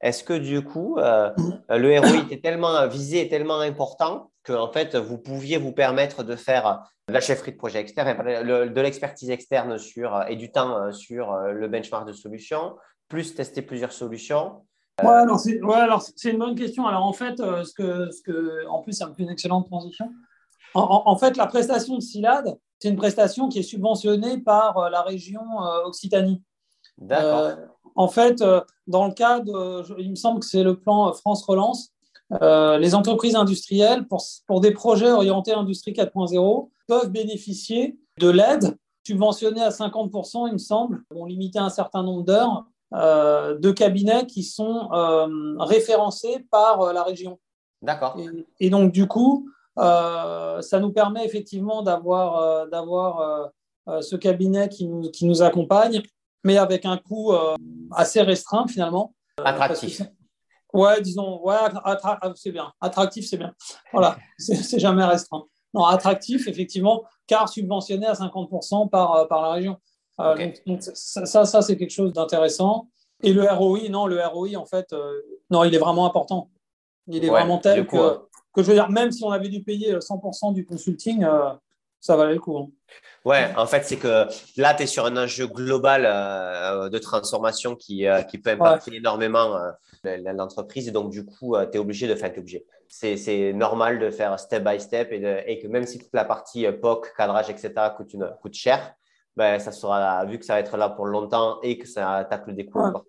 Est-ce 0.01 0.24
que 0.24 0.35
du 0.35 0.62
coup, 0.62 0.96
euh, 0.98 1.31
mhm. 1.37 1.61
le 1.77 2.01
ROI 2.01 2.22
était 2.24 2.40
tellement 2.40 2.87
visé 2.87 3.29
tellement 3.29 3.61
important 3.61 4.31
que 4.49 4.53
en 4.55 4.73
fait, 4.73 4.97
vous 4.97 5.19
pouviez 5.19 5.59
vous 5.59 5.73
permettre 5.73 6.23
de 6.23 6.35
faire 6.35 6.83
de 7.09 7.13
la 7.13 7.21
chefferie 7.21 7.53
de 7.53 7.57
projet 7.57 7.81
externe, 7.81 8.17
de 8.45 8.81
l'expertise 8.81 9.31
externe 9.31 9.79
sur, 9.79 10.25
et 10.29 10.37
du 10.37 10.51
temps 10.51 10.77
euh, 10.77 10.93
sur 10.93 11.33
euh, 11.33 11.53
le 11.53 11.69
benchmark 11.69 12.07
de 12.07 12.13
solutions, 12.13 12.77
plus 13.09 13.35
tester 13.35 13.63
plusieurs 13.63 13.93
solutions 13.93 14.65
Ouais, 15.03 15.11
alors 15.11 15.39
c'est 15.39 15.63
ouais, 15.63 16.33
une 16.33 16.39
bonne 16.39 16.57
question. 16.57 16.85
Alors 16.85 17.05
en 17.05 17.13
fait, 17.13 17.39
euh, 17.39 17.63
ce 17.63 17.73
que, 17.73 18.11
ce 18.11 18.21
que, 18.21 18.67
en 18.67 18.83
plus, 18.83 18.95
ça 18.95 19.07
me 19.07 19.15
fait 19.15 19.23
une 19.23 19.29
excellente 19.29 19.67
transition. 19.67 20.11
En, 20.75 21.17
fait, 21.17 21.37
la 21.37 21.47
prestation 21.47 21.95
de 21.95 22.01
SILAD, 22.01 22.59
c'est 22.79 22.89
une 22.89 22.97
prestation 22.97 23.49
qui 23.49 23.61
est 23.61 23.63
subventionnée 23.63 24.39
par 24.39 24.91
la 24.91 25.03
région 25.03 25.41
Occitanie. 25.87 26.43
D'accord. 26.99 27.53
en 27.95 28.09
fait, 28.09 28.45
dans 28.87 29.07
le 29.07 29.15
cadre, 29.15 29.85
il 29.99 30.11
me 30.11 30.15
semble 30.15 30.41
que 30.41 30.47
c'est 30.47 30.63
le 30.63 30.79
plan 30.79 31.13
France 31.15 31.43
Relance, 31.45 31.95
les 32.31 32.95
entreprises 32.95 33.37
industrielles, 33.37 34.07
pour, 34.07 34.23
pour 34.47 34.61
des 34.61 34.73
projets 34.73 35.11
orientés 35.11 35.53
industrie 35.53 35.93
4.0, 35.93 36.69
peuvent 36.87 37.11
bénéficier 37.11 37.99
de 38.19 38.29
l'aide 38.29 38.77
subventionnée 39.09 39.62
à 39.62 39.71
50%, 39.71 40.49
il 40.49 40.53
me 40.53 40.59
semble, 40.59 41.03
vont 41.11 41.25
limiter 41.25 41.59
un 41.59 41.71
certain 41.71 42.03
nombre 42.03 42.25
d'heures 42.25 42.67
euh, 42.95 43.59
de 43.59 43.71
cabinets 43.71 44.27
qui 44.27 44.43
sont 44.43 44.91
euh, 44.93 45.57
référencés 45.59 46.47
par 46.51 46.81
euh, 46.81 46.93
la 46.93 47.03
région. 47.03 47.38
D'accord. 47.81 48.19
Et, 48.61 48.71
donc, 48.71 48.93
du 48.93 49.07
coup, 49.07 49.49
ça 49.77 50.81
nous 50.81 50.91
permet 50.91 51.25
effectivement 51.25 51.83
d'avoir 51.83 52.67
d'avoir 52.67 53.53
ce 54.01 54.17
cabinet 54.17 54.69
qui 54.69 54.88
nous, 54.88 55.03
qui 55.11 55.27
nous 55.27 55.43
accompagne, 55.43 56.03
mais 56.43 56.59
avec 56.59 56.85
un 56.85 56.97
coût 56.97 57.33
assez 57.93 58.21
restreint 58.21 58.67
finalement. 58.67 59.14
Attractif. 59.45 60.03
Ouais, 60.72 61.00
disons, 61.00 61.40
ouais, 61.42 61.57
c'est 62.35 62.52
bien. 62.52 62.72
Attractif, 62.81 63.26
c'est 63.28 63.38
bien. 63.38 63.54
Voilà, 63.92 64.18
c'est 64.38 64.78
jamais 64.78 65.04
restreint 65.04 65.44
non, 65.74 65.85
attractif, 65.85 66.48
effectivement, 66.48 67.04
car 67.26 67.48
subventionné 67.48 68.07
à 68.07 68.14
50% 68.14 68.88
par, 68.88 69.14
euh, 69.14 69.24
par 69.26 69.42
la 69.42 69.52
région. 69.52 69.76
Euh, 70.20 70.50
donc, 70.66 70.83
ça, 70.83 71.44
ça, 71.44 71.62
c'est 71.62 71.76
quelque 71.76 71.90
chose 71.90 72.12
d'intéressant. 72.12 72.88
Et 73.22 73.33
le 73.33 73.44
ROI, 73.44 73.88
non, 73.90 74.07
le 74.07 74.24
ROI, 74.24 74.57
en 74.57 74.66
fait, 74.66 74.92
euh, 74.92 75.20
non, 75.50 75.64
il 75.64 75.74
est 75.74 75.78
vraiment 75.78 76.07
important. 76.07 76.50
Il 77.07 77.24
est 77.24 77.28
vraiment 77.28 77.59
tel 77.59 77.87
que, 77.87 78.18
que, 78.52 78.62
je 78.62 78.68
veux 78.68 78.74
dire, 78.74 78.90
même 78.90 79.12
si 79.12 79.24
on 79.24 79.31
avait 79.31 79.48
dû 79.48 79.62
payer 79.62 79.94
100% 79.94 80.52
du 80.52 80.64
consulting, 80.66 81.24
ça 82.01 82.17
valait 82.17 82.35
le 82.35 82.41
coup. 82.41 82.57
Hein. 82.59 82.69
Ouais, 83.25 83.49
en 83.57 83.67
fait, 83.67 83.85
c'est 83.85 83.97
que 83.97 84.27
là, 84.57 84.75
tu 84.75 84.85
es 84.85 84.87
sur 84.87 85.05
un 85.05 85.17
enjeu 85.17 85.47
global 85.47 86.03
de 86.91 86.99
transformation 86.99 87.75
qui, 87.77 88.07
qui 88.31 88.39
peut 88.39 88.51
impacter 88.51 88.95
énormément 88.95 89.59
l'entreprise. 90.05 90.89
Et 90.89 90.93
donc, 90.93 91.11
du 91.11 91.27
coup, 91.27 91.57
tu 91.71 91.77
es 91.77 91.79
obligé 91.79 92.07
de 92.07 92.15
faire, 92.15 92.33
es 92.33 92.39
obligé 92.39 92.65
c'est 92.89 93.53
normal 93.53 93.99
de 93.99 94.11
faire 94.11 94.39
step 94.39 94.65
by 94.65 94.81
step 94.81 95.13
et, 95.13 95.59
que 95.59 95.67
même 95.69 95.87
si 95.87 95.99
toute 95.99 96.13
la 96.13 96.25
partie 96.25 96.67
euh, 96.67 96.73
POC, 96.73 97.15
cadrage, 97.17 97.51
etc. 97.51 97.73
coûte, 97.97 98.13
une, 98.15 98.31
coûte 98.41 98.55
cher, 98.55 98.95
ben, 99.37 99.59
ça 99.59 99.73
sera, 99.73 100.25
vu 100.25 100.39
que 100.39 100.45
ça 100.45 100.55
va 100.55 100.61
être 100.61 100.77
là 100.77 100.89
pour 100.89 101.07
longtemps 101.07 101.61
et 101.63 101.79
que 101.79 101.87
ça 101.87 102.27
tacle 102.29 102.55
des 102.55 102.67
coûts 102.67 102.81
importants. 102.81 103.09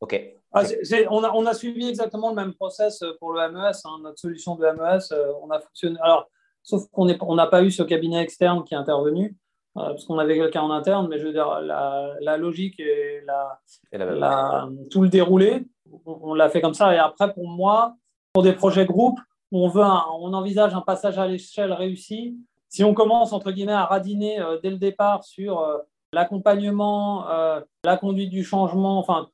OK. 0.00 0.20
Ah, 0.52 0.62
on, 1.10 1.22
a, 1.22 1.30
on, 1.32 1.46
a, 1.46 1.54
suivi 1.54 1.88
exactement 1.88 2.30
le 2.30 2.34
même 2.34 2.54
process 2.54 3.02
pour 3.18 3.32
le 3.32 3.50
MES, 3.50 3.72
hein, 3.84 3.98
notre 4.02 4.18
solution 4.18 4.54
de 4.54 4.66
MES. 4.66 5.12
Euh, 5.12 5.32
on 5.42 5.50
a 5.50 5.60
fonctionné. 5.60 5.98
Alors, 6.00 6.30
sauf 6.66 6.86
qu'on 6.92 7.08
on 7.20 7.34
n'a 7.34 7.46
pas 7.46 7.62
eu 7.62 7.70
ce 7.70 7.82
cabinet 7.82 8.22
externe 8.22 8.62
qui 8.64 8.74
est 8.74 8.76
intervenu, 8.76 9.36
euh, 9.78 9.88
parce 9.88 10.04
qu'on 10.04 10.18
avait 10.18 10.36
quelqu'un 10.36 10.62
en 10.62 10.70
interne, 10.70 11.08
mais 11.08 11.18
je 11.18 11.26
veux 11.26 11.32
dire, 11.32 11.60
la, 11.62 12.36
logique 12.36 12.78
et, 12.78 13.22
la, 13.92 14.68
tout 14.90 15.00
le 15.00 15.08
déroulé, 15.08 15.66
on, 16.04 16.18
on 16.22 16.34
l'a 16.34 16.50
fait 16.50 16.60
comme 16.60 16.74
ça. 16.74 16.94
Et 16.94 16.98
après, 16.98 17.32
pour 17.32 17.48
moi, 17.48 17.94
pour 18.34 18.42
des 18.42 18.52
projets 18.52 18.84
groupes 18.84 19.18
on, 19.52 19.68
veut 19.68 19.82
on 19.82 20.32
envisage 20.32 20.74
un 20.74 20.80
passage 20.80 21.18
à 21.18 21.26
l'échelle 21.26 21.72
réussi, 21.72 22.36
si 22.68 22.84
on 22.84 22.94
commence 22.94 23.32
entre 23.32 23.52
guillemets 23.52 23.72
à 23.72 23.84
radiner 23.84 24.40
euh, 24.40 24.58
dès 24.62 24.70
le 24.70 24.78
départ 24.78 25.24
sur 25.24 25.60
euh, 25.60 25.78
l'accompagnement, 26.12 27.28
euh, 27.30 27.60
la 27.84 27.96
conduite 27.96 28.30
du 28.30 28.44
changement, 28.44 28.98
enfin 28.98 29.28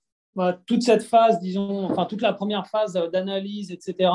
toute 0.66 0.82
cette 0.82 1.02
phase, 1.02 1.40
disons, 1.40 1.84
enfin 1.84 2.06
toute 2.06 2.22
la 2.22 2.32
première 2.32 2.66
phase 2.66 2.94
d'analyse, 3.12 3.70
etc., 3.70 4.10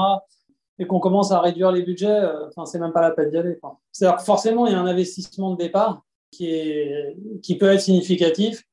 et 0.80 0.86
qu'on 0.86 1.00
commence 1.00 1.32
à 1.32 1.40
réduire 1.40 1.72
les 1.72 1.82
budgets, 1.82 2.22
enfin 2.48 2.66
c'est 2.66 2.80
même 2.80 2.94
pas 2.94 3.02
la 3.02 3.12
peine 3.12 3.30
d'y 3.30 3.38
aller. 3.38 3.60
C'est-à-dire 3.92 4.18
que 4.18 4.24
forcément 4.24 4.68
il 4.68 4.74
y 4.74 4.76
a 4.76 4.80
un 4.80 4.86
investissement 4.86 5.52
de 5.52 5.58
départ 5.58 6.04
qui 6.32 6.50
est 6.50 7.18
qui 7.42 7.58
peut 7.58 7.72
être 7.72 7.82
significatif, 7.82 8.64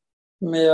mais 0.40 0.68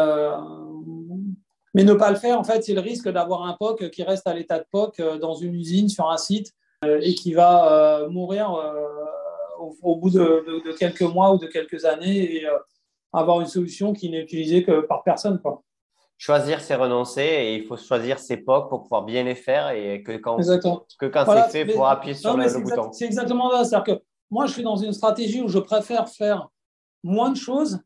mais 1.74 1.84
ne 1.84 1.94
pas 1.94 2.10
le 2.10 2.16
faire, 2.16 2.38
en 2.38 2.44
fait, 2.44 2.64
c'est 2.64 2.74
le 2.74 2.80
risque 2.80 3.08
d'avoir 3.08 3.44
un 3.44 3.56
POC 3.58 3.90
qui 3.90 4.02
reste 4.02 4.26
à 4.26 4.34
l'état 4.34 4.58
de 4.58 4.64
POC 4.70 5.00
euh, 5.00 5.18
dans 5.18 5.34
une 5.34 5.54
usine, 5.54 5.88
sur 5.88 6.10
un 6.10 6.16
site, 6.16 6.52
euh, 6.84 7.00
et 7.02 7.14
qui 7.14 7.32
va 7.32 8.00
euh, 8.00 8.08
mourir 8.08 8.52
au, 9.82 9.96
bout 9.96 10.10
de, 10.10 10.76
quelques 10.78 11.02
mois 11.02 11.34
ou 11.34 11.38
de 11.38 11.46
quelques 11.46 11.84
années 11.84 12.36
et 12.36 12.46
avoir 13.12 13.40
une 13.40 13.46
solution 13.46 13.92
qui 13.92 14.10
n'est 14.10 14.22
utilisée 14.22 14.64
que 14.64 14.80
par 14.80 15.02
personne. 15.04 15.40
Choisir, 16.22 16.60
c'est 16.60 16.74
renoncer 16.74 17.22
et 17.22 17.54
il 17.54 17.64
faut 17.64 17.78
choisir 17.78 18.18
ses 18.18 18.36
POC 18.36 18.68
pour 18.68 18.82
pouvoir 18.82 19.04
bien 19.04 19.24
les 19.24 19.34
faire 19.34 19.70
et 19.70 20.02
que 20.02 20.18
quand, 20.18 20.36
que 20.36 21.06
quand 21.06 21.24
c'est 21.24 21.64
fait, 21.64 21.72
pour 21.72 21.88
appuyer 21.88 22.14
sur 22.14 22.36
le, 22.36 22.60
bouton. 22.60 22.92
C'est 22.92 23.06
exactement 23.06 23.50
ça. 23.50 23.64
C'est-à-dire 23.64 23.96
que 23.96 24.02
moi, 24.30 24.44
je 24.44 24.52
suis 24.52 24.62
dans 24.62 24.76
une 24.76 24.92
stratégie 24.92 25.40
où 25.40 25.48
je 25.48 25.58
préfère 25.58 26.10
faire 26.10 26.50
moins 27.02 27.30
de 27.30 27.36
choses 27.36 27.80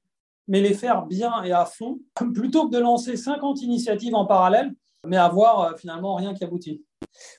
mais 0.48 0.60
les 0.60 0.74
faire 0.74 1.02
bien 1.06 1.42
et 1.42 1.52
à 1.52 1.64
fond, 1.64 2.00
plutôt 2.34 2.68
que 2.68 2.74
de 2.74 2.80
lancer 2.80 3.16
50 3.16 3.62
initiatives 3.62 4.14
en 4.14 4.26
parallèle, 4.26 4.72
mais 5.06 5.16
avoir 5.16 5.60
euh, 5.60 5.76
finalement 5.76 6.14
rien 6.16 6.34
qui 6.34 6.44
aboutit. 6.44 6.84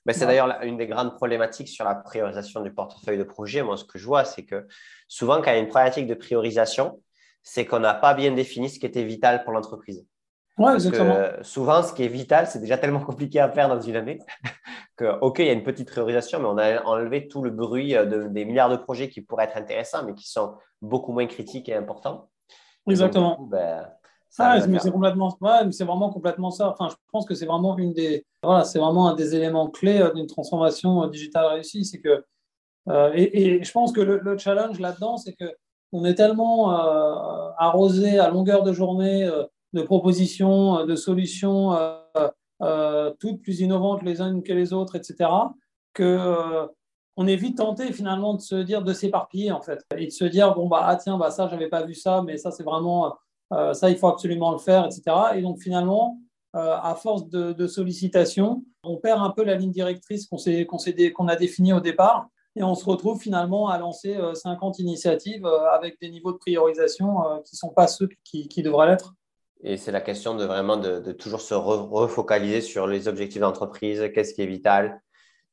Mais 0.05 0.13
c'est 0.13 0.25
d'ailleurs 0.25 0.61
une 0.63 0.77
des 0.77 0.87
grandes 0.87 1.15
problématiques 1.15 1.67
sur 1.67 1.85
la 1.85 1.95
priorisation 1.95 2.61
du 2.61 2.73
portefeuille 2.73 3.17
de 3.17 3.23
projet. 3.23 3.61
Moi, 3.61 3.77
ce 3.77 3.83
que 3.83 3.99
je 3.99 4.05
vois, 4.05 4.23
c'est 4.23 4.43
que 4.43 4.67
souvent, 5.07 5.37
quand 5.37 5.51
il 5.51 5.55
y 5.55 5.57
a 5.57 5.59
une 5.59 5.67
problématique 5.67 6.07
de 6.07 6.13
priorisation, 6.13 7.01
c'est 7.43 7.65
qu'on 7.65 7.79
n'a 7.79 7.93
pas 7.93 8.13
bien 8.13 8.31
défini 8.31 8.69
ce 8.69 8.79
qui 8.79 8.85
était 8.85 9.03
vital 9.03 9.43
pour 9.43 9.53
l'entreprise. 9.53 10.05
Ouais, 10.57 10.73
exactement. 10.73 11.15
souvent, 11.41 11.83
ce 11.83 11.93
qui 11.93 12.03
est 12.03 12.07
vital, 12.07 12.47
c'est 12.47 12.59
déjà 12.59 12.77
tellement 12.77 12.99
compliqué 13.05 13.39
à 13.39 13.49
faire 13.49 13.67
dans 13.67 13.81
une 13.81 13.95
année 13.95 14.19
que, 14.97 15.19
OK, 15.19 15.39
il 15.39 15.45
y 15.45 15.49
a 15.49 15.53
une 15.53 15.63
petite 15.63 15.89
priorisation, 15.89 16.39
mais 16.39 16.47
on 16.47 16.57
a 16.57 16.83
enlevé 16.83 17.27
tout 17.27 17.41
le 17.43 17.51
bruit 17.51 17.95
euh, 17.95 18.29
des 18.29 18.45
milliards 18.45 18.69
de 18.69 18.77
projets 18.77 19.09
qui 19.09 19.21
pourraient 19.21 19.45
être 19.45 19.57
intéressants, 19.57 20.05
mais 20.05 20.13
qui 20.13 20.29
sont 20.29 20.55
beaucoup 20.81 21.11
moins 21.11 21.27
critiques 21.27 21.69
et 21.69 21.75
importants. 21.75 22.29
Exactement. 22.87 23.37
Ben, 23.49 23.87
c'est 24.29 24.91
complètement, 24.91 25.37
c'est 25.71 25.85
vraiment 25.85 26.11
complètement 26.11 26.51
ça. 26.51 26.69
Enfin, 26.69 26.89
je 26.89 26.95
pense 27.11 27.25
que 27.25 27.35
c'est 27.35 27.45
vraiment 27.45 27.77
une 27.77 27.93
des, 27.93 28.25
voilà, 28.43 28.65
c'est 28.65 28.79
vraiment 28.79 29.07
un 29.07 29.15
des 29.15 29.35
éléments 29.35 29.69
clés 29.69 30.01
euh, 30.01 30.11
d'une 30.13 30.27
transformation 30.27 31.03
euh, 31.03 31.09
digitale 31.09 31.45
réussie, 31.45 31.85
c'est 31.85 31.99
que, 31.99 32.25
euh, 32.89 33.11
et, 33.15 33.63
je 33.63 33.71
pense 33.71 33.93
que 33.93 34.01
le, 34.01 34.37
challenge 34.37 34.79
là-dedans, 34.79 35.17
c'est 35.17 35.33
que 35.33 35.45
on 35.91 36.03
est 36.03 36.15
tellement 36.15 36.71
arrosé 37.57 38.19
à 38.19 38.29
longueur 38.29 38.63
de 38.63 38.73
journée 38.73 39.29
de 39.75 39.81
propositions, 39.83 40.85
de 40.85 40.95
solutions, 40.95 41.77
toutes 43.19 43.41
plus 43.41 43.59
innovantes 43.59 44.01
les 44.01 44.21
unes 44.21 44.41
que 44.41 44.53
les 44.53 44.73
autres, 44.73 44.95
etc., 44.95 45.29
que 45.93 46.67
on 47.17 47.27
est 47.27 47.35
vite 47.35 47.57
tenté 47.57 47.91
finalement 47.93 48.33
de 48.33 48.41
se 48.41 48.55
dire 48.55 48.83
de 48.83 48.93
s'éparpiller 48.93 49.51
en 49.51 49.61
fait 49.61 49.81
et 49.97 50.07
de 50.07 50.11
se 50.11 50.25
dire 50.25 50.53
bon 50.53 50.67
bah 50.67 50.81
ah 50.83 50.95
tiens 50.95 51.17
bah 51.17 51.31
ça 51.31 51.47
j'avais 51.47 51.69
pas 51.69 51.83
vu 51.83 51.93
ça 51.93 52.21
mais 52.25 52.37
ça 52.37 52.51
c'est 52.51 52.63
vraiment 52.63 53.15
euh, 53.53 53.73
ça 53.73 53.89
il 53.89 53.97
faut 53.97 54.07
absolument 54.07 54.51
le 54.51 54.57
faire 54.57 54.85
etc 54.85 55.15
et 55.35 55.41
donc 55.41 55.61
finalement 55.61 56.19
euh, 56.55 56.77
à 56.81 56.95
force 56.95 57.27
de, 57.29 57.67
sollicitations 57.67 58.63
on 58.83 58.97
perd 58.97 59.21
un 59.21 59.29
peu 59.29 59.43
la 59.43 59.55
ligne 59.55 59.71
directrice 59.71 60.27
qu'on 60.27 60.37
qu'on 60.37 61.27
a 61.27 61.35
définie 61.35 61.73
au 61.73 61.79
départ 61.79 62.27
et 62.57 62.63
on 62.63 62.75
se 62.75 62.85
retrouve 62.85 63.19
finalement 63.19 63.67
à 63.67 63.77
lancer 63.77 64.17
50 64.33 64.75
euh, 64.79 64.83
initiatives 64.83 65.45
avec 65.45 65.99
des 65.99 66.09
niveaux 66.09 66.31
de 66.31 66.37
priorisation 66.37 67.17
qui 67.45 67.55
sont 67.55 67.69
pas 67.69 67.87
ceux 67.87 68.07
qui, 68.23 68.63
devraient 68.63 68.87
l'être 68.87 69.13
et 69.65 69.77
c'est 69.77 69.91
la 69.91 70.01
question 70.01 70.35
de 70.35 70.45
vraiment 70.45 70.77
de, 70.77 71.11
toujours 71.11 71.41
se 71.41 71.53
refocaliser 71.53 72.61
sur 72.61 72.87
les 72.87 73.07
objectifs 73.07 73.41
d'entreprise, 73.41 74.09
qu'est-ce 74.13 74.33
qui 74.33 74.41
est 74.41 74.47
vital, 74.47 75.01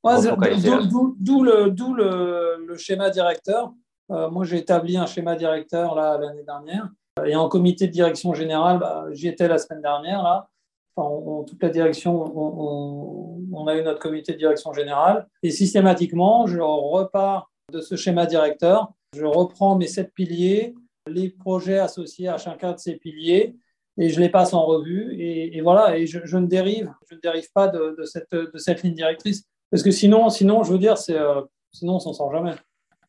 D'où 0.04 1.44
le, 1.44 1.68
le, 1.68 2.66
le, 2.66 2.76
schéma 2.76 3.08
directeur 3.10 3.72
moi, 4.08 4.44
j'ai 4.44 4.58
établi 4.58 4.96
un 4.96 5.06
schéma 5.06 5.36
directeur 5.36 5.94
l'année 5.94 6.44
dernière. 6.44 6.88
Et 7.24 7.36
en 7.36 7.48
comité 7.48 7.86
de 7.86 7.92
direction 7.92 8.34
générale, 8.34 8.78
bah, 8.78 9.06
j'y 9.12 9.28
étais 9.28 9.48
la 9.48 9.58
semaine 9.58 9.82
dernière. 9.82 10.22
Là. 10.22 10.48
Enfin, 10.96 11.44
toute 11.46 11.62
la 11.62 11.68
direction, 11.68 12.22
on, 12.22 13.66
a 13.66 13.76
eu 13.76 13.82
notre 13.82 14.00
comité 14.00 14.32
de 14.32 14.38
direction 14.38 14.72
générale. 14.72 15.26
Et 15.42 15.50
systématiquement, 15.50 16.46
je 16.46 16.58
repars 16.60 17.50
de 17.72 17.80
ce 17.80 17.96
schéma 17.96 18.26
directeur. 18.26 18.92
Je 19.14 19.24
reprends 19.24 19.76
mes 19.76 19.86
sept 19.86 20.12
piliers, 20.14 20.74
les 21.06 21.30
projets 21.30 21.78
associés 21.78 22.28
à 22.28 22.38
chacun 22.38 22.72
de 22.72 22.78
ces 22.78 22.96
piliers, 22.96 23.54
et 23.98 24.08
je 24.08 24.20
les 24.20 24.28
passe 24.28 24.54
en 24.54 24.64
revue. 24.64 25.14
Et, 25.18 25.60
voilà, 25.60 25.96
et 25.96 26.06
je, 26.06 26.36
ne 26.36 26.46
dérive, 26.46 26.92
je 27.08 27.14
ne 27.14 27.20
dérive 27.20 27.48
pas 27.52 27.68
de, 27.68 27.96
cette, 28.04 28.32
de 28.32 28.58
cette 28.58 28.82
ligne 28.82 28.94
directrice. 28.94 29.44
Parce 29.70 29.82
que 29.82 29.90
sinon, 29.90 30.28
sinon 30.28 30.62
je 30.64 30.72
veux 30.72 30.78
dire, 30.78 30.98
c'est, 30.98 31.18
euh, 31.18 31.40
sinon 31.72 31.94
on 31.94 31.98
s'en 31.98 32.12
sort 32.12 32.32
jamais. 32.32 32.54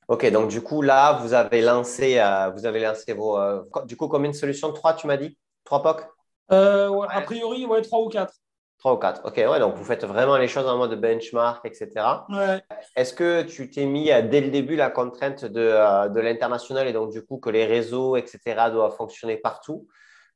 Ok, 0.08 0.30
donc 0.32 0.50
du 0.50 0.62
coup, 0.62 0.82
là, 0.82 1.20
vous 1.22 1.34
avez 1.34 1.62
lancé, 1.62 2.20
euh, 2.20 2.50
vous 2.52 2.66
avez 2.66 2.82
lancé 2.82 3.14
vos. 3.14 3.38
Euh, 3.38 3.62
du 3.86 3.96
coup, 3.96 4.08
combien 4.08 4.32
de 4.32 4.36
solutions 4.36 4.72
Trois, 4.72 4.94
tu 4.94 5.08
m'as 5.08 5.18
dit? 5.18 5.38
Trois 5.64 5.82
POC? 5.82 6.04
A 6.50 7.22
priori, 7.22 7.66
ouais, 7.66 7.82
trois 7.82 8.00
ou 8.00 8.10
quatre. 8.10 8.34
Trois 8.80 8.94
ou 8.94 8.98
quatre. 8.98 9.22
Ok, 9.26 9.38
ouais, 9.38 9.60
donc 9.60 9.76
vous 9.76 9.84
faites 9.84 10.06
vraiment 10.06 10.38
les 10.38 10.48
choses 10.48 10.68
en 10.68 10.78
mode 10.78 11.00
benchmark, 11.00 11.66
etc. 11.66 11.90
Ouais. 12.30 12.62
Est-ce 12.96 13.14
que 13.14 13.44
tu 13.44 13.70
t'es 13.70 13.86
mis 13.86 14.06
dès 14.30 14.42
le 14.42 14.50
début 14.50 14.76
la 14.76 14.90
contrainte 14.90 15.46
de, 15.46 16.10
de 16.10 16.20
l'international 16.20 16.88
et 16.88 16.94
donc 16.94 17.12
du 17.12 17.24
coup 17.26 17.38
que 17.38 17.50
les 17.50 17.66
réseaux, 17.66 18.18
etc., 18.18 18.40
doivent 18.72 18.96
fonctionner 18.96 19.38
partout? 19.38 19.88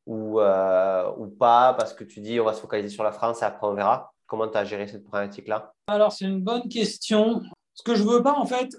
Ou, 0.08 0.40
ou 0.40 1.28
pas 1.28 1.76
Parce 1.78 1.94
que 1.94 2.04
tu 2.04 2.22
dis 2.22 2.40
on 2.40 2.46
va 2.46 2.54
se 2.54 2.62
focaliser 2.62 2.90
sur 2.90 3.04
la 3.04 3.12
France 3.12 3.42
et 3.44 3.46
après 3.46 3.68
on 3.68 3.74
verra. 3.74 4.12
Comment 4.28 4.48
tu 4.50 4.58
as 4.58 4.66
géré 4.66 4.88
cette 4.88 5.06
problématique-là? 5.06 5.74
Alors, 5.88 6.12
c'est 6.12 6.26
une 6.26 6.42
bonne 6.42 6.68
question. 6.68 7.42
Ce 7.74 7.82
que 7.82 7.96
je 7.96 8.04
ne 8.04 8.10
veux 8.10 8.22
pas, 8.22 8.34
en 8.34 8.46
fait, 8.46 8.76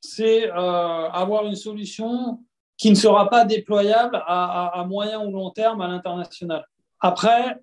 c'est 0.00 0.50
euh, 0.50 1.08
avoir 1.10 1.46
une 1.46 1.56
solution 1.56 2.40
qui 2.76 2.90
ne 2.90 2.94
sera 2.94 3.28
pas 3.30 3.44
déployable 3.44 4.22
à, 4.26 4.84
moyen 4.86 5.24
ou 5.24 5.32
long 5.32 5.50
terme 5.50 5.80
à 5.80 5.88
l'international. 5.88 6.64
Après, 7.00 7.58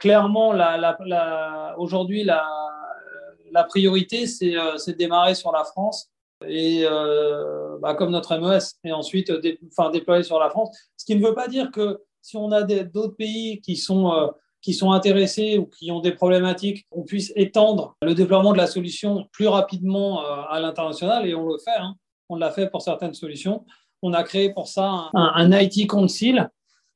clairement, 0.00 0.54
aujourd'hui, 1.76 2.24
la, 2.24 3.64
priorité, 3.68 4.24
euh, 4.42 4.76
c'est 4.78 4.92
de 4.92 4.96
démarrer 4.96 5.34
sur 5.34 5.52
la 5.52 5.64
France 5.64 6.10
et 6.46 6.84
euh, 6.84 7.76
bah, 7.80 7.94
comme 7.94 8.10
notre 8.10 8.36
MES, 8.36 8.74
et 8.84 8.92
ensuite 8.92 9.30
déployer 9.92 10.22
sur 10.22 10.38
la 10.38 10.50
France. 10.50 10.76
Ce 10.96 11.04
qui 11.04 11.14
ne 11.14 11.24
veut 11.24 11.34
pas 11.34 11.48
dire 11.48 11.70
que 11.70 12.00
si 12.22 12.36
on 12.36 12.50
a 12.52 12.62
d'autres 12.62 13.16
pays 13.16 13.60
qui 13.60 13.76
sont 13.76 14.32
qui 14.60 14.74
sont 14.74 14.92
intéressés 14.92 15.58
ou 15.58 15.66
qui 15.66 15.90
ont 15.90 16.00
des 16.00 16.12
problématiques, 16.12 16.86
on 16.90 17.02
puisse 17.02 17.32
étendre 17.36 17.96
le 18.02 18.14
déploiement 18.14 18.52
de 18.52 18.58
la 18.58 18.66
solution 18.66 19.28
plus 19.32 19.46
rapidement 19.46 20.22
euh, 20.22 20.42
à 20.48 20.60
l'international 20.60 21.26
et 21.26 21.34
on 21.34 21.46
le 21.46 21.58
fait. 21.58 21.78
Hein. 21.78 21.94
On 22.28 22.36
l'a 22.36 22.50
fait 22.50 22.68
pour 22.68 22.82
certaines 22.82 23.14
solutions. 23.14 23.64
On 24.02 24.12
a 24.12 24.22
créé 24.22 24.52
pour 24.52 24.68
ça 24.68 25.10
un, 25.14 25.50
IT 25.52 25.88
Council 25.88 26.50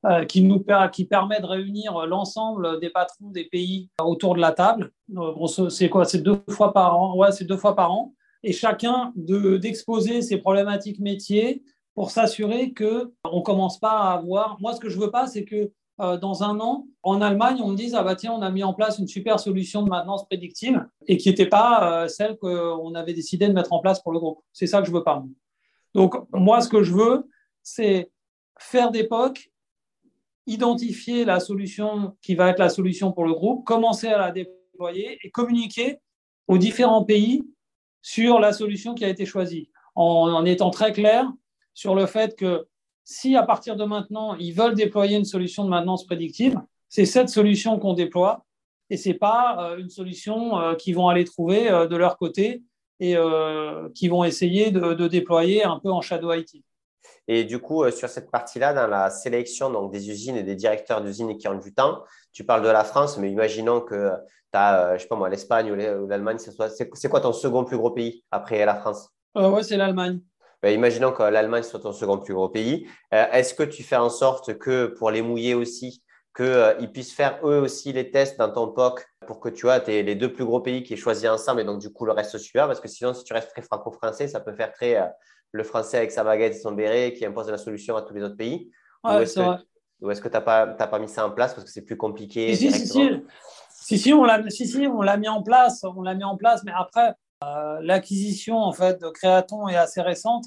euh, 0.05 0.25
qui 0.25 0.43
nous 0.43 0.65
qui 0.93 1.05
permet 1.05 1.41
de 1.41 1.47
réunir 1.47 2.07
l'ensemble 2.07 2.81
des 2.81 2.91
patrons 2.91 3.31
des 3.31 3.45
pays 3.45 3.89
autour 4.01 4.35
de 4.35 4.41
la 4.41 4.53
table. 4.53 4.93
Euh, 5.17 5.69
c'est 5.69 5.89
quoi? 5.89 6.05
C'est 6.05 6.23
deux 6.23 6.43
fois 6.51 6.73
par 6.73 6.99
an. 6.99 7.17
Ouais, 7.17 7.33
c'est 7.33 7.45
deux 7.45 7.57
fois 7.57 7.75
par 7.75 7.93
an. 7.93 8.15
Et 8.45 8.53
chacun 8.53 9.13
d'exposer 9.15 10.21
ses 10.21 10.37
problématiques 10.39 10.99
métiers 10.99 11.63
pour 11.95 12.11
s'assurer 12.11 12.73
que 12.73 13.13
on 13.25 13.43
commence 13.43 13.79
pas 13.79 13.93
à 13.93 14.15
avoir. 14.15 14.61
Moi, 14.61 14.75
ce 14.75 14.81
que 14.81 14.89
je 14.89 14.99
veux 14.99 15.11
pas, 15.11 15.27
c'est 15.27 15.45
que 15.45 15.73
euh, 16.01 16.17
dans 16.17 16.43
un 16.43 16.59
an, 16.61 16.87
en 17.03 17.21
Allemagne, 17.21 17.61
on 17.63 17.69
me 17.69 17.77
dise 17.77 17.95
ah 17.95 18.03
bah 18.03 18.17
tiens, 18.17 18.33
on 18.33 18.43
a 18.43 18.51
mis 18.51 18.65
en 18.65 18.73
place 18.73 18.99
une 18.99 19.07
super 19.07 19.39
solution 19.39 19.83
de 19.83 19.91
maintenance 19.91 20.25
prédictive 20.27 20.85
et 21.07 21.17
qui 21.19 21.29
n'était 21.29 21.47
pas 21.47 22.05
euh, 22.05 22.09
celle 22.09 22.37
qu'on 22.39 22.95
avait 22.95 23.13
décidé 23.13 23.47
de 23.47 23.53
mettre 23.53 23.73
en 23.73 23.81
place 23.81 24.03
pour 24.03 24.13
le 24.13 24.19
groupe. 24.19 24.43
C'est 24.53 24.67
ça 24.67 24.81
que 24.81 24.87
je 24.87 24.93
veux 24.93 25.05
pas. 25.05 25.23
Donc 25.95 26.15
moi, 26.33 26.63
ce 26.63 26.69
que 26.69 26.83
je 26.83 26.93
veux, 26.93 27.29
c'est 27.63 28.11
faire 28.59 28.91
des 28.91 29.05
POC, 29.05 29.51
identifier 30.47 31.27
la 31.27 31.41
solution 31.41 32.17
qui 32.23 32.35
va 32.35 32.49
être 32.49 32.59
la 32.59 32.71
solution 32.71 33.13
pour 33.13 33.25
le 33.25 33.35
groupe, 33.35 33.65
commencer 33.67 34.09
à 34.09 34.19
la 34.19 34.33
déployer 34.33 35.19
et 35.23 35.31
communiquer 35.31 35.99
aux 36.49 36.59
différents 36.59 37.05
pays 37.05 37.45
sur 38.01 38.41
la 38.41 38.53
solution 38.53 38.95
qui 38.95 39.05
a 39.05 39.09
été 39.09 39.27
choisie, 39.27 39.71
en 39.95 40.45
étant 40.45 40.71
très 40.71 40.93
clair 40.93 41.31
sur 41.75 41.95
le 41.95 42.07
fait 42.07 42.37
que 42.37 42.67
si 43.05 43.37
à 43.37 43.43
partir 43.43 43.77
de 43.77 43.85
maintenant, 43.85 44.35
ils 44.37 44.53
veulent 44.53 44.75
déployer 44.75 45.17
une 45.17 45.25
solution 45.25 45.65
de 45.65 45.71
maintenance 45.71 46.07
prédictive, 46.07 46.57
c'est 46.89 47.07
cette 47.07 47.29
solution 47.29 47.79
qu'on 47.79 47.95
déploie 47.95 48.45
et 48.91 48.99
ce 48.99 49.09
n'est 49.09 49.15
pas 49.15 49.57
euh, 49.59 49.79
une 49.79 49.89
solution 49.89 50.59
euh, 50.59 50.75
qu'ils 50.75 50.95
vont 50.95 51.09
aller 51.09 51.25
trouver 51.25 51.71
euh, 51.71 51.87
de 51.87 51.97
leur 51.97 52.19
côté 52.19 52.63
et 53.01 53.17
qui 53.97 54.07
vont 54.07 54.23
essayer 54.23 54.71
de, 54.71 55.09
déployer 55.09 55.65
un 55.65 55.81
peu 55.81 55.91
en 55.91 56.01
shadow 56.01 56.33
IT. 56.33 56.63
Et 57.27 57.43
du 57.43 57.59
coup, 57.59 57.91
sur 57.91 58.09
cette 58.09 58.31
partie-là, 58.31 58.73
dans 58.73 58.87
la 58.87 59.11
sélection 59.11 59.71
donc, 59.71 59.91
des 59.91 60.09
usines 60.09 60.37
et 60.37 60.45
des 60.45 60.55
directeurs 60.55 61.01
d'usines 61.01 61.37
qui 61.37 61.49
ont 61.49 61.59
du 61.59 61.75
temps, 61.75 62.05
tu 62.33 62.45
parles 62.45 62.63
de 62.63 62.69
la 62.69 62.85
France, 62.85 63.19
mais 63.19 63.29
imaginons 63.29 63.81
que 63.81 64.13
tu 64.53 64.57
as, 64.57 64.99
je 64.99 65.03
sais 65.03 65.09
pas 65.09 65.17
moi, 65.17 65.29
l'Espagne 65.29 65.73
ou 65.73 66.07
l'Allemagne, 66.07 66.39
c'est 66.39 67.09
quoi 67.09 67.21
ton 67.21 67.33
second 67.33 67.65
plus 67.65 67.77
gros 67.77 67.91
pays 67.91 68.23
après 68.31 68.65
la 68.65 68.77
France? 68.77 69.11
Oui, 69.35 69.65
c'est 69.65 69.77
l'Allemagne. 69.77 70.21
Ben, 70.63 70.73
imaginons 70.73 71.11
que 71.11 71.25
l'Allemagne 71.25 71.65
soit 71.65 71.81
ton 71.81 71.93
second 71.93 72.19
plus 72.19 72.35
gros 72.35 72.49
pays. 72.49 72.87
Euh, 73.13 73.27
est-ce 73.33 73.53
que 73.53 73.65
tu 73.65 73.83
fais 73.83 73.97
en 73.97 74.11
sorte 74.11 74.57
que 74.59 74.87
pour 74.87 75.11
les 75.11 75.21
mouiller 75.21 75.55
aussi, 75.55 76.05
qu'ils 76.37 76.45
euh, 76.47 76.87
puissent 76.87 77.13
faire 77.13 77.41
eux 77.43 77.59
aussi 77.59 77.93
les 77.93 78.13
tests 78.13 78.39
dans 78.39 78.51
ton 78.51 78.69
POC 78.69 79.05
pour 79.27 79.41
que 79.41 79.49
tu 79.49 79.69
aies 79.69 80.03
les 80.03 80.15
deux 80.15 80.33
plus 80.33 80.45
gros 80.45 80.61
pays 80.61 80.85
qui 80.85 80.95
aient 80.95 80.97
choisi 80.97 81.29
ensemble 81.29 81.63
et 81.63 81.65
donc 81.65 81.81
du 81.81 81.93
coup 81.93 82.07
le 82.07 82.13
reste 82.13 82.39
suivant? 82.39 82.69
Parce 82.69 82.81
que 82.81 82.87
sinon, 82.87 83.13
si 83.13 83.25
tu 83.25 83.33
restes 83.33 83.51
très 83.51 83.63
franco-français, 83.63 84.29
ça 84.29 84.39
peut 84.39 84.53
faire 84.53 84.73
très 84.73 84.97
euh, 84.97 85.07
le 85.51 85.65
français 85.65 85.97
avec 85.97 86.13
sa 86.13 86.23
baguette 86.23 86.55
et 86.55 86.59
son 86.59 86.73
béret 86.73 87.13
qui 87.13 87.27
impose 87.27 87.51
la 87.51 87.59
solution 87.59 87.97
à 87.97 88.03
tous 88.03 88.15
les 88.15 88.23
autres 88.23 88.37
pays. 88.37 88.71
ou 89.05 89.11
est-ce 90.11 90.21
que 90.21 90.29
tu 90.29 90.35
n'as 90.35 90.41
pas, 90.41 90.67
pas 90.67 90.99
mis 91.01 91.09
ça 91.09 91.27
en 91.27 91.33
place 91.33 91.55
parce 91.55 91.65
que 91.65 91.73
c'est 91.73 91.85
plus 91.85 91.97
compliqué 91.97 92.55
si, 92.55 92.71
si, 92.71 92.87
si, 92.87 93.19
si, 93.69 93.99
si, 93.99 94.13
on 94.13 94.23
l'a 95.03 95.17
mis 95.17 95.29
en 95.29 95.43
place, 95.43 95.83
on 95.83 96.03
l'a 96.03 96.15
mis 96.15 96.25
en 96.25 96.37
place, 96.37 96.63
mais 96.65 96.73
après, 96.75 97.15
l'acquisition 97.81 98.59
en 98.59 98.73
fait 98.73 99.01
de 99.01 99.09
Créaton 99.09 99.69
est 99.69 99.77
assez 99.77 100.01
récente. 100.01 100.47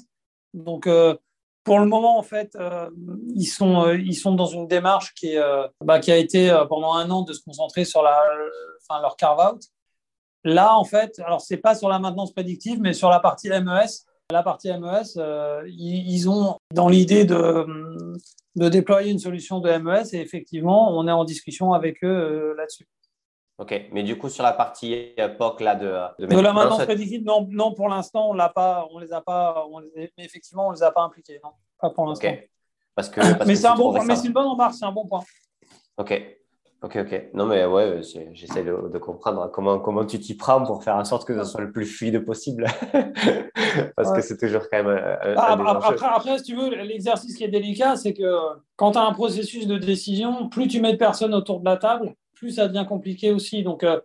Donc 0.54 0.86
euh, 0.86 1.16
pour 1.64 1.80
le 1.80 1.86
moment, 1.86 2.18
en 2.18 2.22
fait, 2.22 2.54
euh, 2.56 2.88
ils, 3.34 3.46
sont, 3.46 3.90
ils 3.92 4.14
sont 4.14 4.34
dans 4.34 4.46
une 4.46 4.68
démarche 4.68 5.14
qui, 5.14 5.34
bah, 5.80 5.98
qui 5.98 6.12
a 6.12 6.16
été 6.16 6.56
pendant 6.68 6.94
un 6.94 7.10
an 7.10 7.22
de 7.22 7.32
se 7.32 7.42
concentrer 7.42 7.84
sur 7.84 8.02
la, 8.02 8.22
enfin, 8.82 9.00
leur 9.00 9.16
carve-out. 9.16 9.62
Là, 10.44 10.76
en 10.76 10.84
fait, 10.84 11.18
alors 11.26 11.40
c'est 11.40 11.56
pas 11.56 11.74
sur 11.74 11.88
la 11.88 11.98
maintenance 11.98 12.32
prédictive, 12.32 12.80
mais 12.80 12.92
sur 12.92 13.10
la 13.10 13.18
partie 13.18 13.48
MES. 13.48 14.04
La 14.30 14.44
partie 14.44 14.68
MES, 14.72 15.20
ils, 15.66 16.28
ont 16.28 16.56
dans 16.72 16.88
l'idée 16.88 17.24
de, 17.24 17.66
de 18.54 18.68
déployer 18.68 19.10
une 19.10 19.18
solution 19.18 19.58
de 19.58 19.70
MES 19.76 20.14
et 20.14 20.20
effectivement, 20.20 20.96
on 20.96 21.06
est 21.08 21.12
en 21.12 21.24
discussion 21.24 21.72
avec 21.72 22.02
eux 22.04 22.54
là-dessus. 22.56 22.88
Ok, 23.58 23.88
mais 23.92 24.02
du 24.02 24.18
coup, 24.18 24.28
sur 24.28 24.44
la 24.44 24.52
partie 24.52 25.14
POC 25.38 25.60
là, 25.60 25.74
de, 25.74 25.86
de, 26.18 26.26
de 26.26 26.40
la 26.40 26.52
maintenance 26.52 26.84
prédictive, 26.84 27.24
non, 27.24 27.48
non, 27.50 27.72
pour 27.72 27.88
l'instant, 27.88 28.28
on 28.28 28.34
l'a 28.34 28.50
pas, 28.50 28.86
on 28.90 28.98
les 28.98 29.14
a 29.14 29.22
pas, 29.22 29.66
mais 29.96 30.10
effectivement, 30.18 30.68
on 30.68 30.72
les 30.72 30.82
a 30.82 30.90
pas 30.90 31.02
impliqués, 31.02 31.40
non, 31.42 31.50
pas 31.80 31.88
pour 31.88 32.06
l'instant. 32.06 32.28
Parce 32.94 33.08
que, 33.08 33.20
mais 33.46 33.54
c'est 33.54 33.66
un 33.66 33.74
bon 33.74 33.92
point, 33.92 34.04
mais 34.04 34.16
c'est 34.16 34.26
une 34.26 34.34
bonne 34.34 34.46
remarque, 34.46 34.74
c'est 34.74 34.84
un 34.84 34.92
bon 34.92 35.06
point. 35.06 35.22
Ok, 35.96 36.22
ok, 36.82 36.96
ok. 37.00 37.30
Non, 37.32 37.46
mais 37.46 37.64
ouais, 37.64 38.00
j'essaie 38.32 38.62
de, 38.62 38.88
de, 38.88 38.98
comprendre 38.98 39.50
comment, 39.50 39.78
comment 39.78 40.04
tu 40.04 40.18
t'y 40.18 40.34
prends 40.34 40.62
pour 40.62 40.84
faire 40.84 40.96
en 40.96 41.04
sorte 41.04 41.26
que 41.26 41.34
ce 41.38 41.44
soit 41.44 41.62
le 41.62 41.72
plus 41.72 41.86
fluide 41.86 42.24
possible. 42.26 42.66
Parce 43.96 44.12
que 44.12 44.20
c'est 44.20 44.36
toujours 44.36 44.64
quand 44.70 44.84
même. 44.84 44.88
Un, 44.88 45.34
ah, 45.36 45.56
après, 45.70 46.06
après, 46.06 46.38
si 46.38 46.44
tu 46.44 46.56
veux, 46.56 46.74
l'exercice 46.74 47.34
qui 47.36 47.44
est 47.44 47.48
délicat, 47.48 47.96
c'est 47.96 48.12
que 48.12 48.38
quand 48.76 48.92
tu 48.92 48.98
as 48.98 49.04
un 49.04 49.12
processus 49.14 49.66
de 49.66 49.78
décision, 49.78 50.50
plus 50.50 50.68
tu 50.68 50.80
mets 50.82 50.92
de 50.92 50.98
personnes 50.98 51.34
autour 51.34 51.60
de 51.60 51.64
la 51.64 51.78
table, 51.78 52.14
plus 52.36 52.52
ça 52.52 52.68
devient 52.68 52.86
compliqué 52.88 53.32
aussi. 53.32 53.64
Donc, 53.64 53.82
euh, 53.82 54.00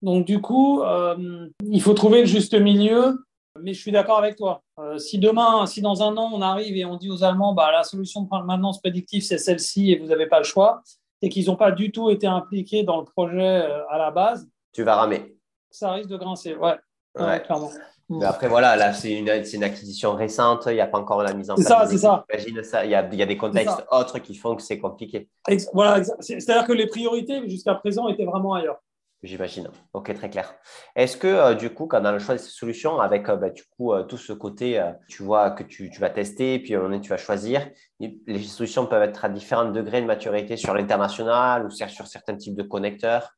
donc 0.00 0.24
du 0.24 0.40
coup, 0.40 0.82
euh, 0.82 1.48
il 1.60 1.82
faut 1.82 1.92
trouver 1.92 2.20
le 2.20 2.26
juste 2.26 2.54
milieu. 2.54 3.18
Mais 3.60 3.74
je 3.74 3.80
suis 3.80 3.92
d'accord 3.92 4.16
avec 4.16 4.36
toi. 4.36 4.62
Euh, 4.78 4.96
si 4.96 5.18
demain, 5.18 5.66
si 5.66 5.82
dans 5.82 6.02
un 6.02 6.16
an, 6.16 6.30
on 6.32 6.40
arrive 6.40 6.74
et 6.74 6.86
on 6.86 6.96
dit 6.96 7.10
aux 7.10 7.22
Allemands, 7.22 7.52
bah, 7.52 7.70
la 7.70 7.84
solution 7.84 8.22
de 8.22 8.28
maintenance 8.46 8.80
prédictive, 8.80 9.22
c'est 9.22 9.36
celle-ci 9.36 9.92
et 9.92 9.98
vous 9.98 10.06
n'avez 10.06 10.26
pas 10.26 10.38
le 10.38 10.44
choix, 10.44 10.82
et 11.20 11.28
qu'ils 11.28 11.46
n'ont 11.46 11.56
pas 11.56 11.70
du 11.70 11.92
tout 11.92 12.08
été 12.08 12.26
impliqués 12.26 12.82
dans 12.82 12.98
le 12.98 13.04
projet 13.04 13.68
à 13.90 13.98
la 13.98 14.10
base. 14.10 14.48
Tu 14.72 14.82
vas 14.84 14.96
ramer. 14.96 15.36
Ça 15.70 15.92
risque 15.92 16.08
de 16.08 16.16
grincer, 16.16 16.54
ouais, 16.54 16.78
ouais. 17.18 17.42
clairement. 17.42 17.70
Mais 18.08 18.26
après, 18.26 18.48
voilà, 18.48 18.76
là, 18.76 18.92
c'est 18.92 19.12
une, 19.12 19.28
une, 19.28 19.64
acquisition 19.64 20.14
récente, 20.14 20.64
il 20.66 20.74
n'y 20.74 20.80
a 20.80 20.86
pas 20.86 20.98
encore 20.98 21.22
la 21.22 21.32
mise 21.32 21.50
en 21.50 21.54
place. 21.54 21.66
C'est 21.66 21.72
ça, 21.72 21.86
c'est 21.86 21.98
ça. 21.98 22.24
Imagine 22.32 22.62
ça, 22.62 22.84
il 22.84 22.90
y 22.90 22.94
a, 22.94 23.08
il 23.10 23.18
y 23.18 23.22
a 23.22 23.26
des 23.26 23.36
contextes 23.36 23.84
autres 23.90 24.18
qui 24.18 24.34
font 24.34 24.54
que 24.54 24.62
c'est 24.62 24.78
compliqué. 24.78 25.28
Voilà, 25.72 26.04
c'est-à-dire 26.20 26.66
que 26.66 26.72
les 26.72 26.86
priorités 26.86 27.48
jusqu'à 27.48 27.74
présent 27.74 28.08
étaient 28.08 28.26
vraiment 28.26 28.54
ailleurs. 28.54 28.80
J'imagine. 29.22 29.68
Ok, 29.92 30.12
très 30.14 30.30
clair. 30.30 30.52
Est-ce 30.96 31.16
que 31.16 31.28
euh, 31.28 31.54
du 31.54 31.70
coup, 31.70 31.86
quand 31.86 32.00
dans 32.00 32.10
le 32.10 32.18
choix 32.18 32.34
de 32.34 32.40
ces 32.40 32.50
solutions, 32.50 33.00
avec 33.00 33.28
euh, 33.28 33.36
bah, 33.36 33.50
du 33.50 33.62
coup 33.76 33.92
euh, 33.92 34.02
tout 34.02 34.16
ce 34.16 34.32
côté, 34.32 34.82
tu 35.08 35.22
vois 35.22 35.52
que 35.52 35.62
tu, 35.62 35.90
tu, 35.90 36.00
vas 36.00 36.10
tester, 36.10 36.58
puis 36.58 36.76
on 36.76 36.98
tu 36.98 37.08
vas 37.08 37.18
choisir, 37.18 37.70
les 38.00 38.42
solutions 38.42 38.86
peuvent 38.86 39.02
être 39.02 39.24
à 39.24 39.28
différents 39.28 39.70
degrés 39.70 40.02
de 40.02 40.06
maturité 40.06 40.56
sur 40.56 40.74
l'international 40.74 41.66
ou 41.66 41.70
sur 41.70 42.06
certains 42.08 42.36
types 42.36 42.56
de 42.56 42.64
connecteurs. 42.64 43.30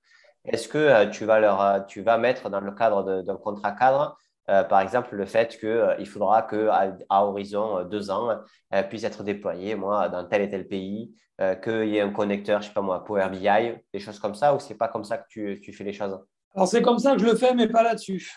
Est-ce 0.47 0.69
que 0.69 1.11
tu 1.11 1.27
vas 1.27 1.39
leur, 1.39 1.87
tu 1.87 2.01
vas 2.01 2.17
mettre 2.17 2.49
dans 2.49 2.61
le 2.61 2.73
cadre 2.73 3.23
d'un 3.23 3.37
contrat 3.37 3.73
cadre 3.73 4.17
par 4.47 4.81
exemple, 4.81 5.15
le 5.15 5.25
fait 5.25 5.59
qu'il 5.59 6.07
faudra 6.07 6.43
qu'à 6.43 6.97
à 7.09 7.25
horizon 7.25 7.85
deux 7.85 8.11
ans, 8.11 8.29
elle 8.71 8.89
puisse 8.89 9.05
être 9.05 9.23
déployée 9.23 9.75
moi, 9.75 10.09
dans 10.09 10.25
tel 10.25 10.43
et 10.43 10.51
tel 10.51 10.69
pays, 10.69 11.15
qu'il 11.63 11.89
y 11.89 11.97
ait 11.97 12.01
un 12.01 12.11
connecteur, 12.11 12.61
je 12.61 12.67
ne 12.67 12.69
sais 12.71 12.75
pas 12.75 12.83
moi, 12.83 13.05
Power 13.05 13.29
BI, 13.31 13.49
des 13.93 14.01
choses 14.01 14.19
comme 14.19 14.35
ça, 14.35 14.55
ou 14.55 14.61
c'est 14.61 14.75
pas 14.75 14.89
comme 14.89 15.05
ça 15.05 15.19
que 15.19 15.27
tu, 15.29 15.61
tu 15.63 15.73
fais 15.73 15.85
les 15.85 15.93
choses? 15.93 16.19
Alors, 16.55 16.69
c'est 16.69 16.83
comme 16.83 16.99
ça 16.99 17.15
que 17.15 17.19
je 17.19 17.27
le 17.27 17.35
fais, 17.35 17.55
mais 17.55 17.69
pas 17.69 17.83
là-dessus. 17.83 18.33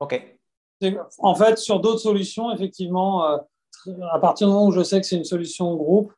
OK. 0.00 0.38
En 1.18 1.34
fait, 1.34 1.58
sur 1.58 1.80
d'autres 1.80 2.00
solutions, 2.00 2.50
effectivement, 2.52 3.38
à 4.12 4.18
partir 4.18 4.46
du 4.46 4.52
moment 4.52 4.66
où 4.66 4.72
je 4.72 4.82
sais 4.82 5.00
que 5.00 5.06
c'est 5.06 5.16
une 5.16 5.24
solution 5.24 5.74
groupe, 5.76 6.12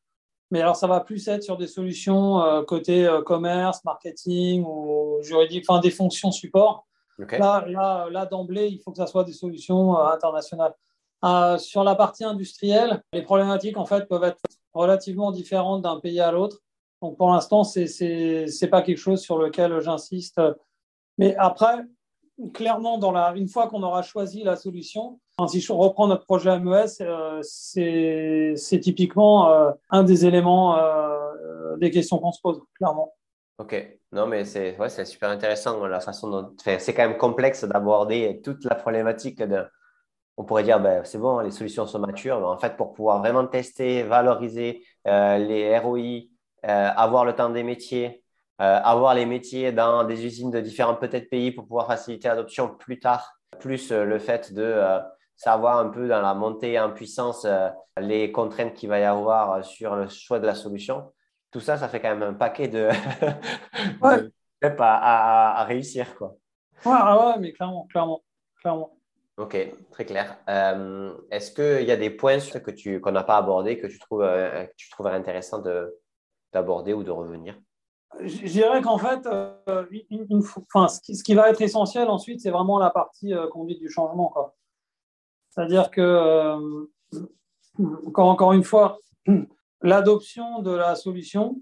mais 0.50 0.60
alors 0.60 0.76
ça 0.76 0.86
va 0.86 1.00
plus 1.00 1.26
être 1.28 1.42
sur 1.42 1.56
des 1.56 1.66
solutions 1.66 2.40
euh, 2.42 2.62
côté 2.62 3.06
euh, 3.06 3.22
commerce, 3.22 3.84
marketing 3.84 4.64
ou 4.64 5.18
juridique, 5.22 5.64
enfin 5.68 5.80
des 5.80 5.90
fonctions 5.90 6.30
support. 6.30 6.86
Là, 7.18 7.64
là, 7.68 8.08
là 8.10 8.26
d'emblée, 8.26 8.68
il 8.68 8.80
faut 8.80 8.90
que 8.90 8.96
ça 8.96 9.06
soit 9.06 9.24
des 9.24 9.32
solutions 9.32 9.98
euh, 9.98 10.06
internationales. 10.06 10.74
sur 11.58 11.84
la 11.84 11.94
partie 11.94 12.24
industrielle, 12.24 13.02
les 13.12 13.22
problématiques 13.22 13.76
en 13.76 13.86
fait 13.86 14.08
peuvent 14.08 14.24
être 14.24 14.40
relativement 14.72 15.30
différentes 15.30 15.82
d'un 15.82 16.00
pays 16.00 16.20
à 16.20 16.32
l'autre. 16.32 16.58
Donc 17.02 17.16
pour 17.16 17.30
l'instant, 17.30 17.64
c'est 17.64 17.86
n'est 18.60 18.68
pas 18.68 18.82
quelque 18.82 18.98
chose 18.98 19.20
sur 19.20 19.38
lequel 19.38 19.80
j'insiste. 19.80 20.40
Mais 21.18 21.36
après, 21.36 21.84
clairement, 22.52 22.98
dans 22.98 23.12
la, 23.12 23.32
une 23.36 23.48
fois 23.48 23.68
qu'on 23.68 23.82
aura 23.82 24.02
choisi 24.02 24.42
la 24.42 24.56
solution, 24.56 25.20
si 25.48 25.60
je 25.60 25.72
reprends 25.72 26.08
notre 26.08 26.24
projet 26.24 26.58
MES, 26.58 27.00
euh, 27.00 27.40
c'est 27.42 28.80
typiquement 28.80 29.50
euh, 29.50 29.70
un 29.90 30.04
des 30.04 30.26
éléments 30.26 30.78
euh, 30.78 31.76
des 31.76 31.90
questions 31.90 32.18
qu'on 32.18 32.32
se 32.32 32.40
pose, 32.40 32.60
clairement. 32.74 33.14
Ok, 33.58 33.98
non, 34.12 34.26
mais 34.26 34.44
c'est 34.44 34.76
ouais, 34.78 34.88
super 34.88 35.30
intéressant 35.30 35.86
la 35.86 36.00
façon 36.00 36.28
dont. 36.28 36.54
c'est 36.56 36.92
quand 36.94 37.08
même 37.08 37.16
complexe 37.16 37.64
d'aborder 37.64 38.40
toute 38.42 38.64
la 38.64 38.74
problématique 38.74 39.42
de. 39.42 39.64
On 40.36 40.44
pourrait 40.44 40.64
dire, 40.64 40.80
ben, 40.80 41.04
c'est 41.04 41.18
bon, 41.18 41.38
les 41.38 41.52
solutions 41.52 41.86
sont 41.86 42.00
matures, 42.00 42.40
mais 42.40 42.46
en 42.46 42.58
fait, 42.58 42.76
pour 42.76 42.92
pouvoir 42.92 43.20
vraiment 43.20 43.46
tester, 43.46 44.02
valoriser 44.02 44.84
les 45.04 45.78
ROI, 45.78 46.22
avoir 46.64 47.24
le 47.24 47.36
temps 47.36 47.50
des 47.50 47.62
métiers, 47.62 48.24
euh, 48.60 48.80
avoir 48.84 49.14
les 49.14 49.26
métiers 49.26 49.72
dans 49.72 50.04
des 50.04 50.24
usines 50.24 50.52
de 50.52 50.60
différents 50.60 50.94
peut-être 50.94 51.28
pays 51.28 51.50
pour 51.50 51.64
pouvoir 51.64 51.88
faciliter 51.88 52.28
l'adoption 52.28 52.68
plus 52.68 53.00
tard, 53.00 53.36
plus 53.58 53.90
euh, 53.90 54.04
le 54.04 54.20
fait 54.20 54.52
de 54.52 54.62
euh, 54.62 55.00
savoir 55.34 55.78
un 55.78 55.88
peu 55.88 56.06
dans 56.06 56.20
la 56.20 56.34
montée 56.34 56.78
en 56.78 56.92
puissance 56.92 57.44
les 57.98 58.30
contraintes 58.30 58.74
qu'il 58.74 58.88
va 58.88 59.00
y 59.00 59.04
avoir 59.04 59.64
sur 59.64 59.96
le 59.96 60.08
choix 60.08 60.38
de 60.38 60.46
la 60.46 60.54
solution. 60.54 61.12
Tout 61.54 61.60
ça, 61.60 61.76
ça 61.76 61.88
fait 61.88 62.00
quand 62.00 62.08
même 62.08 62.24
un 62.24 62.34
paquet 62.34 62.66
de, 62.66 62.88
ouais. 64.02 64.28
à, 64.60 65.60
à, 65.60 65.64
réussir. 65.64 66.16
Quoi. 66.16 66.34
Ouais, 66.84 66.92
ah 66.92 67.28
ouais, 67.28 67.38
mais 67.38 67.52
clairement, 67.52 67.86
clairement, 67.86 68.24
clairement. 68.60 68.98
Ok, 69.36 69.56
très 69.92 70.04
clair. 70.04 70.36
Est-ce 71.30 71.52
qu'il 71.52 71.86
y 71.86 71.92
a 71.92 71.96
des 71.96 72.10
points 72.10 72.38
que 72.40 72.72
tu 72.72 73.00
qu'on 73.00 73.12
n'a 73.12 73.22
pas 73.22 73.36
abordés 73.36 73.78
que 73.78 73.86
tu 73.86 74.00
trouves, 74.00 74.22
que 74.22 74.74
tu 74.76 74.90
trouverais 74.90 75.14
intéressant 75.14 75.62
d'aborder 76.52 76.92
ou 76.92 77.04
de 77.04 77.12
revenir? 77.12 77.56
Je 78.20 78.48
dirais 78.48 78.82
qu'en 78.82 78.98
fait, 78.98 79.24
euh, 79.26 79.86
une, 80.10 80.42
enfin, 80.72 80.88
ce, 80.88 81.22
qui, 81.22 81.34
va 81.36 81.50
être 81.50 81.62
essentiel 81.62 82.08
ensuite, 82.08 82.40
c'est 82.40 82.50
vraiment 82.50 82.80
la 82.80 82.90
partie 82.90 83.32
euh, 83.32 83.46
conduite 83.46 83.78
du 83.78 83.88
changement. 83.88 84.34
C'est-à-dire 85.50 85.92
que, 85.92 86.00
euh, 86.00 86.88
encore, 88.08 88.26
encore 88.26 88.52
une 88.54 88.64
fois, 88.64 88.98
l'adoption 89.84 90.60
de 90.60 90.72
la 90.72 90.96
solution, 90.96 91.60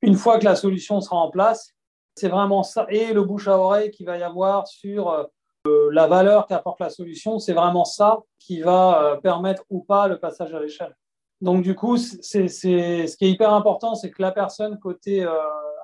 une 0.00 0.14
fois 0.14 0.38
que 0.38 0.44
la 0.44 0.56
solution 0.56 1.00
sera 1.00 1.16
en 1.16 1.30
place, 1.30 1.72
c'est 2.14 2.28
vraiment 2.28 2.62
ça. 2.62 2.86
Et 2.88 3.12
le 3.12 3.22
bouche 3.22 3.48
à 3.48 3.58
oreille 3.58 3.90
qu'il 3.90 4.06
va 4.06 4.16
y 4.16 4.22
avoir 4.22 4.68
sur 4.68 5.28
la 5.66 6.06
valeur 6.06 6.46
qu'apporte 6.46 6.80
la 6.80 6.90
solution, 6.90 7.38
c'est 7.38 7.54
vraiment 7.54 7.84
ça 7.84 8.20
qui 8.38 8.60
va 8.60 9.18
permettre 9.22 9.64
ou 9.70 9.82
pas 9.82 10.08
le 10.08 10.18
passage 10.18 10.54
à 10.54 10.60
l'échelle. 10.60 10.94
Donc, 11.40 11.62
du 11.62 11.74
coup, 11.74 11.96
c'est, 11.96 12.48
ce 12.48 13.16
qui 13.16 13.24
est 13.24 13.30
hyper 13.30 13.52
important, 13.52 13.94
c'est 13.94 14.10
que 14.10 14.22
la 14.22 14.30
personne 14.30 14.78
côté 14.78 15.26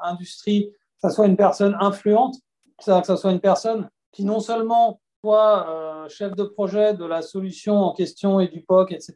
industrie, 0.03 0.71
que 1.03 1.09
ce 1.09 1.15
soit 1.15 1.27
une 1.27 1.37
personne 1.37 1.77
influente, 1.81 2.37
que 2.79 2.85
ce 3.05 3.17
soit 3.17 3.33
une 3.33 3.41
personne 3.41 3.91
qui 4.13 4.25
non 4.25 4.41
seulement 4.41 5.01
soit 5.23 5.69
euh, 5.69 6.09
chef 6.09 6.35
de 6.35 6.45
projet 6.45 6.95
de 6.95 7.05
la 7.05 7.23
solution 7.23 7.77
en 7.77 7.93
question 7.93 8.41
et 8.41 8.49
du 8.49 8.63
POC, 8.63 8.93
etc., 8.93 9.15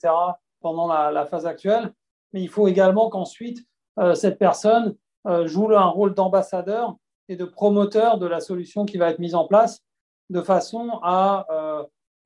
pendant 0.60 0.86
la, 0.86 1.26
phase 1.26 1.46
actuelle, 1.46 1.92
mais 2.34 2.42
il 2.42 2.50
faut 2.50 2.68
également 2.68 3.08
qu'ensuite, 3.08 3.64
euh, 3.98 4.14
cette 4.14 4.38
personne 4.38 4.94
euh, 5.26 5.46
joue 5.46 5.72
un 5.72 5.86
rôle 5.86 6.12
d'ambassadeur 6.12 6.96
et 7.30 7.36
de 7.36 7.46
promoteur 7.46 8.18
de 8.18 8.26
la 8.26 8.40
solution 8.40 8.84
qui 8.84 8.98
va 8.98 9.08
être 9.08 9.18
mise 9.20 9.34
en 9.34 9.46
place, 9.46 9.80
de 10.28 10.42
façon 10.42 10.98
à, 11.02 11.46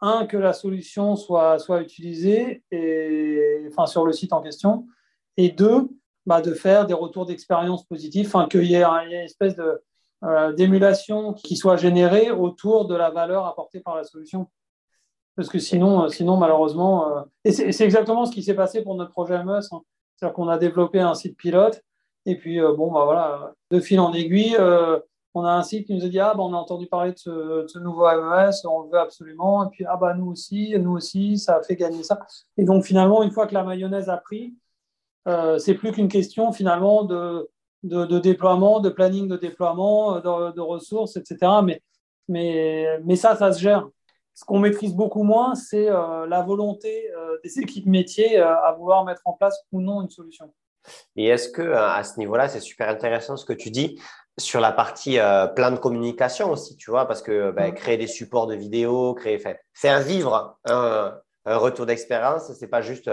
un, 0.00 0.26
que 0.26 0.36
la 0.36 0.52
solution 0.52 1.14
soit, 1.14 1.60
soit 1.60 1.80
utilisée 1.80 2.64
et, 2.72 3.64
enfin, 3.68 3.86
sur 3.86 4.04
le 4.04 4.12
site 4.12 4.32
en 4.32 4.40
question, 4.40 4.86
et 5.36 5.50
deux, 5.50 5.88
bah, 6.26 6.40
de 6.40 6.52
faire 6.52 6.86
des 6.86 6.94
retours 6.94 7.26
d'expérience 7.26 7.84
positifs, 7.84 8.34
qu'il 8.50 8.64
y, 8.64 8.74
ait 8.74 8.82
une 8.82 9.12
espèce 9.12 9.54
euh, 10.24 10.52
d'émulation 10.52 11.32
qui 11.32 11.56
soit 11.56 11.76
générée 11.76 12.32
autour 12.32 12.88
de 12.88 12.96
la 12.96 13.08
valeur 13.08 13.46
apportée 13.46 13.78
par 13.78 13.94
la 13.94 14.02
solution. 14.02 14.48
Parce 15.36 15.48
que 15.48 15.60
sinon, 15.60 16.02
euh, 16.02 16.08
sinon 16.08 16.36
malheureusement, 16.36 17.18
euh, 17.18 17.22
et 17.44 17.52
c'est, 17.52 17.84
exactement 17.84 18.26
ce 18.26 18.32
qui 18.32 18.42
s'est 18.42 18.56
passé 18.56 18.82
pour 18.82 18.96
notre 18.96 19.12
projet 19.12 19.40
MES. 19.44 19.60
C'est-à-dire 20.18 20.34
qu'on 20.34 20.48
a 20.48 20.58
développé 20.58 21.00
un 21.00 21.14
site 21.14 21.36
pilote, 21.36 21.82
et 22.26 22.36
puis 22.36 22.60
bon, 22.60 22.92
bah, 22.92 23.04
voilà, 23.04 23.54
de 23.70 23.80
fil 23.80 24.00
en 24.00 24.12
aiguille, 24.12 24.56
on 25.34 25.44
a 25.44 25.52
un 25.52 25.62
site 25.62 25.86
qui 25.86 25.94
nous 25.94 26.04
a 26.04 26.08
dit 26.08 26.18
ah 26.18 26.34
bah, 26.34 26.42
on 26.42 26.52
a 26.52 26.56
entendu 26.56 26.86
parler 26.86 27.12
de 27.12 27.18
ce, 27.18 27.78
nouveau 27.78 28.06
MES, 28.06 28.50
on 28.64 28.82
le 28.82 28.90
veut 28.90 28.98
absolument, 28.98 29.66
et 29.66 29.70
puis 29.70 29.84
ah 29.86 29.96
bah 29.96 30.14
nous 30.14 30.30
aussi, 30.30 30.74
nous 30.78 30.92
aussi, 30.92 31.38
ça 31.38 31.56
a 31.56 31.62
fait 31.62 31.76
gagner 31.76 32.02
ça. 32.02 32.18
Et 32.56 32.64
donc 32.64 32.84
finalement, 32.84 33.22
une 33.22 33.30
fois 33.30 33.46
que 33.46 33.54
la 33.54 33.62
mayonnaise 33.62 34.08
a 34.08 34.16
pris, 34.16 34.54
euh, 35.28 35.58
c'est 35.58 35.74
plus 35.74 35.92
qu'une 35.92 36.08
question 36.08 36.52
finalement 36.52 37.04
de, 37.04 37.48
de, 37.82 38.18
déploiement, 38.18 38.80
de 38.80 38.88
planning 38.88 39.28
de 39.28 39.36
déploiement, 39.36 40.16
euh, 40.16 40.52
de, 40.52 40.60
ressources, 40.60 41.16
etc. 41.16 41.38
Mais, 41.64 41.82
mais, 42.28 42.98
mais 43.04 43.16
ça, 43.16 43.36
ça 43.36 43.52
se 43.52 43.60
gère. 43.60 43.88
Ce 44.38 44.44
qu'on 44.44 44.60
maîtrise 44.60 44.94
beaucoup 44.94 45.24
moins, 45.24 45.56
c'est 45.56 45.90
euh, 45.90 46.26
la 46.26 46.42
volonté 46.42 47.10
des 47.42 47.58
équipes 47.60 47.86
métiers 47.86 48.38
à 48.38 48.72
vouloir 48.78 49.04
mettre 49.04 49.22
en 49.24 49.32
place 49.32 49.58
ou 49.72 49.80
non 49.80 50.00
une 50.02 50.10
solution. 50.10 50.52
Et 51.16 51.26
est-ce 51.26 51.48
que 51.48 51.72
à 51.72 52.04
ce 52.04 52.18
niveau-là, 52.18 52.48
c'est 52.48 52.60
super 52.60 52.88
intéressant 52.88 53.36
ce 53.36 53.44
que 53.44 53.52
tu 53.52 53.70
dis 53.70 54.00
sur 54.38 54.60
la 54.60 54.70
partie 54.70 55.18
plan 55.56 55.72
de 55.72 55.78
communication 55.78 56.52
aussi, 56.52 56.76
tu 56.76 56.90
vois, 56.92 57.06
parce 57.06 57.20
que 57.20 57.50
ben, 57.50 57.74
créer 57.74 57.96
des 57.96 58.06
supports 58.06 58.46
de 58.46 58.54
vidéo, 58.54 59.14
créer, 59.14 59.42
faire 59.74 60.00
vivre 60.00 60.56
un, 60.64 61.18
un 61.44 61.56
retour 61.56 61.86
d'expérience, 61.86 62.52
c'est 62.52 62.68
pas 62.68 62.80
juste 62.80 63.10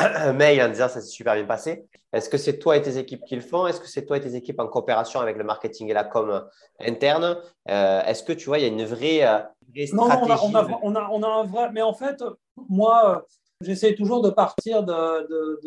un 0.16 0.32
mail 0.32 0.62
en 0.62 0.68
disant 0.68 0.88
ça 0.88 1.00
s'est 1.00 1.08
super 1.08 1.34
bien 1.34 1.44
passé. 1.44 1.86
Est-ce 2.12 2.28
que 2.28 2.38
c'est 2.38 2.58
toi 2.58 2.76
et 2.76 2.82
tes 2.82 2.98
équipes 2.98 3.24
qui 3.24 3.36
le 3.36 3.40
font? 3.40 3.66
Est-ce 3.66 3.80
que 3.80 3.86
c'est 3.86 4.04
toi 4.04 4.16
et 4.16 4.20
tes 4.20 4.34
équipes 4.34 4.58
en 4.58 4.66
coopération 4.66 5.20
avec 5.20 5.36
le 5.36 5.44
marketing 5.44 5.90
et 5.90 5.94
la 5.94 6.04
com 6.04 6.44
interne? 6.80 7.38
Euh, 7.68 8.02
Est-ce 8.02 8.24
que 8.24 8.32
tu 8.32 8.46
vois, 8.46 8.58
il 8.58 8.62
y 8.62 8.64
a 8.64 8.68
une 8.68 8.84
vraie, 8.84 9.24
euh, 9.24 9.38
stratégie 9.86 9.94
Non, 9.94 10.04
on 10.04 10.30
a, 10.30 10.66
on, 10.82 10.94
a, 10.96 11.08
on, 11.10 11.22
a, 11.22 11.28
un 11.28 11.44
vrai. 11.44 11.70
Mais 11.72 11.82
en 11.82 11.94
fait, 11.94 12.22
moi, 12.68 13.24
j'essaie 13.60 13.94
toujours 13.94 14.22
de 14.22 14.30
partir 14.30 14.82
de, 14.82 15.28
de, 15.28 15.60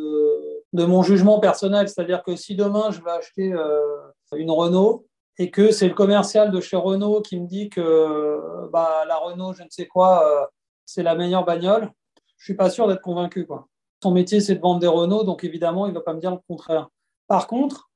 de, 0.74 0.86
mon 0.86 1.02
jugement 1.02 1.40
personnel. 1.40 1.88
C'est-à-dire 1.88 2.24
que 2.24 2.36
si 2.36 2.56
demain, 2.56 2.92
je 2.92 3.02
vais 3.02 3.12
acheter 3.12 3.54
euh, 3.54 3.80
une 4.36 4.52
Renault 4.52 5.06
et 5.38 5.50
que 5.50 5.72
c'est 5.72 5.88
le 5.88 5.96
commercial 5.96 6.52
de 6.52 6.60
chez 6.60 6.76
Renault 6.76 7.22
qui 7.22 7.40
me 7.40 7.48
dit 7.48 7.70
que 7.70 8.68
bah, 8.72 9.06
la 9.08 9.16
Renault, 9.16 9.54
je 9.54 9.64
ne 9.64 9.70
sais 9.70 9.88
quoi, 9.88 10.52
c'est 10.86 11.04
la 11.04 11.16
meilleure 11.16 11.46
bagnole, 11.46 11.90
je 12.38 12.44
ne 12.44 12.44
suis 12.44 12.56
pas 12.56 12.70
sûr 12.70 12.88
d'être 12.88 13.02
convaincu. 13.02 13.48
Quoi. 13.48 13.68
Son 14.04 14.12
métier, 14.12 14.42
c'est 14.42 14.56
de 14.56 14.60
vendre 14.60 14.82
des 14.82 14.88
Renault, 14.88 15.24
donc 15.24 15.46
évidemment, 15.46 15.86
il 15.86 15.92
ne 15.92 15.94
va 15.94 16.02
pas 16.02 16.14
me 16.14 16.20
dire 16.20 16.32
le 16.32 16.40
contraire. 16.46 16.90
Par 17.28 17.48
contre, 17.48 17.90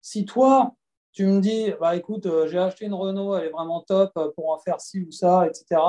si 0.00 0.24
toi, 0.24 0.76
tu 1.10 1.26
me 1.26 1.40
dis, 1.40 1.72
bah, 1.80 1.96
écoute, 1.96 2.26
euh, 2.26 2.46
j'ai 2.46 2.60
acheté 2.60 2.84
une 2.84 2.94
Renault, 2.94 3.34
elle 3.34 3.48
est 3.48 3.50
vraiment 3.50 3.80
top 3.80 4.12
euh, 4.16 4.30
pour 4.36 4.52
en 4.52 4.60
faire 4.60 4.80
ci 4.80 5.00
ou 5.00 5.10
ça, 5.10 5.48
etc., 5.48 5.82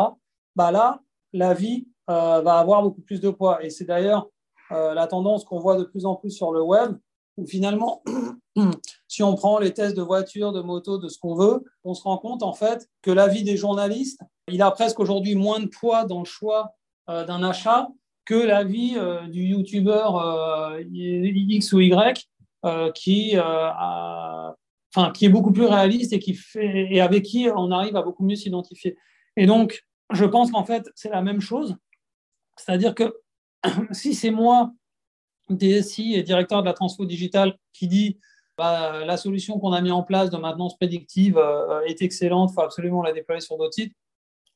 bah 0.56 0.72
là, 0.72 1.00
la 1.32 1.54
vie 1.54 1.88
euh, 2.10 2.42
va 2.42 2.58
avoir 2.58 2.82
beaucoup 2.82 3.02
plus 3.02 3.22
de 3.22 3.30
poids. 3.30 3.64
Et 3.64 3.70
c'est 3.70 3.86
d'ailleurs 3.86 4.28
la 4.72 5.06
tendance 5.06 5.46
qu'on 5.46 5.60
voit 5.60 5.78
de 5.78 5.84
plus 5.84 6.08
en 6.08 6.16
plus 6.16 6.32
sur 6.32 6.52
le 6.52 6.64
web, 6.64 6.98
où 7.38 7.46
finalement, 7.46 8.02
si 9.08 9.22
on 9.22 9.36
prend 9.36 9.60
les 9.60 9.76
tests 9.76 9.96
de 9.96 10.02
voiture, 10.02 10.54
de 10.54 10.62
moto, 10.62 10.98
de 10.98 11.08
ce 11.08 11.20
qu'on 11.20 11.36
veut, 11.36 11.64
on 11.84 11.94
se 11.94 12.02
rend 12.02 12.18
compte 12.18 12.42
en 12.42 12.54
fait 12.54 12.90
que 13.04 13.12
la 13.12 13.28
vie 13.28 13.44
des 13.44 13.58
journalistes, 13.58 14.22
il 14.48 14.62
a 14.64 14.72
presque 14.72 15.00
aujourd'hui 15.00 15.36
moins 15.36 15.60
de 15.60 15.68
poids 15.68 16.06
dans 16.06 16.20
le 16.20 16.26
choix 16.26 16.74
d'un 17.08 17.44
achat 17.44 17.90
que 18.26 18.36
la 18.36 18.64
vie 18.64 18.94
euh, 18.98 19.28
du 19.28 19.44
youtubeur 19.44 20.16
euh, 20.18 20.82
X 20.84 21.74
ou 21.74 21.80
Y 21.80 22.28
euh, 22.66 22.92
qui, 22.92 23.36
est 23.36 25.30
beaucoup 25.30 25.52
plus 25.52 25.66
réaliste 25.66 26.14
et, 26.14 27.02
avec 27.02 27.24
qui 27.24 27.48
on 27.54 27.72
arrive 27.72 27.96
à 27.96 28.02
beaucoup 28.02 28.24
mieux 28.24 28.36
s'identifier. 28.36 28.98
Et 29.36 29.46
donc, 29.46 29.84
je 30.12 30.26
pense 30.26 30.52
qu'en 30.52 30.66
fait, 30.66 30.90
c'est 30.96 31.10
la 31.10 31.22
même 31.22 31.42
chose. 31.42 31.76
C'est-à-dire 32.58 32.94
que 32.94 33.16
si 33.92 34.14
c'est 34.14 34.32
moi, 34.32 34.72
DSI 35.50 36.16
et 36.16 36.24
directeur 36.24 36.62
de 36.62 36.68
la 36.68 36.74
transfo 36.74 37.06
digitale, 37.06 37.58
qui 37.74 37.88
dit 37.88 38.20
bah, 38.58 39.04
la 39.06 39.18
solution 39.18 39.60
qu'on 39.60 39.74
a 39.74 39.82
mis 39.82 39.92
en 39.92 40.04
place 40.04 40.30
de 40.30 40.38
maintenance 40.38 40.78
prédictive 40.78 41.42
est 41.88 42.02
excellente, 42.02 42.52
il 42.52 42.54
faut 42.54 42.62
absolument 42.62 43.02
la 43.02 43.12
déployer 43.12 43.42
sur 43.42 43.58
d'autres 43.58 43.74
sites, 43.74 43.96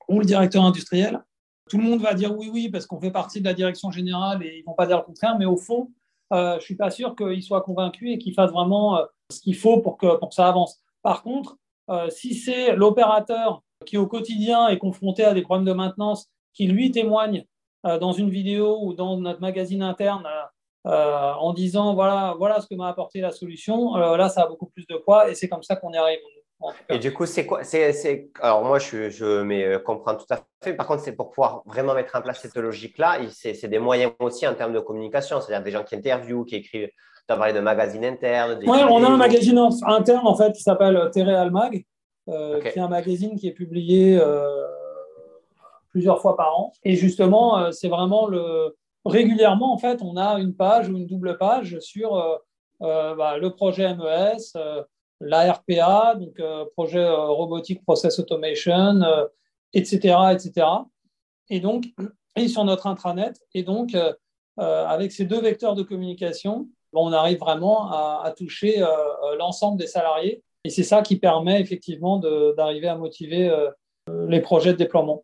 ou 0.08 0.20
le 0.20 0.26
directeur 0.26 0.64
industriel, 0.64 1.24
tout 1.70 1.78
le 1.78 1.84
monde 1.84 2.02
va 2.02 2.14
dire 2.14 2.36
oui, 2.38 2.50
oui, 2.52 2.70
parce 2.70 2.86
qu'on 2.86 3.00
fait 3.00 3.12
partie 3.12 3.40
de 3.40 3.46
la 3.46 3.54
direction 3.54 3.92
générale 3.92 4.44
et 4.44 4.58
ils 4.58 4.62
ne 4.62 4.66
vont 4.66 4.74
pas 4.74 4.88
dire 4.88 4.98
le 4.98 5.04
contraire, 5.04 5.38
mais 5.38 5.46
au 5.46 5.58
fond, 5.58 5.92
euh, 6.34 6.52
je 6.54 6.56
ne 6.56 6.62
suis 6.62 6.76
pas 6.76 6.92
sûr 6.92 7.16
qu'ils 7.16 7.44
soient 7.44 7.62
convaincus 7.62 8.14
et 8.14 8.18
qu'ils 8.18 8.34
fassent 8.34 8.52
vraiment 8.52 8.98
euh, 8.98 9.06
ce 9.32 9.40
qu'il 9.40 9.56
faut 9.56 9.80
pour 9.82 9.98
que, 9.98 10.08
ça 10.32 10.48
avance. 10.48 10.80
Par 11.02 11.24
contre, 11.24 11.58
euh, 11.90 12.10
si 12.10 12.34
c'est 12.36 12.76
l'opérateur 12.76 13.64
qui 13.86 13.98
au 13.98 14.08
quotidien 14.08 14.68
est 14.70 14.78
confronté 14.78 15.24
à 15.24 15.34
des 15.34 15.42
problèmes 15.42 15.66
de 15.66 15.74
maintenance, 15.74 16.28
qui 16.54 16.68
lui 16.68 16.92
témoigne 16.92 17.46
dans 17.84 18.14
une 18.14 18.32
vidéo 18.32 18.80
ou 18.82 18.96
dans 18.96 19.18
notre 19.18 19.42
magazine 19.42 19.84
interne 19.84 20.28
en 20.86 21.54
disant 21.54 21.94
voilà, 21.94 22.34
voilà 22.36 22.60
ce 22.60 22.66
que 22.66 22.74
m'a 22.74 22.88
apporté 22.88 23.20
la 23.20 23.32
solution, 23.32 23.96
là, 23.96 24.28
ça 24.30 24.44
a 24.44 24.48
beaucoup 24.48 24.66
plus 24.68 24.88
de 24.88 24.96
poids 24.96 25.30
et 25.30 25.36
c'est 25.36 25.50
comme 25.50 25.62
ça 25.62 25.76
qu'on 25.76 25.92
y 25.92 25.98
arrive. 25.98 26.18
Et 26.90 27.00
du 27.00 27.14
coup, 27.14 27.26
c'est 27.26 27.46
quoi 27.46 27.64
c'est, 27.64 28.30
Alors, 28.42 28.64
moi, 28.64 28.80
je, 28.80 29.10
je 29.10 29.78
comprends 29.78 30.16
tout 30.16 30.26
à 30.30 30.40
fait. 30.64 30.74
Par 30.74 30.88
contre, 30.88 31.04
c'est 31.04 31.14
pour 31.14 31.32
pouvoir 31.32 31.64
vraiment 31.66 31.94
mettre 31.94 32.16
en 32.16 32.22
place 32.22 32.40
cette 32.42 32.56
logique-là. 32.56 33.20
C'est, 33.30 33.68
des 33.68 33.80
moyens 33.80 34.14
aussi 34.20 34.48
en 34.48 34.54
termes 34.54 34.74
de 34.74 34.80
communication, 34.80 35.42
c'est-à-dire 35.42 35.64
des 35.64 35.72
gens 35.72 35.84
qui 35.84 35.96
interviewent, 35.96 36.46
qui 36.46 36.56
écrivent. 36.56 36.90
Tu 37.28 37.34
as 37.34 37.38
parlé 37.38 37.54
de 37.54 37.60
magazines 37.60 38.06
internes. 38.06 38.60
Oui, 38.68 38.80
on 38.88 39.04
a 39.04 39.08
un 39.08 39.18
magazine 39.18 39.58
interne 39.88 40.28
en 40.28 40.36
fait 40.36 40.54
qui 40.54 40.62
s'appelle 40.62 41.10
Téréal 41.12 41.50
Mag, 41.50 41.84
euh, 42.30 42.62
qui 42.62 42.68
est 42.68 42.82
un 42.82 42.88
magazine 42.88 43.36
qui 43.36 43.48
est 43.48 43.54
publié 43.54 44.16
euh, 44.20 44.46
plusieurs 45.90 46.22
fois 46.22 46.38
par 46.38 46.60
an. 46.60 46.72
Et 46.84 46.96
justement, 46.96 47.58
euh, 47.58 47.72
c'est 47.72 47.88
vraiment 47.88 48.28
le. 48.28 48.76
Régulièrement, 49.06 49.72
en 49.74 49.78
fait, 49.78 50.02
on 50.02 50.18
a 50.18 50.40
une 50.40 50.56
page 50.56 50.90
ou 50.90 50.98
une 50.98 51.06
double 51.06 51.38
page 51.38 51.80
sur 51.80 52.40
bah, 52.80 53.38
le 53.38 53.50
projet 53.52 53.94
MES 53.94 54.54
la 55.22 55.54
RPA, 55.54 56.16
donc 56.16 56.40
euh, 56.40 56.66
projet 56.74 57.04
euh, 57.04 57.28
robotique 57.28 57.84
process 57.84 58.20
automation, 58.20 59.02
etc., 59.74 60.16
euh, 60.18 60.30
etc. 60.30 60.68
Et 61.50 61.60
donc, 61.60 61.86
et 62.36 62.48
sur 62.48 62.64
notre 62.66 62.88
intranet. 62.88 63.34
Et 63.54 63.64
donc, 63.64 63.96
avec 64.58 65.12
ces 65.12 65.26
deux 65.26 65.42
vecteurs 65.42 65.76
de 65.76 65.84
communication, 65.84 66.70
on 66.94 67.12
arrive 67.12 67.40
vraiment 67.40 67.92
à, 67.92 68.34
toucher 68.36 68.84
l'ensemble 69.38 69.78
des 69.78 69.88
salariés. 69.88 70.44
Et 70.66 70.70
c'est 70.70 70.84
ça 70.84 71.02
qui 71.02 71.18
permet 71.18 71.62
effectivement 71.62 72.20
d'arriver 72.58 72.88
à 72.88 72.96
motiver 72.96 73.54
les 74.28 74.42
projets 74.42 74.74
de 74.74 74.78
déploiement. 74.78 75.24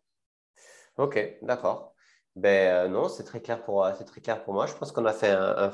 Ok, 0.96 1.38
d'accord. 1.42 1.94
Ben 2.34 2.90
non, 2.90 3.08
c'est 3.08 3.24
très 3.24 3.40
clair 3.40 3.62
pour 3.62 3.86
très 4.06 4.20
clair 4.22 4.42
pour 4.42 4.54
moi. 4.54 4.66
Je 4.66 4.74
pense 4.74 4.90
qu'on 4.90 5.04
a 5.04 5.12
fait 5.12 5.30
un, 5.30 5.70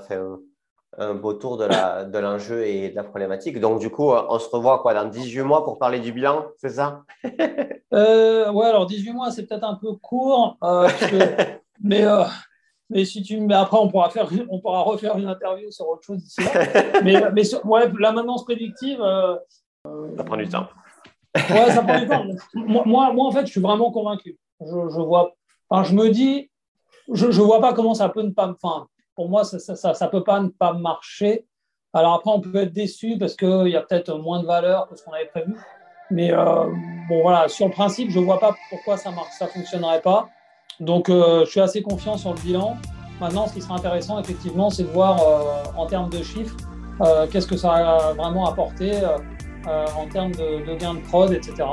un 0.96 1.14
beau 1.14 1.34
tour 1.34 1.56
de, 1.58 1.64
la, 1.64 2.04
de 2.04 2.18
l'enjeu 2.18 2.66
et 2.66 2.90
de 2.90 2.96
la 2.96 3.04
problématique. 3.04 3.60
Donc, 3.60 3.80
du 3.80 3.90
coup, 3.90 4.10
on 4.10 4.38
se 4.38 4.48
revoit 4.48 4.80
quoi, 4.80 4.94
dans 4.94 5.04
18 5.04 5.42
mois 5.42 5.64
pour 5.64 5.78
parler 5.78 6.00
du 6.00 6.12
bilan, 6.12 6.46
c'est 6.56 6.70
ça? 6.70 7.02
Euh, 7.94 8.52
Ouais, 8.52 8.66
alors 8.66 8.84
18 8.84 9.12
mois, 9.12 9.30
c'est 9.30 9.46
peut-être 9.46 9.64
un 9.64 9.76
peu 9.76 9.94
court. 9.94 10.58
Euh, 10.62 10.90
mais, 11.82 12.04
euh, 12.04 12.24
mais, 12.90 13.06
si 13.06 13.22
tu, 13.22 13.40
mais 13.40 13.54
après, 13.54 13.78
on 13.78 13.88
pourra, 13.88 14.10
faire, 14.10 14.28
on 14.50 14.60
pourra 14.60 14.82
refaire 14.82 15.16
une 15.16 15.26
interview 15.26 15.70
sur 15.70 15.88
autre 15.88 16.02
chose 16.02 16.18
d'ici 16.18 16.42
là. 16.42 16.66
mais 17.02 17.22
mais 17.32 17.42
ouais, 17.64 17.90
la 17.98 18.12
maintenance 18.12 18.44
prédictive. 18.44 18.98
ça 18.98 20.22
prend 20.22 20.36
du 20.36 20.46
temps. 20.50 20.66
ouais, 21.34 21.70
ça 21.70 21.82
prend 21.82 21.98
du 21.98 22.06
temps. 22.08 22.24
Moi, 22.52 22.84
moi, 22.84 23.24
en 23.24 23.30
fait, 23.30 23.46
je 23.46 23.52
suis 23.52 23.60
vraiment 23.62 23.90
convaincu. 23.90 24.36
Je, 24.60 24.66
je 24.66 25.00
vois. 25.00 25.32
Enfin, 25.70 25.82
je 25.84 25.94
me 25.94 26.10
dis, 26.10 26.50
je 27.10 27.26
ne 27.26 27.32
vois 27.32 27.62
pas 27.62 27.72
comment 27.72 27.94
ça 27.94 28.10
peut 28.10 28.22
ne 28.22 28.32
pas. 28.32 28.54
Enfin, 28.62 28.86
pour 29.18 29.28
moi, 29.28 29.42
ça 29.42 29.56
ne 29.58 30.10
peut 30.10 30.22
pas 30.22 30.38
ne 30.38 30.46
pas 30.46 30.74
marcher. 30.74 31.44
Alors 31.92 32.14
après, 32.14 32.30
on 32.30 32.40
peut 32.40 32.54
être 32.54 32.72
déçu 32.72 33.16
parce 33.18 33.34
qu'il 33.34 33.66
y 33.66 33.74
a 33.74 33.80
peut-être 33.80 34.14
moins 34.16 34.40
de 34.40 34.46
valeur 34.46 34.88
que 34.88 34.94
ce 34.94 35.02
qu'on 35.02 35.12
avait 35.12 35.26
prévu. 35.26 35.56
Mais 36.12 36.30
euh, 36.32 36.66
bon, 37.08 37.22
voilà, 37.22 37.48
sur 37.48 37.66
le 37.66 37.72
principe, 37.72 38.12
je 38.12 38.20
ne 38.20 38.24
vois 38.24 38.38
pas 38.38 38.54
pourquoi 38.70 38.96
ça 38.96 39.10
ne 39.10 39.16
ça 39.36 39.48
fonctionnerait 39.48 40.02
pas. 40.02 40.28
Donc, 40.78 41.08
euh, 41.08 41.44
je 41.44 41.50
suis 41.50 41.58
assez 41.58 41.82
confiant 41.82 42.16
sur 42.16 42.32
le 42.32 42.38
bilan. 42.38 42.76
Maintenant, 43.20 43.48
ce 43.48 43.54
qui 43.54 43.60
sera 43.60 43.74
intéressant, 43.74 44.20
effectivement, 44.20 44.70
c'est 44.70 44.84
de 44.84 44.90
voir 44.90 45.20
euh, 45.20 45.76
en 45.76 45.86
termes 45.86 46.10
de 46.10 46.22
chiffres, 46.22 46.54
qu'est-ce 47.32 47.48
que 47.48 47.56
ça 47.56 47.72
a 47.72 48.12
vraiment 48.12 48.46
apporté 48.46 48.92
en 49.66 50.06
termes 50.06 50.30
de, 50.30 50.64
de 50.64 50.76
gains 50.76 50.94
de 50.94 51.00
prod, 51.00 51.32
etc. 51.32 51.64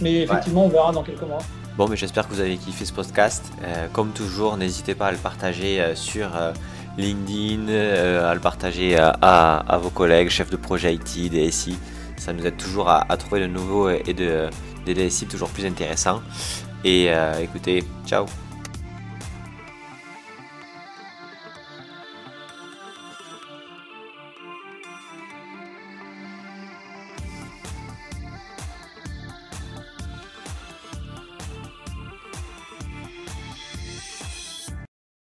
Mais 0.00 0.22
effectivement, 0.22 0.64
on 0.64 0.68
verra 0.68 0.92
dans 0.92 1.02
quelques 1.02 1.28
mois. 1.28 1.42
Bon, 1.76 1.88
mais 1.88 1.96
j'espère 1.96 2.26
que 2.26 2.32
vous 2.32 2.40
avez 2.40 2.56
kiffé 2.56 2.86
ce 2.86 2.92
podcast. 2.94 3.52
comme 3.92 4.12
toujours, 4.12 4.56
n'hésitez 4.56 4.94
pas 4.94 5.08
à 5.08 5.12
le 5.12 5.18
partager 5.18 5.94
sur 5.94 6.28
LinkedIn, 6.98 7.68
euh, 7.68 8.30
à 8.30 8.34
le 8.34 8.40
partager 8.40 8.96
à, 8.98 9.78
vos 9.82 9.90
collègues, 9.90 10.28
chefs 10.28 10.50
de 10.50 10.56
projet 10.56 10.94
IT, 10.94 11.30
DSI. 11.30 11.76
Ça 12.16 12.32
nous 12.32 12.46
aide 12.46 12.56
toujours 12.56 12.88
à, 12.88 13.04
trouver 13.16 13.42
de 13.42 13.46
nouveaux 13.46 13.90
et 13.90 14.14
de, 14.14 14.48
des 14.84 14.94
DSI 14.94 15.26
toujours 15.26 15.50
plus 15.50 15.66
intéressants. 15.66 16.22
Et 16.84 17.06
euh, 17.08 17.40
écoutez, 17.40 17.84
ciao 18.06 18.26